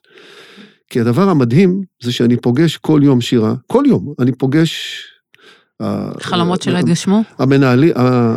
כי 0.90 1.02
הדבר 1.02 1.30
המדהים 1.30 1.84
זה 2.04 2.12
שאני 2.12 2.38
פוגש 2.38 2.78
כל 2.78 3.02
יום 3.04 3.22
שירה, 3.22 3.54
כל 3.68 3.84
יום 3.88 4.14
אני 4.20 4.32
פוגש 4.32 5.04
חלומות 6.20 6.62
שלא 6.62 6.78
התגשמו? 6.78 7.22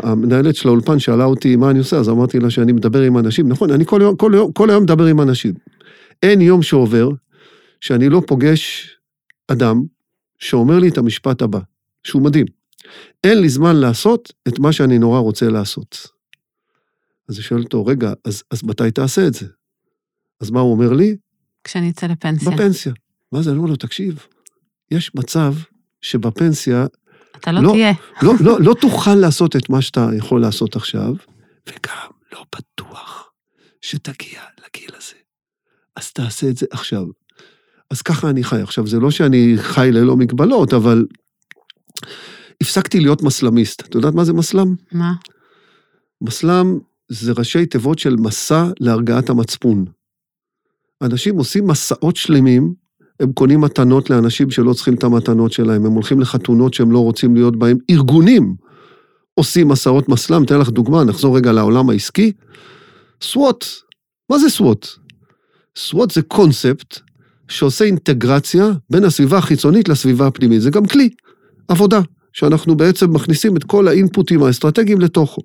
המנהלת 0.03 0.57
של 0.57 0.69
האולפן 0.69 0.99
שאלה 0.99 1.25
אותי 1.25 1.57
מה 1.57 1.71
אני 1.71 1.79
עושה, 1.79 1.97
אז 1.97 2.09
אמרתי 2.09 2.41
לה 2.41 2.51
שאני 2.51 2.73
מדבר 2.73 3.03
עם 3.03 3.19
אנשים. 3.19 3.49
נכון, 3.49 3.71
אני 3.71 3.87
כל 3.87 4.01
יום, 4.03 4.17
כל 4.17 4.33
יום, 4.35 4.53
כל 4.53 4.71
היום 4.71 4.83
מדבר 4.83 5.07
עם 5.07 5.21
אנשים. 5.21 5.55
אין 6.23 6.41
יום 6.41 6.63
שעובר 6.63 7.09
שאני 7.81 8.09
לא 8.09 8.23
פוגש 8.27 8.91
אדם 9.49 9.83
שאומר 10.39 10.79
לי 10.79 10.89
את 10.89 10.99
המשפט 10.99 11.43
הבא, 11.43 11.59
שהוא 12.05 12.23
מדהים. 12.23 12.47
אין 13.25 13.41
לי 13.41 13.49
זמן 13.49 13.77
לעשות 13.77 14.33
את 14.49 14.59
מה 14.59 14.73
שאני 14.73 14.99
נורא 14.99 15.19
רוצה 15.19 15.49
לעשות. 15.49 16.14
אז 17.29 17.37
אני 17.37 17.43
שואל 17.43 17.63
אותו, 17.63 17.87
רגע, 17.87 18.13
אז, 18.25 18.43
אז 18.51 18.65
מתי 18.65 18.91
תעשה 18.91 19.27
את 19.27 19.35
זה? 19.35 19.47
אז 20.41 20.51
מה 20.51 20.61
הוא 20.61 20.73
אומר 20.73 20.93
לי? 20.93 21.17
כשאני 21.65 21.91
אצא 21.91 22.07
לפנסיה. 22.07 22.51
בפנסיה. 22.51 22.93
מה 23.33 23.43
זה, 23.43 23.51
אני 23.51 23.59
אומר 23.59 23.71
לו, 23.71 23.77
תקשיב, 23.77 24.27
יש 24.91 25.15
מצב 25.15 25.55
שבפנסיה 26.01 26.87
אתה 27.37 27.53
לא, 27.53 27.63
לא 27.63 27.71
תהיה. 27.73 27.93
לא, 28.23 28.33
לא, 28.41 28.61
לא 28.61 28.75
תוכל 28.81 29.15
לעשות 29.15 29.57
את 29.57 29.71
מה 29.71 29.83
שאתה 29.83 30.09
יכול 30.17 30.41
לעשות 30.41 30.77
עכשיו, 30.77 31.15
וגם 31.69 32.11
לא 32.33 32.45
בטוח 32.57 33.31
שתגיע 33.81 34.41
לגיל 34.59 34.91
הזה. 34.97 35.15
אז 35.97 36.13
תעשה 36.13 36.49
את 36.49 36.57
זה 36.57 36.67
עכשיו. 36.71 37.05
אז 37.91 38.03
ככה 38.03 38.31
אני 38.31 38.45
חי. 38.45 38.63
עכשיו, 38.63 38.87
זה 38.87 39.01
לא 39.01 39.11
שאני 39.11 39.55
חי 39.57 39.89
ללא 39.93 40.17
מגבלות, 40.17 40.75
אבל 40.75 41.07
הפסקתי 42.61 43.01
להיות 43.01 43.23
מסלמיסט. 43.23 43.81
את 43.81 43.95
יודעת 43.95 44.15
מה 44.15 44.25
זה 44.25 44.33
מסלם? 44.33 44.75
מה? 44.93 45.13
מסלם 46.21 46.79
זה 47.09 47.33
ראשי 47.39 47.67
תיבות 47.67 47.99
של 47.99 48.17
מסע 48.17 48.67
להרגעת 48.81 49.31
המצפון. 49.31 49.85
אנשים 51.03 51.39
עושים 51.39 51.67
מסעות 51.67 52.17
שלמים 52.17 52.75
הם 53.21 53.33
קונים 53.33 53.61
מתנות 53.61 54.11
לאנשים 54.11 54.51
שלא 54.51 54.73
צריכים 54.73 54.95
את 54.95 55.05
המתנות 55.05 55.53
שלהם, 55.53 55.87
הם 55.87 55.93
הולכים 55.93 56.21
לחתונות 56.21 56.75
שהם 56.75 56.93
לא 56.93 56.99
רוצים 56.99 57.35
להיות 57.35 57.57
בהם. 57.57 57.77
ארגונים 57.91 58.55
עושים 59.35 59.69
מסעות 59.69 60.09
מסלם, 60.09 60.45
אתן 60.45 60.59
לך 60.59 60.69
דוגמה, 60.69 61.05
נחזור 61.05 61.37
רגע 61.37 61.53
לעולם 61.53 61.91
העסקי. 61.91 62.33
סוואט, 63.23 63.65
מה 64.31 64.39
זה 64.39 64.51
סוואט? 64.51 64.87
סוואט 65.79 66.11
זה 66.11 66.23
קונספט 66.23 66.99
שעושה 67.49 67.85
אינטגרציה 67.85 68.73
בין 68.91 69.05
הסביבה 69.05 69.39
החיצונית 69.39 69.89
לסביבה 69.89 70.27
הפנימית. 70.27 70.61
זה 70.63 70.71
גם 70.71 70.87
כלי, 70.87 71.09
עבודה, 71.69 72.01
שאנחנו 72.33 72.77
בעצם 72.77 73.13
מכניסים 73.13 73.57
את 73.57 73.65
כל 73.65 73.89
האינפוטים 73.89 74.43
האסטרטגיים 74.43 75.01
לתוכו. 75.01 75.43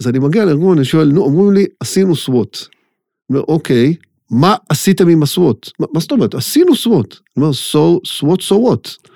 אז 0.00 0.08
אני 0.08 0.18
מגיע 0.18 0.44
לארגון, 0.44 0.76
אני 0.76 0.84
שואל, 0.84 1.12
נו, 1.12 1.22
אומרים 1.22 1.52
לי, 1.52 1.66
עשינו 1.80 2.16
סוואט. 2.16 2.56
אני 2.58 3.38
אומר, 3.38 3.44
אוקיי, 3.48 3.94
מה 4.30 4.56
עשיתם 4.68 5.08
עם 5.08 5.22
הסוואט? 5.22 5.70
מה, 5.80 5.86
מה 5.94 6.00
זאת 6.00 6.12
אומרת? 6.12 6.34
עשינו 6.34 6.76
סוואט. 6.76 7.16
אני 7.36 7.44
אומר, 7.44 7.50
so, 7.50 8.00
SWOT, 8.06 8.40
so 8.48 8.54
what? 8.54 9.08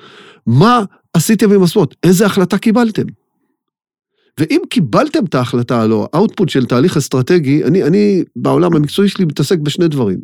מה 0.46 0.84
עשיתם 1.14 1.52
עם 1.52 1.62
הסוואט? 1.62 1.94
איזה 2.02 2.26
החלטה 2.26 2.58
קיבלתם? 2.58 3.02
ואם 4.38 4.60
קיבלתם 4.70 5.24
את 5.24 5.34
ההחלטה, 5.34 5.82
הלא, 5.82 6.08
האוטפוט 6.12 6.48
של 6.48 6.66
תהליך 6.66 6.96
אסטרטגי, 6.96 7.64
אני, 7.64 7.82
אני 7.82 8.24
בעולם 8.36 8.76
המקצועי 8.76 9.08
שלי 9.08 9.24
מתעסק 9.24 9.58
בשני 9.58 9.88
דברים. 9.88 10.18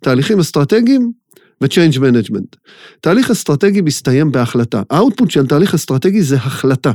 תהליכים 0.00 0.40
אסטרטגיים 0.40 1.12
ו-change 1.60 1.96
management. 1.96 2.56
תהליך 3.00 3.30
אסטרטגי 3.30 3.80
מסתיים 3.80 4.32
בהחלטה. 4.32 4.82
האוטפוט 4.90 5.30
של 5.30 5.46
תהליך 5.46 5.74
אסטרטגי 5.74 6.22
זה 6.22 6.36
החלטה. 6.36 6.92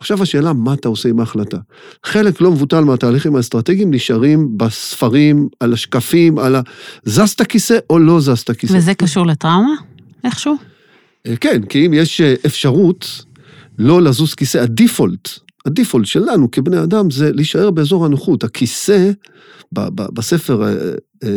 עכשיו 0.00 0.22
השאלה, 0.22 0.52
מה 0.52 0.74
אתה 0.74 0.88
עושה 0.88 1.08
עם 1.08 1.20
ההחלטה? 1.20 1.56
חלק 2.06 2.40
לא 2.40 2.50
מבוטל 2.50 2.80
מהתהליכים 2.80 3.36
האסטרטגיים 3.36 3.94
נשארים 3.94 4.58
בספרים, 4.58 5.48
על 5.60 5.72
השקפים, 5.72 6.38
על 6.38 6.54
ה... 6.54 6.60
זזת 7.04 7.42
כיסא 7.42 7.78
או 7.90 7.98
לא 7.98 8.20
זזת 8.20 8.50
כיסא. 8.50 8.72
וזה 8.76 8.94
קשור 8.94 9.26
לטראומה? 9.26 9.74
איכשהו? 10.24 10.56
אה, 11.26 11.36
כן, 11.36 11.62
כי 11.62 11.86
אם 11.86 11.94
יש 11.94 12.20
אה, 12.20 12.34
אפשרות 12.46 13.24
לא 13.78 14.02
לזוז 14.02 14.34
כיסא, 14.34 14.58
הדיפולט, 14.58 15.28
הדיפולט 15.66 16.06
שלנו 16.06 16.50
כבני 16.50 16.82
אדם 16.82 17.10
זה 17.10 17.32
להישאר 17.32 17.70
באזור 17.70 18.04
הנוחות. 18.04 18.44
הכיסא, 18.44 19.10
ב- 19.72 19.88
ב- 20.02 20.14
בספר 20.14 20.62
אה, 21.24 21.28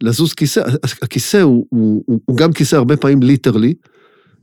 לזוז 0.00 0.32
כיסא, 0.32 0.60
הכיסא 1.02 1.36
הוא, 1.36 1.66
הוא, 1.70 2.02
הוא, 2.06 2.20
הוא 2.24 2.36
גם 2.36 2.52
כיסא 2.52 2.76
הרבה 2.76 2.96
פעמים 2.96 3.22
ליטרלי. 3.22 3.74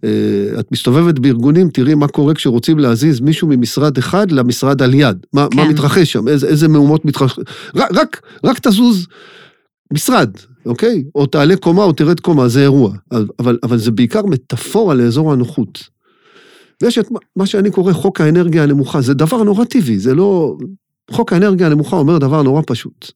אה, 0.04 0.60
את 0.60 0.72
מסתובבת 0.72 1.20
בארגונים, 1.20 1.70
תראי 1.70 1.96
מה 1.96 2.08
קורה 2.08 2.34
כשרוצים 2.34 2.80
להזיז 2.80 3.20
מישהו 3.20 3.48
ממשרד 3.48 3.98
אחד 3.98 4.32
למשרד 4.32 4.82
על 4.82 4.94
יד. 4.94 5.26
מה, 5.34 5.48
כן. 5.52 5.58
מה 5.58 5.70
מתרחש 5.70 6.12
שם, 6.12 6.28
איזה, 6.28 6.48
איזה 6.48 6.68
מהומות 6.68 7.06
מתרחשות. 7.06 7.46
רק, 7.76 7.90
רק, 7.94 8.22
רק 8.44 8.60
תזוז 8.60 9.08
משרד, 9.94 10.30
אוקיי? 10.66 11.04
או 11.16 11.26
תעלה 11.26 11.56
קומה 11.56 11.84
או 11.84 11.94
תרד 11.94 12.20
קומה, 12.20 12.48
זה 12.48 12.62
אירוע. 12.62 12.94
אבל, 13.40 13.58
אבל 13.64 13.78
זה 13.78 13.92
בעיקר 13.92 14.26
מטאפורה 14.26 14.94
לאזור 14.94 15.34
הנוחות. 15.34 15.84
ויש 16.82 17.00
את 17.00 17.08
מה 17.36 17.46
שאני 17.46 17.72
קורא 17.72 17.94
חוק 17.94 18.22
האנרגיה 18.22 18.64
הנמוכה, 18.64 19.02
זה 19.02 19.14
דבר 19.14 19.44
נורא 19.44 19.66
טבעי, 19.66 20.00
זה 20.00 20.16
לא... 20.16 20.58
חוק 21.12 21.34
האנרגיה 21.34 21.68
הנמוכה 21.68 21.96
אומר 21.96 22.18
דבר 22.18 22.42
נורא 22.42 22.62
פשוט. 22.68 23.12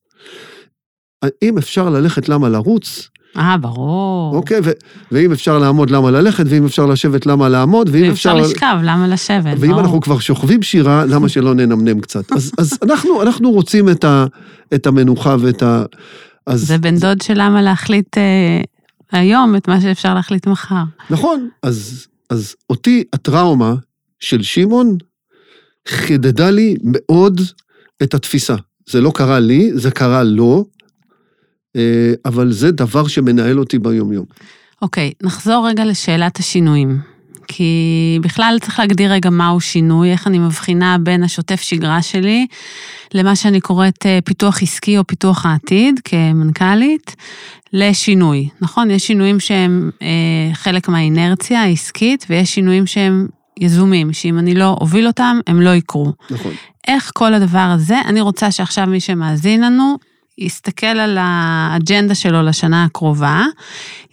אם 1.42 1.58
אפשר 1.58 1.90
ללכת, 1.90 2.30
למה 2.30 2.50
לרוץ? 2.50 3.10
אה, 3.38 3.58
ברור. 3.58 4.36
אוקיי, 4.36 4.60
ו- 4.64 4.72
ואם 5.12 5.32
אפשר 5.32 5.60
לעמוד, 5.60 5.90
למה 5.90 6.12
ללכת? 6.12 6.46
ואם 6.50 6.66
אפשר 6.66 6.86
לשבת, 6.86 7.26
למה 7.26 7.50
לעמוד? 7.50 7.90
ואם 7.92 8.02
ואם 8.02 8.12
אפשר 8.12 8.36
לשכב, 8.36 8.78
למה 8.84 9.08
לשבת? 9.08 9.58
ואם 9.60 9.70
ברור. 9.70 9.82
אנחנו 9.82 10.02
כבר 10.02 10.20
שוכבים 10.20 10.64
שירה, 10.64 11.06
למה 11.06 11.30
שלא 11.30 11.54
ננמנם 11.54 12.00
קצת? 12.00 12.32
אז, 12.32 12.52
אז 12.58 12.80
אנחנו, 12.84 13.22
אנחנו 13.22 13.52
רוצים 13.52 13.90
את, 13.90 14.04
ה, 14.04 14.26
את 14.74 14.88
המנוחה 14.88 15.36
ואת 15.40 15.64
ה... 15.64 15.84
אז, 16.46 16.68
זה 16.68 16.78
בן 16.78 16.98
דוד 16.98 17.22
של 17.22 17.34
למה 17.36 17.62
להחליט 17.62 18.18
אה, 18.18 18.62
היום 19.12 19.56
את 19.56 19.68
מה 19.68 19.82
שאפשר 19.82 20.14
להחליט 20.14 20.48
מחר. 20.48 20.84
נכון, 21.10 21.50
אז, 21.64 22.08
אז 22.30 22.56
אותי 22.70 23.04
הטראומה 23.14 23.74
של 24.20 24.44
שמעון 24.44 24.98
חידדה 25.88 26.50
לי 26.50 26.76
מאוד 26.84 27.42
את 28.04 28.14
התפיסה. 28.14 28.56
זה 28.90 29.02
לא 29.02 29.12
קרה 29.16 29.40
לי, 29.40 29.72
זה 29.74 29.92
קרה 29.92 30.24
לו, 30.24 30.66
אבל 32.26 32.52
זה 32.52 32.72
דבר 32.72 33.08
שמנהל 33.08 33.60
אותי 33.60 33.80
ביומיום. 33.80 34.26
אוקיי, 34.82 35.12
נחזור 35.24 35.68
רגע 35.68 35.86
לשאלת 35.86 36.40
השינויים. 36.40 37.00
כי 37.48 38.20
בכלל 38.22 38.58
צריך 38.62 38.80
להגדיר 38.80 39.12
רגע 39.12 39.30
מהו 39.30 39.62
שינוי, 39.62 40.12
איך 40.12 40.28
אני 40.28 40.40
מבחינה 40.40 40.98
בין 40.98 41.24
השוטף 41.24 41.62
שגרה 41.62 42.02
שלי 42.02 42.48
למה 43.14 43.36
שאני 43.36 43.62
קוראת 43.62 44.06
אה, 44.06 44.20
פיתוח 44.26 44.62
עסקי 44.62 44.98
או 44.98 45.08
פיתוח 45.08 45.46
העתיד 45.46 46.00
כמנכ"לית, 46.04 47.16
לשינוי. 47.74 48.50
נכון? 48.62 48.92
יש 48.92 49.08
שינויים 49.08 49.40
שהם 49.40 49.90
אה, 50.02 50.54
חלק 50.54 50.90
מהאינרציה 50.90 51.62
העסקית, 51.62 52.26
ויש 52.30 52.56
שינויים 52.56 52.88
שהם 52.88 53.28
יזומים, 53.60 54.14
שאם 54.14 54.40
אני 54.40 54.54
לא 54.54 54.78
אוביל 54.82 55.08
אותם, 55.08 55.40
הם 55.48 55.62
לא 55.62 55.70
יקרו. 55.70 56.14
נכון. 56.32 56.52
איך 56.88 57.12
כל 57.16 57.34
הדבר 57.34 57.72
הזה, 57.76 58.02
אני 58.06 58.22
רוצה 58.22 58.52
שעכשיו 58.52 58.88
מי 58.88 59.00
שמאזין 59.00 59.62
לנו, 59.62 59.98
יסתכל 60.38 60.86
על 60.86 61.18
האג'נדה 61.20 62.16
שלו 62.16 62.44
לשנה 62.44 62.84
הקרובה, 62.84 63.46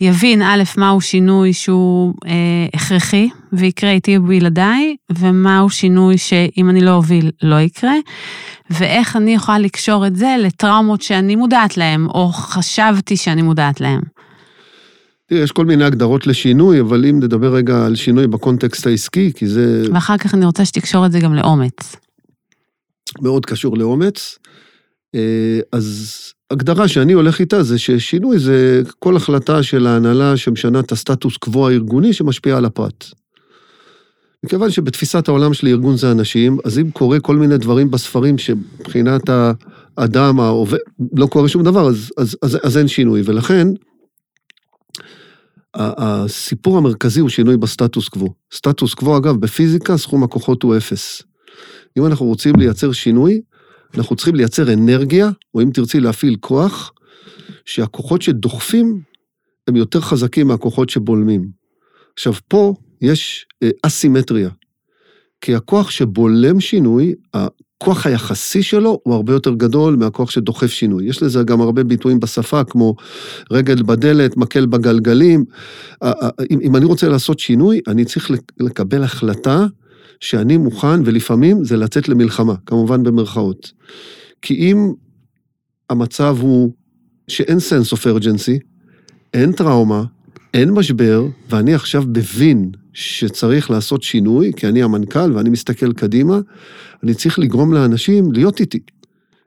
יבין 0.01 0.43
א', 0.43 0.63
מהו 0.77 1.01
שינוי 1.01 1.53
שהוא 1.53 2.15
אה, 2.27 2.33
הכרחי 2.75 3.29
ויקרה 3.53 3.91
איתי 3.91 4.19
ובלעדיי, 4.19 4.97
ומהו 5.19 5.71
שינוי 5.71 6.19
שאם 6.19 6.71
אני 6.71 6.81
לא 6.81 6.91
אוביל 6.91 7.31
לא 7.43 7.61
יקרה, 7.61 7.95
ואיך 8.71 9.17
אני 9.17 9.35
יכולה 9.35 9.59
לקשור 9.59 10.07
את 10.07 10.17
זה 10.17 10.37
לטראומות 10.39 11.03
שאני 11.03 11.37
מודעת 11.37 11.77
להן, 11.77 12.07
או 12.07 12.29
חשבתי 12.33 13.17
שאני 13.17 13.43
מודעת 13.43 13.81
להן. 13.81 14.01
תראה, 15.29 15.43
יש 15.43 15.53
כל 15.53 15.65
מיני 15.65 15.85
הגדרות 15.85 16.27
לשינוי, 16.27 16.81
אבל 16.81 17.07
אם 17.11 17.19
נדבר 17.23 17.55
רגע 17.55 17.87
על 17.87 17.97
שינוי 17.97 18.27
בקונטקסט 18.27 18.87
העסקי, 18.87 19.33
כי 19.37 19.47
זה 19.47 19.87
ואחר 19.93 20.19
כך 20.19 20.35
אני 20.35 20.47
רוצה 20.47 20.65
שתקשור 20.65 21.07
את 21.07 21.13
זה 21.13 21.21
גם 21.21 21.35
לאומץ. 21.35 21.97
מאוד 23.21 23.47
קשור 23.47 23.79
לאומץ, 23.79 24.39
אז 25.73 26.19
הגדרה 26.51 26.89
שאני 26.89 27.13
הולך 27.13 27.41
איתה 27.41 27.63
זה 27.63 27.79
ששינוי 27.79 28.39
זה 28.39 28.83
כל 28.99 29.17
החלטה 29.17 29.63
של 29.63 29.87
ההנהלה 29.87 30.37
שמשנה 30.37 30.81
את 30.81 30.93
הסטטוס 30.93 31.37
קוו 31.37 31.69
הארגוני 31.69 32.13
שמשפיע 32.13 32.57
על 32.57 32.65
הפרט. 32.65 33.05
מכיוון 34.45 34.71
שבתפיסת 34.71 35.29
העולם 35.29 35.55
שלי 35.55 35.71
ארגון 35.71 35.97
זה 35.97 36.13
אנשים, 36.13 36.59
אז 36.65 36.79
אם 36.79 36.91
קורה 36.91 37.21
כל 37.21 37.37
מיני 37.37 37.59
דברים 37.59 37.91
בספרים 37.91 38.39
שמבחינת 38.39 39.23
האדם 39.97 40.41
העובד, 40.41 40.79
לא 41.17 41.27
קורה 41.27 41.49
שום 41.49 41.63
דבר, 41.63 41.89
אז, 41.89 42.11
אז, 42.19 42.37
אז, 42.43 42.59
אז 42.63 42.79
אין 42.79 42.89
שינוי. 42.89 43.23
ולכן, 43.25 43.69
הסיפור 45.75 46.79
המרכזי 46.79 47.21
הוא 47.21 47.29
שינוי 47.29 47.57
בסטטוס 47.57 48.09
קוו. 48.09 48.35
סטטוס 48.55 48.95
קוו, 48.95 49.17
אגב, 49.17 49.37
בפיזיקה 49.37 49.97
סכום 49.97 50.23
הכוחות 50.23 50.63
הוא 50.63 50.77
אפס. 50.77 51.23
אם 51.99 52.07
אנחנו 52.07 52.27
רוצים 52.27 52.57
לייצר 52.57 52.93
שינוי, 52.93 53.41
אנחנו 53.99 54.17
צריכים 54.17 54.35
לייצר 54.35 54.73
אנרגיה, 54.73 55.31
או 55.55 55.63
אם 55.63 55.71
תרצי 55.75 56.01
להפעיל 56.01 56.37
כוח, 56.41 56.93
שהכוחות 57.65 58.23
שדוחפים 58.23 59.01
הם 59.69 59.77
יותר 59.77 60.01
חזקים 60.01 60.49
מהכוחות 60.49 60.91
שבולמים. 60.91 61.49
עכשיו, 62.15 62.33
פה 62.49 62.75
יש 63.01 63.47
אה, 63.63 63.71
אסימטריה. 63.83 64.51
כי 65.41 65.55
הכוח 65.55 65.91
שבולם 65.91 66.61
שינוי, 66.61 67.15
הכוח 67.35 68.07
היחסי 68.07 68.63
שלו 68.63 69.01
הוא 69.03 69.15
הרבה 69.15 69.33
יותר 69.33 69.55
גדול 69.55 69.97
מהכוח 69.97 70.31
שדוחף 70.31 70.67
שינוי. 70.67 71.05
יש 71.09 71.23
לזה 71.23 71.43
גם 71.43 71.61
הרבה 71.61 71.85
ביטויים 71.85 72.21
בשפה, 72.21 72.65
כמו 72.65 72.95
רגל 73.51 73.83
בדלת, 73.83 74.37
מקל 74.37 74.67
בגלגלים. 74.67 75.45
אה, 76.03 76.13
אה, 76.23 76.29
אם, 76.51 76.77
אני 76.77 76.85
רוצה 76.85 77.09
לעשות 77.09 77.39
שינוי, 77.39 77.81
אני 77.87 78.05
צריך 78.05 78.31
לק- 78.31 78.53
לקבל 78.61 79.03
החלטה 79.03 79.67
שאני 80.21 80.57
מוכן, 80.57 81.01
ולפעמים 81.05 81.65
זה 81.65 81.77
לצאת 81.77 82.09
למלחמה, 82.09 82.55
כמובן 82.67 83.03
במרכאות. 83.03 83.73
כי 84.43 84.55
אם 84.55 84.93
המצב 85.91 86.37
הוא 86.41 86.73
שאין 87.29 87.59
sense 87.59 87.97
of 87.97 88.21
urgency, 88.21 88.65
אין 89.35 89.53
טראומה, 89.53 90.05
אין 90.55 90.71
משבר, 90.71 91.27
ואני 91.51 91.75
עכשיו 91.75 92.05
מבין 92.09 92.71
שצריך 92.93 93.71
לעשות 93.71 94.03
שינוי, 94.03 94.53
כי 94.57 94.67
אני 94.69 94.83
המנכ"ל 94.83 95.33
ואני 95.33 95.51
מסתכל 95.51 95.93
קדימה, 95.93 96.41
אני 97.03 97.15
צריך 97.15 97.39
לגרום 97.39 97.73
לאנשים 97.73 98.33
להיות 98.33 98.61
איתי. 98.61 98.81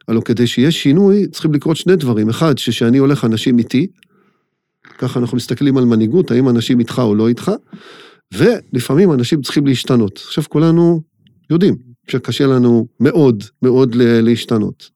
הלוא 0.08 0.22
כדי 0.22 0.48
שיהיה 0.48 0.72
שינוי, 0.72 1.28
צריכים 1.28 1.54
לקרות 1.54 1.78
שני 1.78 1.96
דברים. 1.96 2.30
אחד, 2.30 2.58
שכשאני 2.58 2.98
הולך, 2.98 3.26
אנשים 3.26 3.60
איתי, 3.60 3.88
ככה 4.98 5.20
אנחנו 5.20 5.38
מסתכלים 5.38 5.78
על 5.78 5.86
מנהיגות, 5.86 6.32
האם 6.32 6.50
אנשים 6.50 6.80
איתך 6.80 7.00
או 7.00 7.16
לא 7.16 7.28
איתך, 7.28 7.52
ולפעמים 8.34 9.12
אנשים 9.14 9.42
צריכים 9.42 9.68
להשתנות. 9.68 10.22
עכשיו, 10.26 10.44
כולנו 10.50 11.02
יודעים 11.50 11.76
שקשה 12.08 12.48
לנו 12.48 12.88
מאוד 13.00 13.44
מאוד 13.62 13.96
להשתנות. 13.96 14.90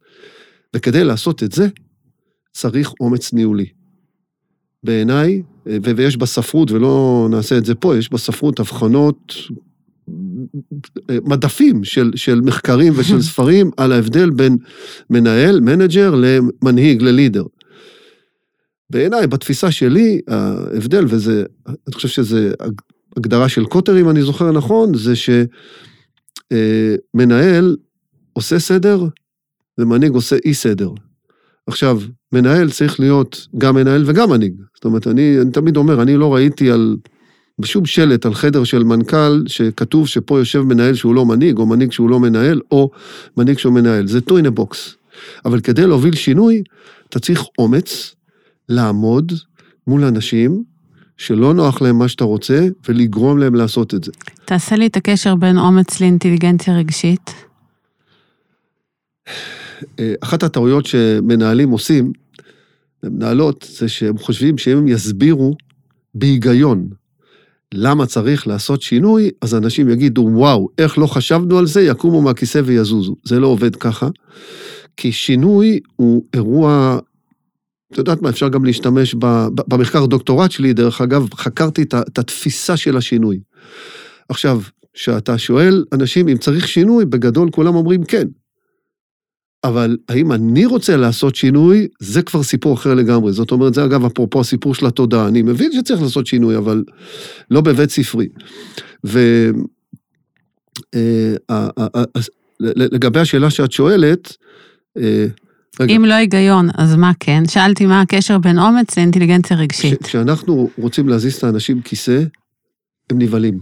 וכדי 0.75 1.03
לעשות 1.03 1.43
את 1.43 1.51
זה, 1.51 1.67
צריך 2.53 2.93
אומץ 2.99 3.33
ניהולי. 3.33 3.65
בעיניי, 4.83 5.41
ויש 5.65 6.17
בספרות, 6.17 6.71
ולא 6.71 7.27
נעשה 7.31 7.57
את 7.57 7.65
זה 7.65 7.75
פה, 7.75 7.97
יש 7.97 8.11
בספרות 8.11 8.59
הבחנות, 8.59 9.33
מדפים 11.09 11.83
של, 11.83 12.11
של 12.15 12.41
מחקרים 12.41 12.93
ושל 12.95 13.21
ספרים 13.31 13.71
על 13.77 13.91
ההבדל 13.91 14.29
בין 14.29 14.57
מנהל, 15.09 15.59
manager, 15.59 16.15
למנהיג, 16.15 17.01
ל 17.01 17.06
leader. 17.06 17.43
בעיניי, 18.89 19.27
בתפיסה 19.27 19.71
שלי, 19.71 20.21
ההבדל, 20.27 21.05
וזה, 21.09 21.43
אני 21.67 21.93
חושב 21.93 22.07
שזה 22.07 22.53
הגדרה 23.17 23.49
של 23.49 23.65
קוטר, 23.65 24.01
אם 24.01 24.09
אני 24.09 24.21
זוכר 24.21 24.51
נכון, 24.51 24.91
זה 24.93 25.13
שמנהל 26.53 27.77
עושה 28.33 28.59
סדר 28.59 29.05
ומנהיג 29.77 30.13
עושה 30.13 30.35
אי 30.45 30.53
סדר. 30.53 30.89
עכשיו, 31.67 31.99
מנהל 32.31 32.69
צריך 32.69 32.99
להיות 32.99 33.47
גם 33.57 33.75
מנהל 33.75 34.03
וגם 34.05 34.29
מנהיג. 34.29 34.53
זאת 34.75 34.85
אומרת, 34.85 35.07
אני, 35.07 35.41
אני 35.41 35.51
תמיד 35.51 35.77
אומר, 35.77 36.01
אני 36.01 36.17
לא 36.17 36.33
ראיתי 36.33 36.71
על, 36.71 36.97
בשום 37.59 37.85
שלט 37.85 38.25
על 38.25 38.33
חדר 38.33 38.63
של 38.63 38.83
מנכ"ל 38.83 39.43
שכתוב 39.47 40.07
שפה 40.07 40.39
יושב 40.39 40.61
מנהל 40.61 40.93
שהוא 40.93 41.15
לא 41.15 41.25
מנהיג, 41.25 41.57
או 41.57 41.65
מנהיג 41.65 41.91
שהוא 41.91 42.09
לא 42.09 42.19
מנהל, 42.19 42.61
או 42.71 42.91
מנהיג 43.37 43.57
שהוא 43.57 43.73
מנהל. 43.73 44.07
זה 44.07 44.19
in 44.29 44.45
a 44.45 44.59
box. 44.59 44.75
אבל 45.45 45.59
כדי 45.59 45.87
להוביל 45.87 46.15
שינוי, 46.15 46.63
אתה 47.09 47.19
צריך 47.19 47.43
אומץ 47.57 48.15
לעמוד 48.69 49.33
מול 49.87 50.03
אנשים 50.03 50.63
שלא 51.21 51.53
נוח 51.53 51.81
להם 51.81 51.97
מה 51.97 52.07
שאתה 52.07 52.23
רוצה, 52.23 52.67
ולגרום 52.87 53.37
להם 53.37 53.55
לעשות 53.55 53.93
את 53.93 54.03
זה. 54.03 54.11
תעשה 54.45 54.75
לי 54.75 54.87
את 54.87 54.97
הקשר 54.97 55.35
בין 55.35 55.57
אומץ 55.57 56.01
לאינטליגנציה 56.01 56.77
רגשית. 56.77 57.33
אה, 59.99 60.13
אחת 60.21 60.43
הטעויות 60.43 60.85
שמנהלים 60.85 61.69
עושים, 61.69 62.11
מנהלות, 63.03 63.67
זה 63.69 63.89
שהם 63.89 64.17
חושבים 64.17 64.57
שאם 64.57 64.77
הם 64.77 64.87
יסבירו 64.87 65.55
בהיגיון 66.15 66.87
למה 67.73 68.05
צריך 68.05 68.47
לעשות 68.47 68.81
שינוי, 68.81 69.29
אז 69.41 69.55
אנשים 69.55 69.89
יגידו, 69.89 70.29
וואו, 70.33 70.69
איך 70.77 70.97
לא 70.97 71.07
חשבנו 71.07 71.57
על 71.57 71.67
זה, 71.67 71.81
יקומו 71.81 72.21
מהכיסא 72.21 72.61
ויזוזו. 72.65 73.15
זה 73.23 73.39
לא 73.39 73.47
עובד 73.47 73.75
ככה, 73.75 74.07
כי 74.97 75.11
שינוי 75.11 75.79
הוא 75.95 76.23
אירוע 76.33 76.99
את 77.91 77.97
יודעת 77.97 78.21
מה, 78.21 78.29
אפשר 78.29 78.49
גם 78.49 78.65
להשתמש 78.65 79.15
ב, 79.19 79.45
במחקר 79.67 80.05
דוקטורט 80.05 80.51
שלי, 80.51 80.73
דרך 80.73 81.01
אגב, 81.01 81.33
חקרתי 81.33 81.81
את, 81.81 82.19
התפיסה 82.19 82.77
של 82.77 82.97
השינוי. 82.97 83.39
עכשיו, 84.29 84.61
כשאתה 84.93 85.37
שואל 85.37 85.85
אנשים 85.93 86.27
אם 86.27 86.37
צריך 86.37 86.67
שינוי, 86.67 87.05
בגדול 87.05 87.49
כולם 87.51 87.75
אומרים 87.75 88.03
כן. 88.03 88.27
אבל 89.63 89.97
האם 90.09 90.31
אני 90.31 90.65
רוצה 90.65 90.97
לעשות 90.97 91.35
שינוי, 91.35 91.87
זה 91.99 92.21
כבר 92.21 92.43
סיפור 92.43 92.73
אחר 92.73 92.93
לגמרי. 92.93 93.31
זאת 93.31 93.51
אומרת, 93.51 93.73
זה 93.73 93.85
אגב, 93.85 94.05
אפרופו 94.05 94.39
הסיפור 94.39 94.75
של 94.75 94.85
התודעה, 94.85 95.27
אני 95.27 95.41
מבין 95.41 95.71
שצריך 95.71 96.01
לעשות 96.01 96.27
שינוי, 96.27 96.57
אבל 96.57 96.83
לא 97.51 97.61
בבית 97.61 97.89
ספרי. 97.89 98.27
ולגבי 102.61 103.17
אה, 103.17 103.21
השאלה 103.21 103.49
שאת 103.49 103.71
שואלת, 103.71 104.37
אה, 104.97 105.25
רגע. 105.79 105.95
אם 105.95 106.05
לא 106.05 106.13
היגיון, 106.13 106.69
אז 106.77 106.95
מה 106.95 107.11
כן? 107.19 107.43
שאלתי 107.47 107.85
מה 107.85 108.01
הקשר 108.01 108.37
בין 108.37 108.59
אומץ 108.59 108.97
לאינטליגנציה 108.97 109.57
רגשית. 109.57 110.03
כשאנחנו 110.03 110.69
רוצים 110.77 111.09
להזיז 111.09 111.35
את 111.35 111.43
האנשים 111.43 111.81
כיסא, 111.81 112.23
הם 113.09 113.19
נבהלים. 113.19 113.59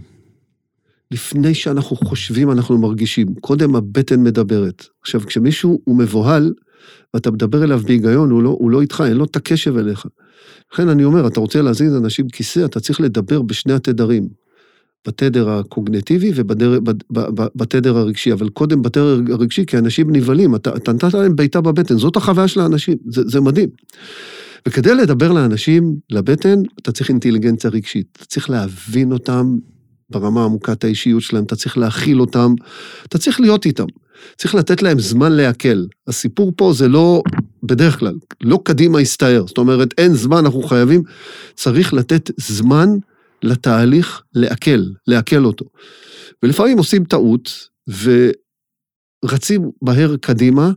לפני 1.10 1.54
שאנחנו 1.54 1.96
חושבים, 1.96 2.50
אנחנו 2.50 2.78
מרגישים. 2.78 3.34
קודם 3.40 3.76
הבטן 3.76 4.22
מדברת. 4.22 4.86
עכשיו, 5.02 5.20
כשמישהו 5.26 5.80
הוא 5.84 5.96
מבוהל, 5.96 6.52
ואתה 7.14 7.30
מדבר 7.30 7.64
אליו 7.64 7.80
בהיגיון, 7.80 8.30
הוא 8.30 8.42
לא, 8.42 8.48
הוא 8.48 8.70
לא 8.70 8.80
איתך, 8.80 9.02
אין 9.06 9.16
לו 9.16 9.24
את 9.24 9.36
הקשב 9.36 9.76
אליך. 9.76 10.06
לכן 10.72 10.88
אני 10.88 11.04
אומר, 11.04 11.26
אתה 11.26 11.40
רוצה 11.40 11.62
להזיז 11.62 11.96
אנשים 11.96 12.28
כיסא, 12.28 12.64
אתה 12.64 12.80
צריך 12.80 13.00
לדבר 13.00 13.42
בשני 13.42 13.72
התדרים. 13.72 14.28
בתדר 15.06 15.50
הקוגנטיבי 15.50 16.32
ובתדר 16.34 17.96
הרגשי, 17.96 18.32
אבל 18.32 18.48
קודם 18.48 18.82
בתדר 18.82 19.20
הרגשי, 19.32 19.66
כי 19.66 19.78
אנשים 19.78 20.10
נבהלים, 20.10 20.54
אתה, 20.54 20.76
אתה 20.76 20.92
נתת 20.92 21.14
להם 21.14 21.36
בעיטה 21.36 21.60
בבטן, 21.60 21.98
זאת 21.98 22.16
החוויה 22.16 22.48
של 22.48 22.60
האנשים, 22.60 22.96
זה, 23.08 23.22
זה 23.26 23.40
מדהים. 23.40 23.68
וכדי 24.68 24.94
לדבר 24.94 25.32
לאנשים, 25.32 25.96
לבטן, 26.10 26.62
אתה 26.82 26.92
צריך 26.92 27.08
אינטליגנציה 27.08 27.70
רגשית, 27.70 28.06
אתה 28.16 28.24
צריך 28.24 28.50
להבין 28.50 29.12
אותם 29.12 29.56
ברמה 30.10 30.44
עמוקת 30.44 30.84
האישיות 30.84 31.22
שלהם, 31.22 31.44
אתה 31.44 31.56
צריך 31.56 31.78
להכיל 31.78 32.20
אותם, 32.20 32.54
אתה 33.06 33.18
צריך 33.18 33.40
להיות 33.40 33.66
איתם. 33.66 33.86
צריך 34.36 34.54
לתת 34.54 34.82
להם 34.82 34.98
זמן 34.98 35.32
לעכל. 35.32 35.84
הסיפור 36.08 36.52
פה 36.56 36.72
זה 36.72 36.88
לא, 36.88 37.22
בדרך 37.62 37.98
כלל, 37.98 38.14
לא 38.40 38.60
קדימה 38.64 38.98
הסתער. 38.98 39.44
זאת 39.46 39.58
אומרת, 39.58 39.94
אין 39.98 40.14
זמן, 40.14 40.38
אנחנו 40.38 40.62
חייבים, 40.62 41.02
צריך 41.54 41.94
לתת 41.94 42.30
זמן 42.36 42.88
לתהליך 43.42 44.22
לעכל, 44.34 44.80
לעכל 45.06 45.44
אותו. 45.44 45.64
ולפעמים 46.42 46.78
עושים 46.78 47.04
טעות, 47.04 47.68
ורצים 49.24 49.70
מהר 49.82 50.16
קדימה, 50.16 50.70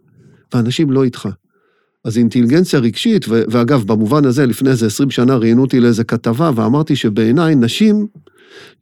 ואנשים 0.53 0.91
לא 0.91 1.03
איתך. 1.03 1.29
אז 2.05 2.17
אינטליגנציה 2.17 2.79
רגשית, 2.79 3.25
ואגב, 3.27 3.83
במובן 3.83 4.25
הזה, 4.25 4.45
לפני 4.45 4.69
איזה 4.69 4.85
20 4.85 5.11
שנה 5.11 5.35
ראיינו 5.35 5.61
אותי 5.61 5.79
לאיזה 5.79 6.03
כתבה, 6.03 6.51
ואמרתי 6.55 6.95
שבעיניי 6.95 7.55
נשים 7.55 8.07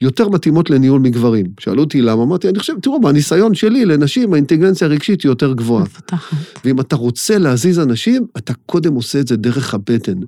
יותר 0.01 0.29
מתאימות 0.29 0.69
לניהול 0.69 1.01
מגברים. 1.01 1.45
שאלו 1.59 1.83
אותי 1.83 2.01
למה, 2.01 2.23
אמרתי, 2.23 2.49
אני 2.49 2.59
חושב, 2.59 2.73
תראו, 2.81 2.99
מהניסיון 2.99 3.53
שלי, 3.53 3.85
לנשים 3.85 4.33
האינטליגנציה 4.33 4.87
הרגשית 4.87 5.21
היא 5.21 5.29
יותר 5.29 5.53
גבוהה. 5.53 5.83
מפתחת. 5.83 6.37
ואם 6.65 6.79
אתה 6.79 6.95
רוצה 6.95 7.37
להזיז 7.37 7.79
אנשים, 7.79 8.25
אתה 8.37 8.53
קודם 8.65 8.93
עושה 8.93 9.19
את 9.19 9.27
זה 9.27 9.35
דרך 9.35 9.73
הבטן. 9.73 10.19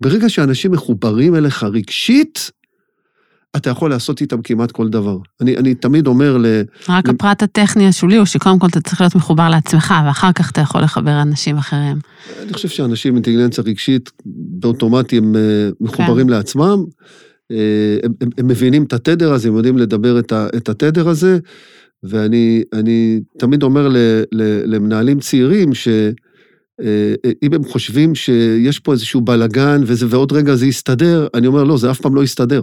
ברגע 0.00 0.28
שאנשים 0.28 0.72
מחוברים 0.72 1.34
אליך 1.34 1.64
רגשית, 1.64 2.50
אתה 3.56 3.70
יכול 3.70 3.90
לעשות 3.90 4.20
איתם 4.20 4.42
כמעט 4.42 4.70
כל 4.70 4.88
דבר. 4.88 5.16
אני, 5.40 5.56
אני 5.56 5.74
תמיד 5.74 6.06
אומר 6.06 6.36
ל... 6.36 6.46
רק 6.88 7.08
ל... 7.08 7.10
הפרט 7.10 7.42
הטכני 7.42 7.86
השולי 7.86 8.16
הוא 8.16 8.26
שקודם 8.26 8.58
כל 8.58 8.66
אתה 8.66 8.80
צריך 8.80 9.00
להיות 9.00 9.14
מחובר 9.14 9.48
לעצמך, 9.48 9.94
ואחר 10.06 10.32
כך 10.32 10.50
אתה 10.50 10.60
יכול 10.60 10.80
לחבר 10.82 11.22
אנשים 11.22 11.56
אחרים. 11.56 11.96
אני 12.42 12.52
חושב 12.52 12.68
שאנשים 12.68 13.12
עם 13.12 13.16
אינטליגנציה 13.16 13.64
רגשית, 13.64 14.10
באוטומטי 14.26 15.18
הם 15.18 15.36
אה, 15.36 15.68
מחוברים 15.80 16.26
כן. 16.26 16.32
לעצמם. 16.32 16.84
אה, 17.50 17.96
הם, 18.02 18.12
הם, 18.20 18.28
הם 18.38 18.48
מבינים 18.48 18.82
את 18.82 18.92
התדר 18.92 19.32
הזה, 19.32 19.48
הם 19.48 19.56
יודעים 19.56 19.78
לדבר 19.78 20.18
את, 20.18 20.32
ה, 20.32 20.46
את 20.56 20.68
התדר 20.68 21.08
הזה, 21.08 21.38
ואני 22.02 23.20
תמיד 23.38 23.62
אומר 23.62 23.88
ל, 23.88 23.96
ל, 24.32 24.74
למנהלים 24.74 25.20
צעירים, 25.20 25.74
ש... 25.74 25.88
אה, 26.82 27.14
אם 27.42 27.54
הם 27.54 27.64
חושבים 27.64 28.14
שיש 28.14 28.78
פה 28.78 28.92
איזשהו 28.92 29.20
בלאגן 29.20 29.80
וזה, 29.86 30.06
ועוד 30.08 30.32
רגע 30.32 30.54
זה 30.54 30.66
יסתדר, 30.66 31.26
אני 31.34 31.46
אומר, 31.46 31.64
לא, 31.64 31.78
זה 31.78 31.90
אף 31.90 32.00
פעם 32.00 32.14
לא 32.14 32.24
יסתדר. 32.24 32.62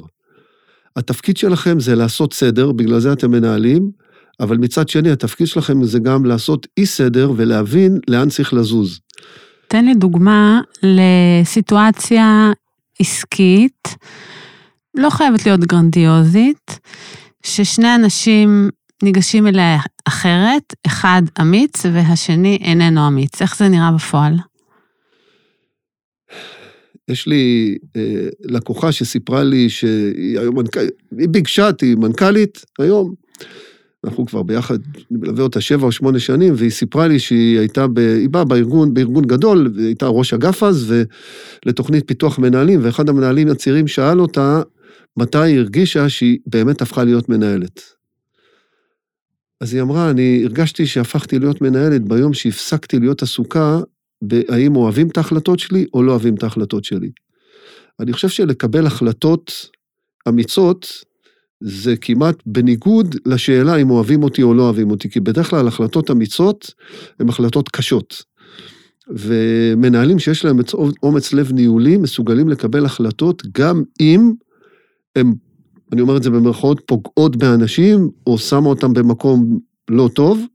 התפקיד 0.95 1.37
שלכם 1.37 1.79
זה 1.79 1.95
לעשות 1.95 2.33
סדר, 2.33 2.71
בגלל 2.71 2.99
זה 2.99 3.13
אתם 3.13 3.31
מנהלים, 3.31 3.91
אבל 4.39 4.57
מצד 4.57 4.89
שני, 4.89 5.11
התפקיד 5.11 5.47
שלכם 5.47 5.83
זה 5.83 5.99
גם 5.99 6.25
לעשות 6.25 6.67
אי 6.77 6.85
סדר 6.85 7.31
ולהבין 7.35 7.99
לאן 8.07 8.29
צריך 8.29 8.53
לזוז. 8.53 8.99
תן 9.67 9.85
לי 9.85 9.93
דוגמה 9.93 10.61
לסיטואציה 10.83 12.51
עסקית, 12.99 13.87
לא 14.95 15.09
חייבת 15.09 15.45
להיות 15.45 15.59
גרנדיוזית, 15.59 16.79
ששני 17.45 17.95
אנשים 17.95 18.69
ניגשים 19.03 19.47
אליה 19.47 19.79
אחרת, 20.07 20.73
אחד 20.87 21.21
אמיץ 21.41 21.85
והשני 21.93 22.57
איננו 22.61 23.07
אמיץ. 23.07 23.41
איך 23.41 23.57
זה 23.57 23.69
נראה 23.69 23.91
בפועל? 23.91 24.33
יש 27.09 27.27
לי 27.27 27.77
אה, 27.95 28.27
לקוחה 28.41 28.91
שסיפרה 28.91 29.43
לי 29.43 29.69
שהיא 29.69 30.39
היום 30.39 30.55
מנכ"לית, 30.55 30.91
היא 31.17 31.29
ביקשה, 31.29 31.69
היא 31.81 31.95
מנכ"לית 31.95 32.65
היום. 32.79 33.13
אנחנו 34.03 34.25
כבר 34.25 34.43
ביחד, 34.43 34.77
אני 34.95 35.19
מלווה 35.19 35.43
אותה 35.43 35.61
שבע 35.61 35.85
או 35.85 35.91
שמונה 35.91 36.19
שנים, 36.19 36.53
והיא 36.57 36.71
סיפרה 36.71 37.07
לי 37.07 37.19
שהיא 37.19 37.59
הייתה, 37.59 37.87
ב, 37.87 37.99
היא 37.99 38.29
באה 38.29 38.43
בארגון, 38.43 38.93
בארגון 38.93 39.25
גדול, 39.25 39.71
והיא 39.75 39.85
הייתה 39.85 40.07
ראש 40.07 40.33
אגף 40.33 40.63
אז, 40.63 40.93
ולתוכנית 41.65 42.07
פיתוח 42.07 42.39
מנהלים, 42.39 42.79
ואחד 42.83 43.09
המנהלים 43.09 43.47
הצעירים 43.47 43.87
שאל 43.87 44.19
אותה, 44.19 44.61
מתי 45.17 45.37
היא 45.37 45.59
הרגישה 45.59 46.09
שהיא 46.09 46.37
באמת 46.47 46.81
הפכה 46.81 47.03
להיות 47.03 47.29
מנהלת. 47.29 47.81
אז 49.61 49.73
היא 49.73 49.81
אמרה, 49.81 50.09
אני 50.09 50.41
הרגשתי 50.43 50.85
שהפכתי 50.85 51.39
להיות 51.39 51.61
מנהלת 51.61 52.01
ביום 52.01 52.33
שהפסקתי 52.33 52.99
להיות 52.99 53.21
עסוקה 53.23 53.79
בהאם 54.21 54.75
אוהבים 54.75 55.07
את 55.07 55.17
ההחלטות 55.17 55.59
שלי 55.59 55.85
או 55.93 56.03
לא 56.03 56.11
אוהבים 56.11 56.35
את 56.35 56.43
ההחלטות 56.43 56.83
שלי. 56.83 57.11
אני 57.99 58.13
חושב 58.13 58.29
שלקבל 58.29 58.87
החלטות 58.87 59.69
אמיצות, 60.27 60.87
זה 61.59 61.95
כמעט 61.97 62.35
בניגוד 62.45 63.15
לשאלה 63.25 63.75
אם 63.75 63.89
אוהבים 63.89 64.23
אותי 64.23 64.43
או 64.43 64.53
לא 64.53 64.63
אוהבים 64.63 64.91
אותי, 64.91 65.09
כי 65.09 65.19
בדרך 65.19 65.49
כלל 65.49 65.67
החלטות 65.67 66.11
אמיצות 66.11 66.73
הן 67.19 67.29
החלטות 67.29 67.69
קשות. 67.69 68.23
ומנהלים 69.09 70.19
שיש 70.19 70.45
להם 70.45 70.57
אומץ 71.03 71.33
לב 71.33 71.51
ניהולי 71.51 71.97
מסוגלים 71.97 72.49
לקבל 72.49 72.85
החלטות 72.85 73.43
גם 73.51 73.83
אם 73.99 74.31
הם, 75.15 75.33
אני 75.93 76.01
אומר 76.01 76.17
את 76.17 76.23
זה 76.23 76.29
במרכאות, 76.29 76.81
פוגעות 76.85 77.35
באנשים 77.35 78.09
או 78.27 78.37
שמה 78.37 78.67
אותם 78.69 78.93
במקום 78.93 79.59
לא 79.89 80.09
טוב, 80.13 80.45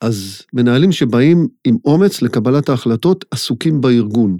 אז 0.00 0.42
מנהלים 0.52 0.92
שבאים 0.92 1.48
עם 1.64 1.76
אומץ 1.84 2.22
לקבלת 2.22 2.68
ההחלטות 2.68 3.24
עסוקים 3.30 3.80
בארגון. 3.80 4.36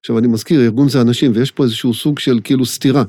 עכשיו, 0.00 0.18
אני 0.18 0.28
מזכיר, 0.28 0.60
ארגון 0.60 0.88
זה 0.88 1.00
אנשים, 1.00 1.32
ויש 1.34 1.50
פה 1.50 1.64
איזשהו 1.64 1.94
סוג 1.94 2.18
של 2.18 2.40
כאילו 2.44 2.66
סתירה. 2.66 3.04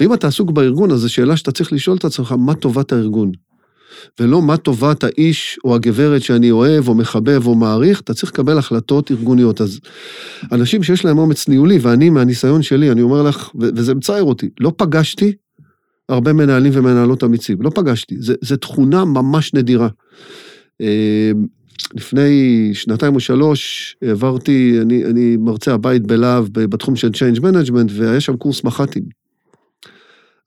ואם 0.00 0.14
אתה 0.14 0.26
עסוק 0.26 0.50
בארגון, 0.50 0.92
אז 0.92 1.00
זו 1.00 1.12
שאלה 1.12 1.36
שאתה 1.36 1.52
צריך 1.52 1.72
לשאול 1.72 1.96
את 1.96 2.04
עצמך, 2.04 2.34
מה 2.38 2.54
טובת 2.54 2.92
הארגון? 2.92 3.32
ולא 4.20 4.42
מה 4.42 4.56
טובת 4.56 5.04
האיש 5.04 5.58
או 5.64 5.74
הגברת 5.74 6.22
שאני 6.22 6.50
אוהב 6.50 6.88
או 6.88 6.94
מחבב 6.94 7.46
או 7.46 7.54
מעריך, 7.54 8.00
אתה 8.00 8.14
צריך 8.14 8.32
לקבל 8.32 8.58
החלטות 8.58 9.10
ארגוניות. 9.10 9.60
אז 9.60 9.80
אנשים 10.52 10.82
שיש 10.82 11.04
להם 11.04 11.18
אומץ 11.18 11.48
ניהולי, 11.48 11.78
ואני 11.78 12.10
מהניסיון 12.10 12.62
שלי, 12.62 12.90
אני 12.90 13.02
אומר 13.02 13.22
לך, 13.22 13.50
וזה 13.60 13.94
מצער 13.94 14.22
אותי, 14.22 14.48
לא 14.60 14.72
פגשתי 14.76 15.32
הרבה 16.08 16.32
מנהלים 16.32 16.72
ומנהלות 16.74 17.24
אמיצים, 17.24 17.62
לא 17.62 17.70
פגשתי, 17.74 18.16
זו 18.18 18.56
תכונה 18.56 19.04
ממש 19.04 19.54
נדירה. 19.54 19.88
אמ, 20.80 21.46
לפני 21.94 22.70
שנתיים 22.72 23.14
או 23.14 23.20
שלוש 23.20 23.96
העברתי, 24.02 24.78
אני, 24.82 25.04
אני 25.04 25.36
מרצה 25.36 25.74
הבית 25.74 26.02
בלהב 26.02 26.46
בתחום 26.52 26.96
של 26.96 27.10
Change 27.14 27.40
Management, 27.40 27.90
והיה 27.90 28.20
שם 28.20 28.36
קורס 28.36 28.64
מח"טים. 28.64 29.04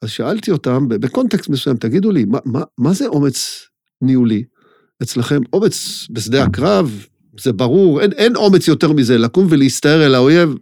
אז 0.01 0.09
שאלתי 0.09 0.51
אותם, 0.51 0.87
בקונטקסט 0.87 1.49
מסוים, 1.49 1.77
תגידו 1.77 2.11
לי, 2.11 2.25
מה, 2.25 2.39
מה, 2.45 2.63
מה 2.77 2.93
זה 2.93 3.07
אומץ 3.07 3.67
ניהולי 4.01 4.43
אצלכם? 5.03 5.41
אומץ 5.53 6.07
בשדה 6.11 6.43
הקרב, 6.43 7.05
זה 7.39 7.53
ברור, 7.53 8.01
אין, 8.01 8.11
אין 8.11 8.35
אומץ 8.35 8.67
יותר 8.67 8.91
מזה, 8.91 9.17
לקום 9.17 9.47
ולהסתער 9.49 10.05
אל 10.05 10.15
האויב, 10.15 10.55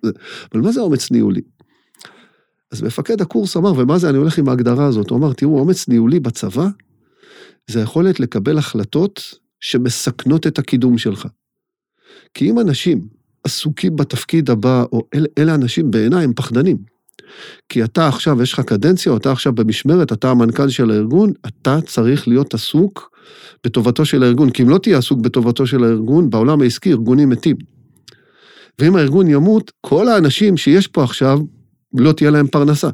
אבל 0.52 0.62
מה 0.62 0.72
זה 0.72 0.82
אומץ 0.82 1.12
ניהולי? 1.12 1.42
אז 2.72 2.82
מפקד 2.82 3.22
הקורס 3.22 3.58
אמר, 3.58 3.74
ומה 3.78 3.98
זה, 3.98 4.10
אני 4.10 4.18
הולך 4.18 4.38
עם 4.38 4.50
ההגדרה 4.50 4.86
הזאת, 4.86 5.10
הוא 5.10 5.18
אמר, 5.18 5.34
תראו, 5.34 5.60
אומץ 5.60 5.88
ניהולי 5.88 6.20
בצבא, 6.20 6.68
זה 7.68 7.80
היכולת 7.80 8.20
לקבל 8.20 8.58
החלטות 8.58 9.40
שמסכנות 9.66 10.48
את 10.48 10.60
הקידום 10.60 10.98
שלך. 10.98 11.28
כי 12.34 12.50
אם 12.50 12.60
אנשים 12.60 13.08
עסוקים 13.44 13.96
בתפקיד 13.96 14.50
הבא, 14.50 14.84
או 14.92 15.08
אל, 15.14 15.26
אלה 15.38 15.56
אנשים 15.56 15.92
בעיניי 15.92 16.24
הם 16.24 16.34
פחדנים. 16.34 16.78
כי 17.70 17.84
אתה 17.84 18.08
עכשיו, 18.08 18.42
יש 18.42 18.54
לך 18.54 18.60
קדנציה, 18.60 19.12
או 19.12 19.18
אתה 19.18 19.32
עכשיו 19.32 19.54
במשמרת, 19.54 20.12
אתה 20.12 20.32
המנכ"ל 20.32 20.70
של 20.70 20.92
הארגון, 20.92 21.34
אתה 21.48 21.82
צריך 21.82 22.28
להיות 22.28 22.54
עסוק 22.54 23.12
בטובתו 23.64 24.06
של 24.06 24.24
הארגון. 24.24 24.50
כי 24.50 24.64
אם 24.64 24.70
לא 24.70 24.78
תהיה 24.78 24.98
עסוק 24.98 25.20
בטובתו 25.20 25.68
של 25.68 25.84
הארגון, 25.84 26.30
בעולם 26.30 26.62
העסקי 26.62 26.92
ארגונים 26.92 27.30
מתים. 27.30 27.56
ואם 28.80 28.96
הארגון 28.96 29.28
ימות, 29.28 29.72
כל 29.82 30.08
האנשים 30.08 30.58
שיש 30.58 30.88
פה 30.88 31.04
עכשיו, 31.04 31.40
לא 31.94 32.12
תהיה 32.12 32.32
להם 32.32 32.48
פרנסה. 32.48 32.90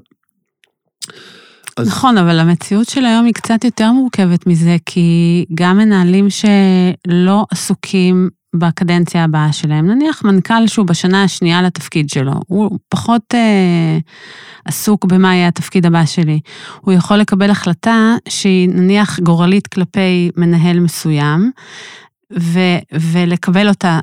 אז... 1.78 1.88
נכון, 1.88 2.18
אבל 2.18 2.40
המציאות 2.40 2.90
של 2.90 3.06
היום 3.06 3.26
היא 3.26 3.34
קצת 3.34 3.64
יותר 3.64 3.92
מורכבת 3.92 4.48
מזה, 4.48 4.78
כי 4.86 5.46
גם 5.54 5.78
מנהלים 5.78 6.28
שלא 6.30 7.46
עסוקים 7.52 8.30
בקדנציה 8.56 9.24
הבאה 9.24 9.54
שלהם, 9.54 9.88
נניח 9.88 10.24
מנכ"ל 10.24 10.68
שהוא 10.68 10.86
בשנה 10.86 11.24
השנייה 11.24 11.62
לתפקיד 11.62 12.10
שלו, 12.10 12.34
הוא 12.48 12.80
פחות 12.90 13.22
אה, 13.34 13.98
עסוק 14.66 15.06
במה 15.06 15.36
יהיה 15.36 15.48
התפקיד 15.48 15.86
הבא 15.86 16.06
שלי. 16.06 16.40
הוא 16.82 16.94
יכול 16.94 17.18
לקבל 17.18 17.50
החלטה 17.50 18.16
שהיא 18.30 18.70
נניח 18.70 19.20
גורלית 19.20 19.68
כלפי 19.68 20.32
מנהל 20.38 20.80
מסוים, 20.80 21.52
ו, 22.40 22.60
ולקבל 22.94 23.68
אותה 23.70 24.00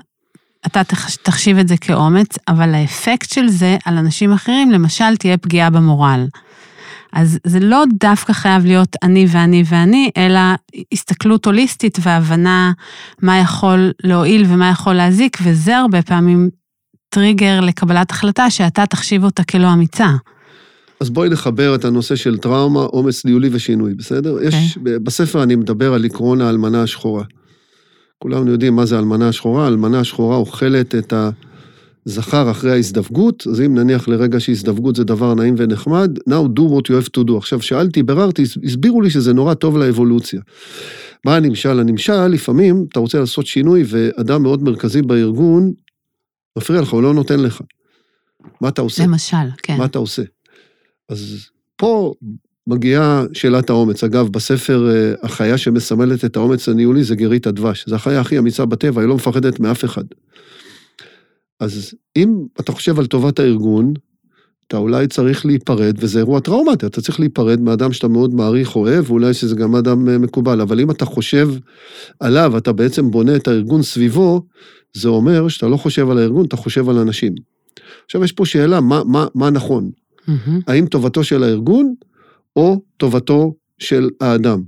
אתה 0.67 0.81
תחשיב 1.23 1.59
את 1.59 1.69
זה 1.69 1.77
כאומץ, 1.77 2.29
אבל 2.49 2.75
האפקט 2.75 3.33
של 3.33 3.49
זה 3.49 3.77
על 3.85 3.99
אנשים 3.99 4.33
אחרים, 4.33 4.71
למשל, 4.71 5.17
תהיה 5.17 5.37
פגיעה 5.37 5.71
במורל. 5.71 6.27
אז 7.13 7.39
זה 7.47 7.61
לא 7.61 7.85
דווקא 8.01 8.33
חייב 8.33 8.65
להיות 8.65 8.97
אני 9.03 9.27
ואני 9.31 9.65
ואני, 9.69 10.11
אלא 10.17 10.41
הסתכלות 10.93 11.47
הוליסטית 11.47 11.99
והבנה 12.03 12.73
מה 13.23 13.39
יכול 13.39 13.93
להועיל 14.05 14.45
ומה 14.49 14.71
יכול 14.71 14.95
להזיק, 14.95 15.39
וזה 15.45 15.77
הרבה 15.77 16.03
פעמים 16.03 16.51
טריגר 17.09 17.61
לקבלת 17.61 18.11
החלטה 18.11 18.51
שאתה 18.51 18.87
תחשיב 18.87 19.25
אותה 19.25 19.45
כלא 19.45 19.73
אמיצה. 19.73 20.09
אז 21.01 21.11
בואי 21.11 21.29
נחבר 21.29 21.75
את 21.75 21.85
הנושא 21.85 22.17
של 22.17 22.39
טראומה, 22.39 22.81
אומץ 22.81 23.25
ניהולי 23.25 23.49
ושינוי, 23.53 23.95
בסדר? 23.95 24.37
Okay. 24.39 24.47
יש, 24.47 24.77
אוקיי. 24.77 24.99
בספר 24.99 25.43
אני 25.43 25.57
מדבר 25.57 25.95
על 25.95 26.05
עקרון 26.05 26.41
האלמנה 26.41 26.83
השחורה. 26.83 27.25
כולנו 28.19 28.51
יודעים 28.51 28.77
מה 28.77 28.87
זה 28.87 28.99
אלמנה 28.99 29.29
השחורה, 29.29 29.65
האלמנה 29.65 30.01
השחורה 30.01 30.37
אוכלת 30.37 30.95
את 30.95 31.13
הזכר 32.09 32.51
אחרי 32.51 32.73
ההזדווגות, 32.73 33.47
אז 33.47 33.61
אם 33.61 33.75
נניח 33.75 34.09
לרגע 34.09 34.41
שהזדווגות 34.41 34.97
זה 34.97 35.05
דבר 35.05 35.35
נעים 35.35 35.55
ונחמד, 35.59 36.19
now 36.29 36.59
do 36.59 36.61
what 36.61 36.91
you 36.91 37.05
have 37.05 37.09
to 37.19 37.29
do. 37.29 37.37
עכשיו, 37.37 37.63
שאלתי, 37.63 38.03
ביררתי, 38.03 38.43
הסבירו 38.65 39.03
לי 39.03 39.11
שזה 39.11 39.33
נורא 39.33 39.55
טוב 39.55 39.79
לאבולוציה. 39.79 40.41
מה 41.25 41.37
הנמשל? 41.37 41.81
הנמשל, 41.81 42.27
לפעמים 42.27 42.87
אתה 42.89 43.01
רוצה 43.01 43.21
לעשות 43.21 43.47
שינוי 43.47 43.85
ואדם 43.87 44.43
מאוד 44.43 44.63
מרכזי 44.63 45.03
בארגון 45.03 45.73
מפריע 46.59 46.81
לך, 46.81 46.89
הוא 46.89 47.03
לא 47.03 47.15
נותן 47.15 47.41
לך. 47.41 47.61
מה 48.61 48.69
אתה 48.69 48.83
עושה? 48.83 49.05
למשל, 49.05 49.37
כן. 49.63 49.77
מה 49.77 49.85
אתה 49.85 49.99
עושה? 49.99 50.23
אז 51.09 51.47
פה 51.77 52.15
מגיעה 52.67 53.25
שאלת 53.33 53.71
האומץ. 53.71 54.05
אגב, 54.05 54.29
בספר 54.29 54.91
אה, 54.91 55.15
החיה 55.23 55.59
שמסמלת 55.59 56.25
את 56.25 56.37
האומץ 56.37 56.69
הניהולי 56.69 57.05
זה 57.05 57.15
גרית 57.15 57.47
הדבש. 57.47 57.89
זו 57.89 57.95
החיה 57.95 58.21
הכי 58.21 58.39
אמיצה 58.39 58.65
בטבע, 58.65 59.01
היא 59.01 59.09
לא 59.09 59.15
מפחדת 59.15 59.61
מאף 59.61 59.85
אחד. 59.85 60.05
אז 61.61 61.95
אם 62.17 62.37
אתה 62.61 62.73
חושב 62.73 62.99
על 62.99 63.07
טובת 63.07 63.39
הארגון, 63.39 63.95
אתה 64.69 64.77
אולי 64.77 65.07
צריך 65.07 65.47
להיפרד, 65.47 65.97
וזה 65.99 66.19
אירוע 66.19 66.41
טראומטי, 66.41 66.87
אתה 66.87 67.01
צריך 67.01 67.21
להיפרד 67.21 67.61
מאדם 67.61 67.93
שאתה 67.93 68.09
מאוד 68.09 68.35
מעריך, 68.35 68.77
אוהב, 68.77 69.11
ואולי 69.11 69.35
שזה 69.35 69.57
גם 69.57 69.77
אדם 69.77 70.09
אה, 70.09 70.19
מקובל, 70.19 70.61
אבל 70.61 70.81
אם 70.81 70.91
אתה 70.91 71.05
חושב 71.05 71.49
עליו, 72.21 72.57
אתה 72.57 72.73
בעצם 72.73 73.11
בונה 73.11 73.37
את 73.37 73.49
הארגון 73.49 73.83
סביבו, 73.83 74.43
זה 74.95 75.09
אומר 75.09 75.49
שאתה 75.49 75.69
לא 75.69 75.77
חושב 75.77 76.11
על 76.11 76.19
הארגון, 76.19 76.45
אתה 76.45 76.57
חושב 76.57 76.89
על 76.89 76.99
אנשים. 76.99 77.35
עכשיו, 78.05 78.25
יש 78.25 78.33
פה 78.33 78.47
שאלה, 78.47 78.81
מה, 78.81 79.05
מה, 79.05 79.27
מה 79.35 79.51
נכון? 79.51 79.91
Mm-hmm. 79.91 80.51
האם 80.67 80.87
טובתו 80.87 81.25
של 81.25 81.43
הארגון, 81.43 81.95
או 82.57 82.81
טובתו 82.97 83.55
של 83.79 84.11
האדם. 84.21 84.63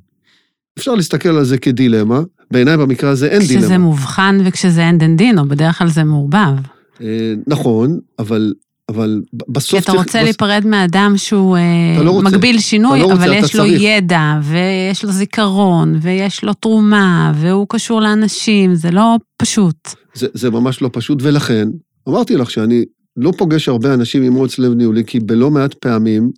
אפשר 0.79 0.95
להסתכל 0.95 1.29
על 1.29 1.45
זה 1.45 1.59
כדילמה, 1.59 2.21
בעיניי 2.51 2.77
במקרה 2.77 3.11
הזה 3.11 3.27
אין 3.27 3.39
כשזה 3.39 3.49
דילמה. 3.49 3.67
כשזה 3.67 3.79
מובחן 3.79 4.39
וכשזה 4.45 4.81
אין 4.81 4.99
דין 4.99 5.17
דין, 5.17 5.39
או 5.39 5.45
בדרך 5.45 5.79
כלל 5.79 5.89
זה 5.89 6.05
מעורבב. 6.05 6.57
אה, 7.03 7.35
נכון, 7.47 7.99
אבל, 8.19 8.55
אבל 8.89 9.23
בסוף... 9.49 9.71
כי 9.71 9.79
אתה 9.79 9.93
רוצה 9.93 10.19
בס... 10.19 10.25
להיפרד 10.25 10.63
מאדם 10.67 11.13
שהוא 11.17 11.57
אה, 11.57 12.03
לא 12.03 12.11
רוצה, 12.11 12.29
מגביל 12.29 12.59
שינוי, 12.59 13.01
לא 13.01 13.13
אבל 13.13 13.35
רוצה, 13.35 13.47
יש 13.47 13.57
לו 13.57 13.65
צריך. 13.65 13.83
ידע, 13.83 14.41
ויש 14.43 15.05
לו 15.05 15.13
זיכרון, 15.13 15.99
ויש 16.03 16.45
לו 16.45 16.55
תרומה, 16.55 17.33
והוא 17.37 17.67
קשור 17.69 18.01
לאנשים, 18.01 18.75
זה 18.75 18.91
לא 18.91 19.17
פשוט. 19.37 19.89
זה, 20.15 20.27
זה 20.35 20.51
ממש 20.51 20.83
לא 20.83 20.91
פשוט, 20.93 21.19
ולכן, 21.23 21.69
אמרתי 22.09 22.37
לך 22.37 22.51
שאני 22.51 22.85
לא 23.17 23.33
פוגש 23.39 23.69
הרבה 23.69 23.95
אנשים 23.95 24.23
עם 24.23 24.37
אומץ 24.37 24.59
לב 24.59 24.73
ניהולי, 24.73 25.05
כי 25.05 25.21
בלא 25.21 25.51
מעט 25.51 25.75
פעמים 25.75 26.31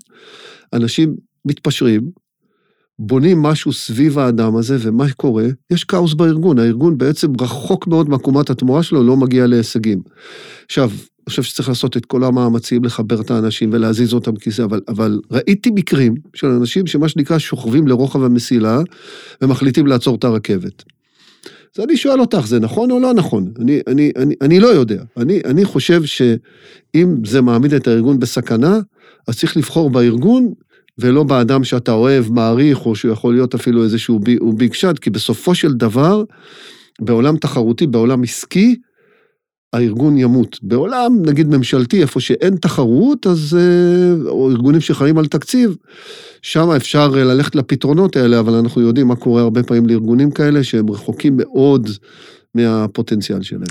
אנשים 0.73 1.15
מתפשרים, 1.45 2.22
בונים 3.07 3.43
משהו 3.43 3.73
סביב 3.73 4.19
האדם 4.19 4.57
הזה, 4.57 4.77
ומה 4.81 5.13
קורה? 5.17 5.47
יש 5.71 5.85
כאוס 5.85 6.15
בארגון. 6.15 6.59
הארגון 6.59 6.99
בעצם 6.99 7.29
רחוק 7.41 7.87
מאוד 7.87 8.09
מעקומת 8.09 8.51
התמורה 8.51 8.83
שלו, 8.83 9.03
לא 9.03 9.17
מגיע 9.17 9.47
להישגים. 9.47 10.03
עכשיו, 10.67 10.89
אני 10.89 11.31
חושב 11.31 11.43
שצריך 11.43 11.69
לעשות 11.69 11.97
את 11.97 12.07
כל 12.07 12.25
המאמצים 12.25 12.85
לחבר 12.85 13.21
את 13.21 13.31
האנשים 13.31 13.71
ולהזיז 13.73 14.15
אותם 14.15 14.37
כיסא, 14.37 14.63
אבל, 14.63 14.81
אבל 14.89 15.21
ראיתי 15.31 15.71
מקרים 15.71 16.15
של 16.35 16.47
אנשים 16.47 16.87
שמה 16.87 17.09
שנקרא 17.09 17.39
שוכבים 17.39 17.89
לרוחב 17.89 18.23
המסילה 18.23 18.81
ומחליטים 19.43 19.87
לעצור 19.87 20.17
את 20.17 20.25
הרכבת. 20.25 20.83
אז 21.77 21.85
אני 21.85 21.97
שואל 21.97 22.21
אותך, 22.21 22.47
זה 22.47 22.61
נכון 22.61 22.91
או 22.91 23.01
לא 23.01 23.15
נכון? 23.15 23.53
אני, 23.61 23.81
אני, 23.87 24.13
אני, 24.17 24.35
אני 24.41 24.61
לא 24.61 24.67
יודע. 24.67 25.03
אני, 25.17 25.41
אני 25.45 25.65
חושב 25.65 26.05
שאם 26.05 27.15
זה 27.27 27.41
מעמיד 27.41 27.75
את 27.75 27.89
הארגון 27.89 28.21
בסכנה, 28.21 28.81
אז 29.29 29.39
צריך 29.39 29.57
לבחור 29.57 29.91
בארגון 29.91 30.53
ולא 30.99 31.23
באדם 31.23 31.65
שאתה 31.65 31.93
אוהב, 31.93 32.33
מעריך, 32.33 32.87
או 32.87 32.95
שהוא 32.95 33.13
יכול 33.13 33.35
להיות 33.35 33.55
אפילו 33.55 33.85
איזשהו 33.85 34.19
בי, 34.19 34.39
ביג 34.57 34.73
שד, 34.73 34.99
כי 34.99 35.11
בסופו 35.11 35.55
של 35.55 35.73
דבר, 35.73 36.23
בעולם 37.01 37.37
תחרותי, 37.37 37.87
בעולם 37.87 38.23
עסקי, 38.23 38.77
הארגון 39.73 40.19
ימות. 40.19 40.59
בעולם, 40.63 41.13
נגיד 41.27 41.47
ממשלתי, 41.47 42.03
איפה 42.03 42.21
שאין 42.21 42.57
תחרות, 42.57 43.27
אז, 43.27 43.59
אה, 43.61 44.31
או 44.31 44.51
ארגונים 44.51 44.81
שחיים 44.81 45.19
על 45.19 45.27
תקציב, 45.27 45.77
שם 46.43 46.71
אפשר 46.71 47.09
ללכת 47.09 47.55
לפתרונות 47.55 48.17
האלה, 48.17 48.41
אבל 48.41 48.55
אנחנו 48.55 48.81
יודעים 48.81 49.09
מה 49.09 49.17
קורה 49.17 49.43
הרבה 49.43 49.63
פעמים 49.63 49.87
לארגונים 49.87 50.31
כאלה, 50.31 50.65
שהם 50.65 50.91
רחוקים 50.91 51.37
מאוד 51.37 51.91
מהפוטנציאל 52.55 53.43
שלהם. 53.43 53.63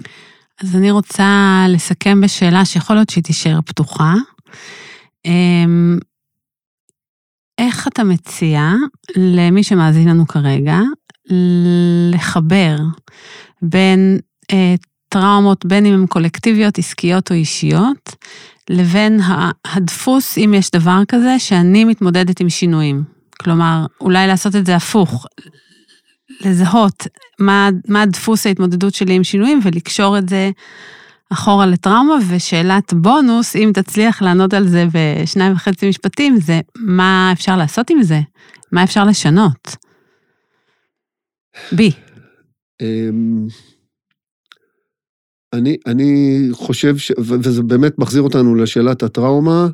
אז 0.62 0.76
אני 0.76 0.92
רוצה 0.92 1.66
לסכם 1.70 2.22
בשאלה 2.22 2.66
שיכול 2.66 2.96
להיות 2.96 3.10
שהיא 3.10 3.24
תישאר 3.24 3.60
פתוחה. 3.66 4.14
איך 7.62 7.88
אתה 7.88 8.04
מציע 8.04 8.74
למי 9.16 9.64
שמאזין 9.64 10.08
לנו 10.08 10.28
כרגע 10.28 10.80
לחבר 12.12 12.78
בין 13.62 14.20
אה, 14.52 14.76
טראומות, 15.10 15.66
בין 15.66 15.86
אם 15.86 15.94
הן 15.94 16.06
קולקטיביות, 16.06 16.78
עסקיות 16.78 17.32
או 17.32 17.36
אישיות, 17.36 18.16
לבין 18.70 19.20
הדפוס, 19.66 20.38
אם 20.38 20.54
יש 20.58 20.72
דבר 20.72 21.02
כזה, 21.08 21.40
שאני 21.40 21.86
מתמודדת 21.86 22.40
עם 22.40 22.50
שינויים. 22.50 23.04
כלומר, 23.42 23.86
אולי 24.02 24.28
לעשות 24.28 24.56
את 24.56 24.66
זה 24.66 24.76
הפוך, 24.76 25.26
לזהות 26.46 27.08
מה, 27.40 27.70
מה 27.88 28.06
דפוס 28.06 28.48
ההתמודדות 28.48 28.94
שלי 28.94 29.14
עם 29.14 29.24
שינויים 29.24 29.60
ולקשור 29.64 30.18
את 30.18 30.30
זה 30.30 30.52
אחורה 31.34 31.66
לטראומה, 31.66 32.16
ושאלת 32.30 32.94
בונוס, 32.94 33.56
אם 33.56 33.72
תצליח 33.74 34.22
לענות 34.22 34.54
על 34.54 34.68
זה 34.68 34.86
בשניים 34.94 35.54
וחצי 35.54 35.90
משפטים, 35.90 36.40
זה 36.40 36.60
מה 36.76 37.30
אפשר 37.34 37.58
לעשות 37.58 37.90
עם 37.90 38.04
זה? 38.04 38.20
מה 38.72 38.84
אפשר 38.84 39.06
לשנות? 39.06 39.76
בי. 41.72 41.92
אמ, 42.82 43.48
אני, 45.54 45.78
אני 45.86 46.48
חושב, 46.52 46.98
ש, 46.98 47.12
וזה 47.20 47.64
באמת 47.64 48.00
מחזיר 48.00 48.22
אותנו 48.22 48.56
לשאלת 48.56 49.04
הטראומה, 49.04 49.68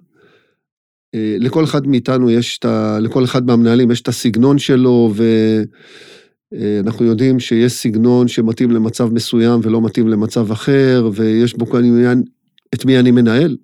אה, 1.16 1.36
לכל 1.40 1.64
אחד 1.64 1.88
מאיתנו 1.88 2.30
יש 2.30 2.58
את 2.58 2.66
ה... 2.66 3.00
לכל 3.02 3.24
אחד 3.24 3.46
מהמנהלים 3.46 3.92
יש 3.92 4.02
את 4.02 4.08
הסגנון 4.08 4.58
שלו, 4.58 5.14
ואנחנו 6.52 7.06
יודעים 7.06 7.40
שיש 7.40 7.74
סגנון 7.74 8.28
שמתאים 8.28 8.72
למצב 8.72 9.14
מסוים 9.14 9.60
ולא 9.64 9.82
מתאים 9.82 10.08
למצב 10.08 10.52
אחר, 10.52 11.10
ויש 11.14 11.58
בו 11.58 11.66
כאן 11.66 11.84
עניין 11.86 12.24
את 12.74 12.86
מי 12.86 13.00
אני 13.00 13.12
מנהל. 13.12 13.58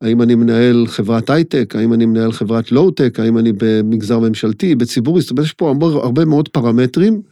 האם 0.00 0.22
אני 0.22 0.34
מנהל 0.34 0.86
חברת 0.86 1.30
הייטק, 1.30 1.74
האם 1.76 1.92
אני 1.92 2.06
מנהל 2.06 2.32
חברת 2.32 2.72
לואו-טק, 2.72 3.20
האם 3.20 3.38
אני 3.38 3.52
במגזר 3.56 4.18
ממשלתי, 4.18 4.74
בציבורי, 4.74 5.20
זאת 5.20 5.30
אומרת, 5.30 5.44
יש 5.44 5.52
פה 5.52 5.74
הרבה 6.02 6.24
מאוד 6.24 6.48
פרמטרים. 6.48 7.22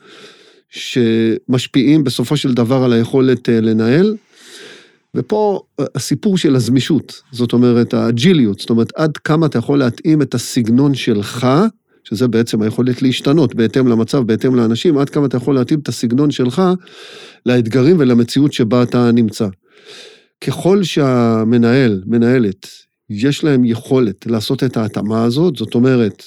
שמשפיעים 0.71 2.05
בסופו 2.05 2.37
של 2.37 2.55
דבר 2.55 2.85
על 2.85 2.93
היכולת 2.93 3.49
אה, 3.49 3.61
לנהל. 3.61 4.17
ופה 5.15 5.61
אה, 5.81 5.85
הסיפור 5.95 6.39
של 6.39 6.57
הזמישות, 6.57 7.23
זאת 7.33 7.53
אומרת 7.53 7.95
האג'יליות, 7.95 8.61
זאת 8.61 8.71
אומרת 8.71 8.93
עד 8.97 9.17
כמה 9.17 9.47
אתה 9.47 9.59
יכול 9.59 9.79
להתאים 9.79 10.23
את 10.23 10.35
הסגנון 10.35 10.95
שלך, 10.95 11.47
שזה 12.11 12.29
בעצם 12.29 12.63
היכולת 12.63 13.03
להשתנות 13.03 13.55
בהתאם 13.55 13.89
למצב, 13.89 14.19
בהתאם 14.19 14.55
לאנשים, 14.55 14.99
עד 14.99 15.11
כמה 15.11 15.27
אתה 15.27 15.37
יכול 15.37 15.55
להתאים 15.55 15.81
את 15.81 15.89
הסגנון 15.89 16.31
שלך 16.31 16.63
לאתגרים 17.47 17.97
ולמציאות 17.99 18.53
שבה 18.53 18.83
אתה 18.83 19.13
נמצא. 19.13 19.49
ככל 20.41 20.83
שהמנהל, 20.83 22.03
מנהלת, 22.07 22.67
יש 23.11 23.45
להם 23.45 23.65
יכולת 23.65 24.27
לעשות 24.27 24.65
את 24.65 24.77
ההתאמה 24.77 25.25
הזאת, 25.25 25.57
זאת 25.57 25.75
אומרת, 25.75 26.25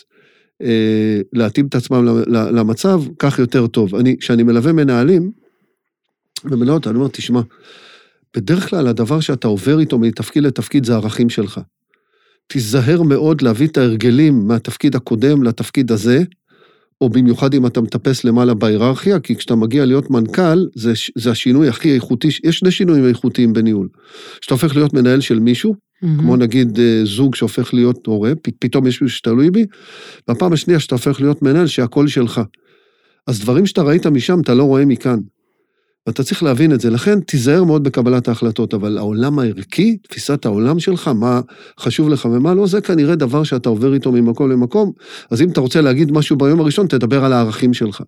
אה, 0.61 1.19
להתאים 1.33 1.67
את 1.67 1.75
עצמם 1.75 2.23
למצב, 2.27 3.01
כך 3.19 3.39
יותר 3.39 3.67
טוב. 3.67 3.95
אני, 3.95 4.17
כשאני 4.17 4.43
מלווה 4.43 4.73
מנהלים, 4.73 5.31
ומנהלות, 6.45 6.87
אני 6.87 6.95
אומר, 6.95 7.07
תשמע, 7.07 7.41
בדרך 8.37 8.69
כלל 8.69 8.87
הדבר 8.87 9.19
שאתה 9.19 9.47
עובר 9.47 9.79
איתו 9.79 9.99
מתפקיד 9.99 10.43
לתפקיד 10.43 10.85
זה 10.85 10.93
הערכים 10.93 11.29
שלך. 11.29 11.61
תיזהר 12.47 13.03
מאוד 13.03 13.41
להביא 13.41 13.67
את 13.67 13.77
ההרגלים 13.77 14.47
מהתפקיד 14.47 14.95
הקודם 14.95 15.43
לתפקיד 15.43 15.91
הזה, 15.91 16.23
או 17.01 17.09
במיוחד 17.09 17.53
אם 17.53 17.65
אתה 17.65 17.81
מטפס 17.81 18.23
למעלה 18.23 18.53
בהיררכיה, 18.53 19.19
כי 19.19 19.35
כשאתה 19.35 19.55
מגיע 19.55 19.85
להיות 19.85 20.09
מנכ"ל, 20.09 20.67
זה, 20.75 20.93
זה 21.15 21.31
השינוי 21.31 21.67
הכי 21.67 21.95
איכותי, 21.95 22.27
יש 22.43 22.57
שני 22.57 22.71
שינויים 22.71 23.07
איכותיים 23.07 23.53
בניהול. 23.53 23.87
כשאתה 24.41 24.53
הופך 24.53 24.75
להיות 24.75 24.93
מנהל 24.93 25.21
של 25.21 25.39
מישהו, 25.39 25.73
mm-hmm. 25.73 26.07
כמו 26.19 26.35
נגיד 26.35 26.79
אה, 26.79 27.01
זוג 27.03 27.35
שהופך 27.35 27.73
להיות 27.73 28.05
הורה, 28.05 28.31
פתאום 28.59 28.87
יש 28.87 29.01
מישהו 29.01 29.17
שתלוי 29.17 29.51
בי, 29.51 29.65
והפעם 30.27 30.53
השנייה 30.53 30.79
שאתה 30.79 30.95
הופך 30.95 31.21
להיות 31.21 31.41
מנהל 31.41 31.67
שהכל 31.67 32.07
שלך. 32.07 32.41
אז 33.27 33.39
דברים 33.39 33.65
שאתה 33.65 33.81
ראית 33.81 34.07
משם, 34.07 34.39
אתה 34.39 34.53
לא 34.53 34.63
רואה 34.63 34.85
מכאן. 34.85 35.19
ואתה 36.07 36.23
צריך 36.23 36.43
להבין 36.43 36.73
את 36.73 36.81
זה. 36.81 36.89
לכן, 36.89 37.19
תיזהר 37.19 37.63
מאוד 37.63 37.83
בקבלת 37.83 38.27
ההחלטות, 38.27 38.73
אבל 38.73 38.97
העולם 38.97 39.39
הערכי, 39.39 39.97
תפיסת 39.97 40.45
העולם 40.45 40.79
שלך, 40.79 41.07
מה 41.07 41.41
חשוב 41.79 42.09
לך 42.09 42.25
ומה 42.25 42.53
לא, 42.53 42.67
זה 42.67 42.81
כנראה 42.81 43.15
דבר 43.15 43.43
שאתה 43.43 43.69
עובר 43.69 43.93
איתו 43.93 44.11
ממקום 44.11 44.51
למקום. 44.51 44.91
אז 45.31 45.41
אם 45.41 45.49
אתה 45.49 45.61
רוצה 45.61 45.81
להגיד 45.81 46.11
משהו 46.11 46.37
ביום 46.37 46.59
הראשון, 46.59 46.87
תדבר 46.87 47.25
על 47.25 47.33
הערכים 47.33 47.73
שלך. 47.73 48.03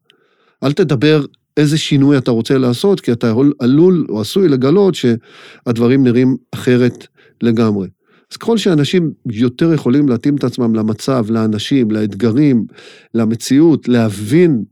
אל 0.64 0.72
תדבר 0.72 1.26
איזה 1.58 1.78
שינוי 1.78 2.18
אתה 2.18 2.32
רוצה 2.32 2.58
לעשות, 2.58 3.02
כי 3.02 3.12
אתה 3.12 3.34
עלול 3.60 4.06
או 4.10 4.22
עשוי 4.22 4.48
לגלות 4.48 4.96
שהדברים 4.96 6.04
נראים 6.04 6.36
אחרת 6.52 7.08
לגמרי. 7.42 7.88
אז 8.32 8.38
ככל 8.38 8.58
שאנשים 8.58 9.12
יותר 9.32 9.74
יכולים 9.74 10.10
להתאים 10.10 10.36
את 10.36 10.44
עצמם 10.44 10.76
למצב, 10.76 11.26
לאנשים, 11.30 11.92
לאתגרים, 11.92 12.66
למציאות, 13.14 13.88
להבין 13.88 14.64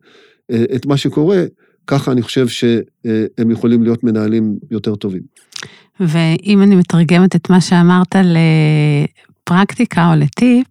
אה, 0.52 0.64
את 0.76 0.86
מה 0.86 0.98
שקורה, 0.98 1.44
ככה 1.88 2.12
אני 2.12 2.22
חושב 2.22 2.48
שהם 2.48 3.52
יכולים 3.52 3.84
להיות 3.84 4.04
מנהלים 4.04 4.58
יותר 4.72 4.96
טובים. 4.96 5.22
ואם 6.00 6.62
אני 6.64 6.76
מתרגמת 6.76 7.36
את 7.36 7.50
מה 7.50 7.62
שאמרת 7.62 8.16
לפרקטיקה 9.46 10.12
או 10.12 10.16
לטיפ, 10.20 10.68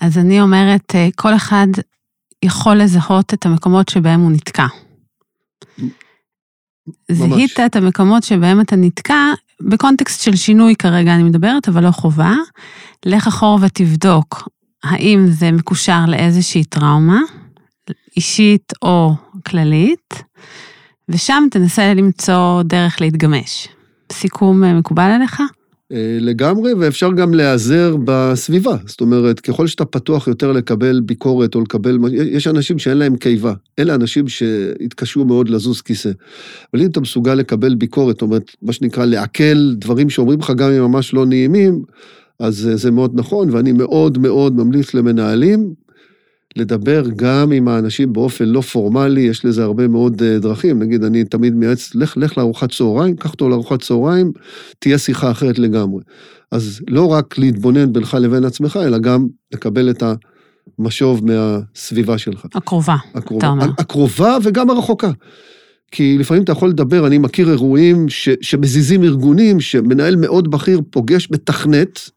אז 0.00 0.18
אני 0.18 0.40
אומרת, 0.40 0.94
כל 1.16 1.34
אחד 1.34 1.66
יכול 2.42 2.76
לזהות 2.76 3.34
את 3.34 3.46
המקומות 3.46 3.88
שבהם 3.88 4.20
הוא 4.20 4.30
נתקע. 4.30 4.66
זיהית 7.10 7.60
את 7.60 7.76
המקומות 7.76 8.22
שבהם 8.22 8.60
אתה 8.60 8.76
נתקע, 8.76 9.24
בקונטקסט 9.60 10.22
של 10.22 10.36
שינוי 10.36 10.76
כרגע 10.76 11.14
אני 11.14 11.22
מדברת, 11.22 11.68
אבל 11.68 11.84
לא 11.84 11.90
חובה. 11.90 12.34
לך 13.06 13.26
אחורה 13.26 13.66
ותבדוק 13.66 14.48
האם 14.84 15.26
זה 15.26 15.52
מקושר 15.52 16.04
לאיזושהי 16.08 16.64
טראומה, 16.64 17.20
אישית 18.16 18.72
או 18.82 19.14
כללית, 19.46 20.14
ושם 21.08 21.44
תנסה 21.50 21.94
למצוא 21.94 22.62
דרך 22.62 23.00
להתגמש. 23.00 23.68
סיכום 24.12 24.64
אה, 24.64 24.74
מקובל 24.74 25.10
עליך? 25.10 25.42
אה, 25.92 26.18
לגמרי, 26.20 26.74
ואפשר 26.74 27.12
גם 27.12 27.34
להיעזר 27.34 27.96
בסביבה. 28.04 28.76
זאת 28.86 29.00
אומרת, 29.00 29.40
ככל 29.40 29.66
שאתה 29.66 29.84
פתוח 29.84 30.28
יותר 30.28 30.52
לקבל 30.52 31.00
ביקורת 31.00 31.54
או 31.54 31.60
לקבל... 31.60 31.98
יש 32.12 32.46
אנשים 32.46 32.78
שאין 32.78 32.98
להם 32.98 33.16
קיבה. 33.16 33.52
אלה 33.78 33.94
אנשים 33.94 34.28
שהתקשו 34.28 35.24
מאוד 35.24 35.48
לזוז 35.48 35.80
כיסא. 35.80 36.10
אבל 36.74 36.82
אם 36.82 36.90
אתה 36.90 37.00
מסוגל 37.00 37.34
לקבל 37.34 37.74
ביקורת, 37.74 38.14
זאת 38.14 38.22
אומרת, 38.22 38.50
מה 38.62 38.72
שנקרא 38.72 39.04
לעכל 39.04 39.74
דברים 39.74 40.10
שאומרים 40.10 40.38
לך 40.38 40.50
גם 40.50 40.70
אם 40.70 40.82
ממש 40.82 41.14
לא 41.14 41.26
נעימים, 41.26 41.82
אז 42.40 42.68
אה, 42.68 42.76
זה 42.76 42.90
מאוד 42.90 43.10
נכון, 43.14 43.50
ואני 43.50 43.72
מאוד 43.72 44.18
מאוד 44.18 44.56
ממליץ 44.56 44.94
למנהלים 44.94 45.74
לדבר 46.56 47.02
גם 47.16 47.52
עם 47.52 47.68
האנשים 47.68 48.12
באופן 48.12 48.44
לא 48.44 48.60
פורמלי, 48.60 49.20
יש 49.20 49.44
לזה 49.44 49.62
הרבה 49.62 49.88
מאוד 49.88 50.22
אה, 50.22 50.38
דרכים. 50.38 50.82
נגיד, 50.82 51.04
אני 51.04 51.24
תמיד 51.24 51.54
מייעץ, 51.54 51.94
לך, 51.94 52.16
לך 52.16 52.38
לארוחת 52.38 52.72
צהריים, 52.72 53.16
קח 53.16 53.32
אותו 53.32 53.48
לארוחת 53.48 53.82
צהריים, 53.82 54.32
תהיה 54.78 54.98
שיחה 54.98 55.30
אחרת 55.30 55.58
לגמרי. 55.58 56.02
אז 56.52 56.80
לא 56.88 57.06
רק 57.06 57.38
להתבונן 57.38 57.92
בינך 57.92 58.16
לבין 58.20 58.44
עצמך, 58.44 58.78
אלא 58.82 58.98
גם 58.98 59.26
לקבל 59.54 59.90
את 59.90 60.02
המשוב 60.78 61.20
מהסביבה 61.26 62.18
שלך. 62.18 62.46
הקרובה, 62.54 62.96
הקרובה 63.14 63.38
אתה 63.38 63.48
אומר. 63.48 63.66
הקרובה 63.78 64.36
וגם 64.42 64.70
הרחוקה. 64.70 65.10
כי 65.90 66.18
לפעמים 66.18 66.42
אתה 66.42 66.52
יכול 66.52 66.68
לדבר, 66.68 67.06
אני 67.06 67.18
מכיר 67.18 67.50
אירועים 67.50 68.08
ש, 68.08 68.28
שמזיזים 68.40 69.04
ארגונים, 69.04 69.60
שמנהל 69.60 70.16
מאוד 70.16 70.50
בכיר 70.50 70.80
פוגש 70.90 71.28
מתכנת, 71.30 72.10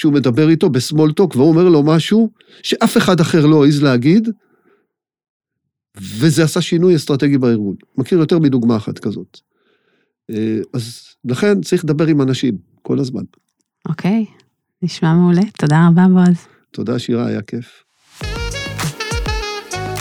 שהוא 0.00 0.12
מדבר 0.12 0.48
איתו 0.48 0.70
בסמולטוק, 0.70 1.36
והוא 1.36 1.48
אומר 1.48 1.68
לו 1.68 1.82
משהו 1.82 2.30
שאף 2.62 2.96
אחד 2.96 3.20
אחר 3.20 3.46
לא 3.46 3.64
העז 3.64 3.82
להגיד, 3.82 4.28
וזה 5.96 6.44
עשה 6.44 6.60
שינוי 6.60 6.96
אסטרטגי 6.96 7.38
בארגון. 7.38 7.76
מכיר 7.98 8.18
יותר 8.18 8.38
מדוגמה 8.38 8.76
אחת 8.76 8.98
כזאת. 8.98 9.40
אה, 10.30 10.58
אז 10.74 11.04
לכן 11.24 11.60
צריך 11.60 11.84
לדבר 11.84 12.06
עם 12.06 12.22
אנשים 12.22 12.58
כל 12.82 12.98
הזמן. 12.98 13.22
אוקיי, 13.88 14.26
נשמע 14.82 15.14
מעולה. 15.14 15.42
תודה 15.58 15.88
רבה, 15.88 16.06
בועז. 16.08 16.46
תודה, 16.70 16.98
שירה, 16.98 17.26
היה 17.26 17.42
כיף. 17.42 17.84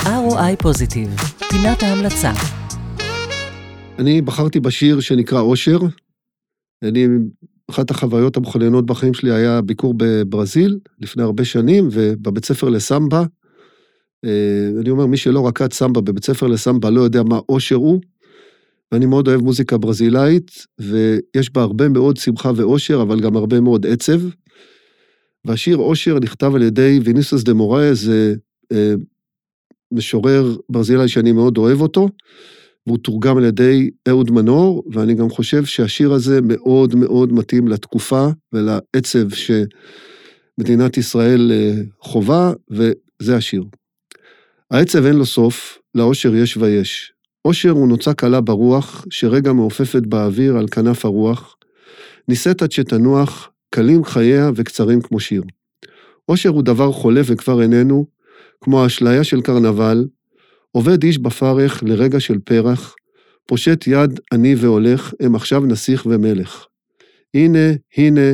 ROI 0.03 0.55
פוזיטיב, 0.59 1.15
פינת 1.49 1.83
ההמלצה. 1.83 2.31
אני 3.99 4.21
בחרתי 4.21 4.59
בשיר 4.59 4.99
שנקרא 4.99 5.39
אושר. 5.39 5.79
אני 6.83 7.07
אחת 7.69 7.91
החוויות 7.91 8.37
המכוננות 8.37 8.85
בחיים 8.85 9.13
שלי 9.13 9.31
היה 9.31 9.61
ביקור 9.61 9.93
בברזיל 9.97 10.79
לפני 10.99 11.23
הרבה 11.23 11.45
שנים, 11.45 11.87
ובבית 11.91 12.45
ספר 12.45 12.69
לסמבה. 12.69 13.23
אה, 14.25 14.69
אני 14.81 14.89
אומר, 14.89 15.05
מי 15.05 15.17
שלא 15.17 15.47
רקד 15.47 15.73
סמבה 15.73 16.01
בבית 16.01 16.25
ספר 16.25 16.47
לסמבה 16.47 16.89
לא 16.89 17.01
יודע 17.01 17.23
מה 17.23 17.39
אושר 17.49 17.75
הוא, 17.75 18.01
ואני 18.91 19.05
מאוד 19.05 19.27
אוהב 19.27 19.41
מוזיקה 19.41 19.77
ברזילאית, 19.77 20.51
ויש 20.79 21.53
בה 21.53 21.61
הרבה 21.61 21.89
מאוד 21.89 22.17
שמחה 22.17 22.51
ואושר, 22.55 23.01
אבל 23.01 23.19
גם 23.19 23.35
הרבה 23.37 23.59
מאוד 23.59 23.85
עצב. 23.85 24.21
והשיר 25.45 25.77
אושר 25.77 26.19
נכתב 26.19 26.55
על 26.55 26.61
ידי 26.61 26.99
ויניסוס 27.03 27.43
דה 27.43 27.53
מוראי, 27.53 27.95
זה 27.95 28.35
אה, 28.71 28.93
משורר 29.91 30.57
ברזילאי 30.69 31.07
שאני 31.07 31.31
מאוד 31.31 31.57
אוהב 31.57 31.81
אותו. 31.81 32.09
והוא 32.87 32.97
תורגם 32.97 33.37
על 33.37 33.45
ידי 33.45 33.89
אהוד 34.07 34.31
מנור, 34.31 34.83
ואני 34.91 35.13
גם 35.13 35.29
חושב 35.29 35.65
שהשיר 35.65 36.13
הזה 36.13 36.39
מאוד 36.43 36.95
מאוד 36.95 37.33
מתאים 37.33 37.67
לתקופה 37.67 38.27
ולעצב 38.53 39.27
שמדינת 39.29 40.97
ישראל 40.97 41.51
אה, 41.51 41.73
חווה, 42.01 42.53
וזה 42.71 43.35
השיר. 43.35 43.63
העצב 44.71 45.05
אין 45.05 45.15
לו 45.15 45.25
סוף, 45.25 45.79
לאושר 45.95 46.35
יש 46.35 46.57
ויש. 46.57 47.13
אושר 47.45 47.69
הוא 47.69 47.87
נוצה 47.87 48.13
קלה 48.13 48.41
ברוח, 48.41 49.05
שרגע 49.09 49.53
מעופפת 49.53 50.01
באוויר 50.05 50.57
על 50.57 50.67
כנף 50.67 51.05
הרוח. 51.05 51.55
נישאת 52.27 52.61
עד 52.61 52.71
שתנוח, 52.71 53.49
קלים 53.69 54.03
חייה 54.03 54.51
וקצרים 54.55 55.01
כמו 55.01 55.19
שיר. 55.19 55.43
אושר 56.29 56.49
הוא 56.49 56.63
דבר 56.63 56.91
חולף 56.91 57.25
וכבר 57.29 57.61
איננו, 57.61 58.05
כמו 58.61 58.83
האשליה 58.83 59.23
של 59.23 59.41
קרנבל, 59.41 60.05
עובד 60.71 61.03
איש 61.03 61.17
בפרך 61.17 61.83
לרגע 61.83 62.19
של 62.19 62.39
פרח, 62.39 62.95
פושט 63.45 63.87
יד 63.87 64.19
עני 64.33 64.55
והולך, 64.55 65.13
הם 65.19 65.35
עכשיו 65.35 65.65
נסיך 65.65 66.05
ומלך. 66.05 66.65
הנה, 67.33 67.69
הנה, 67.97 68.29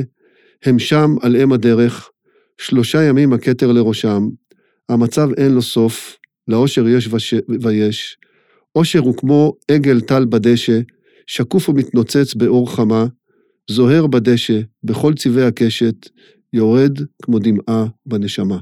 הם 0.66 0.80
שם 0.80 1.16
על 1.22 1.36
אם 1.36 1.54
הדרך, 1.54 2.10
שלושה 2.58 3.04
ימים 3.04 3.34
הכתר 3.34 3.72
לראשם, 3.72 4.28
המצב 4.90 5.30
אין 5.38 5.52
לו 5.52 5.62
סוף, 5.62 6.18
לאושר 6.48 6.88
יש 6.88 7.08
וש... 7.12 7.34
ויש. 7.62 8.18
אושר 8.76 9.00
הוא 9.00 9.18
כמו 9.18 9.54
עגל 9.72 10.02
טל 10.02 10.26
בדשא, 10.26 10.80
שקוף 11.28 11.70
ומתנוצץ 11.70 12.34
באור 12.34 12.76
חמה, 12.76 13.06
זוהר 13.70 14.08
בדשא, 14.08 14.60
בכל 14.84 15.14
צבעי 15.14 15.46
הקשת, 15.46 16.10
יורד 16.54 17.00
כמו 17.22 17.40
דמעה 17.40 17.86
בנשמה. 18.06 18.58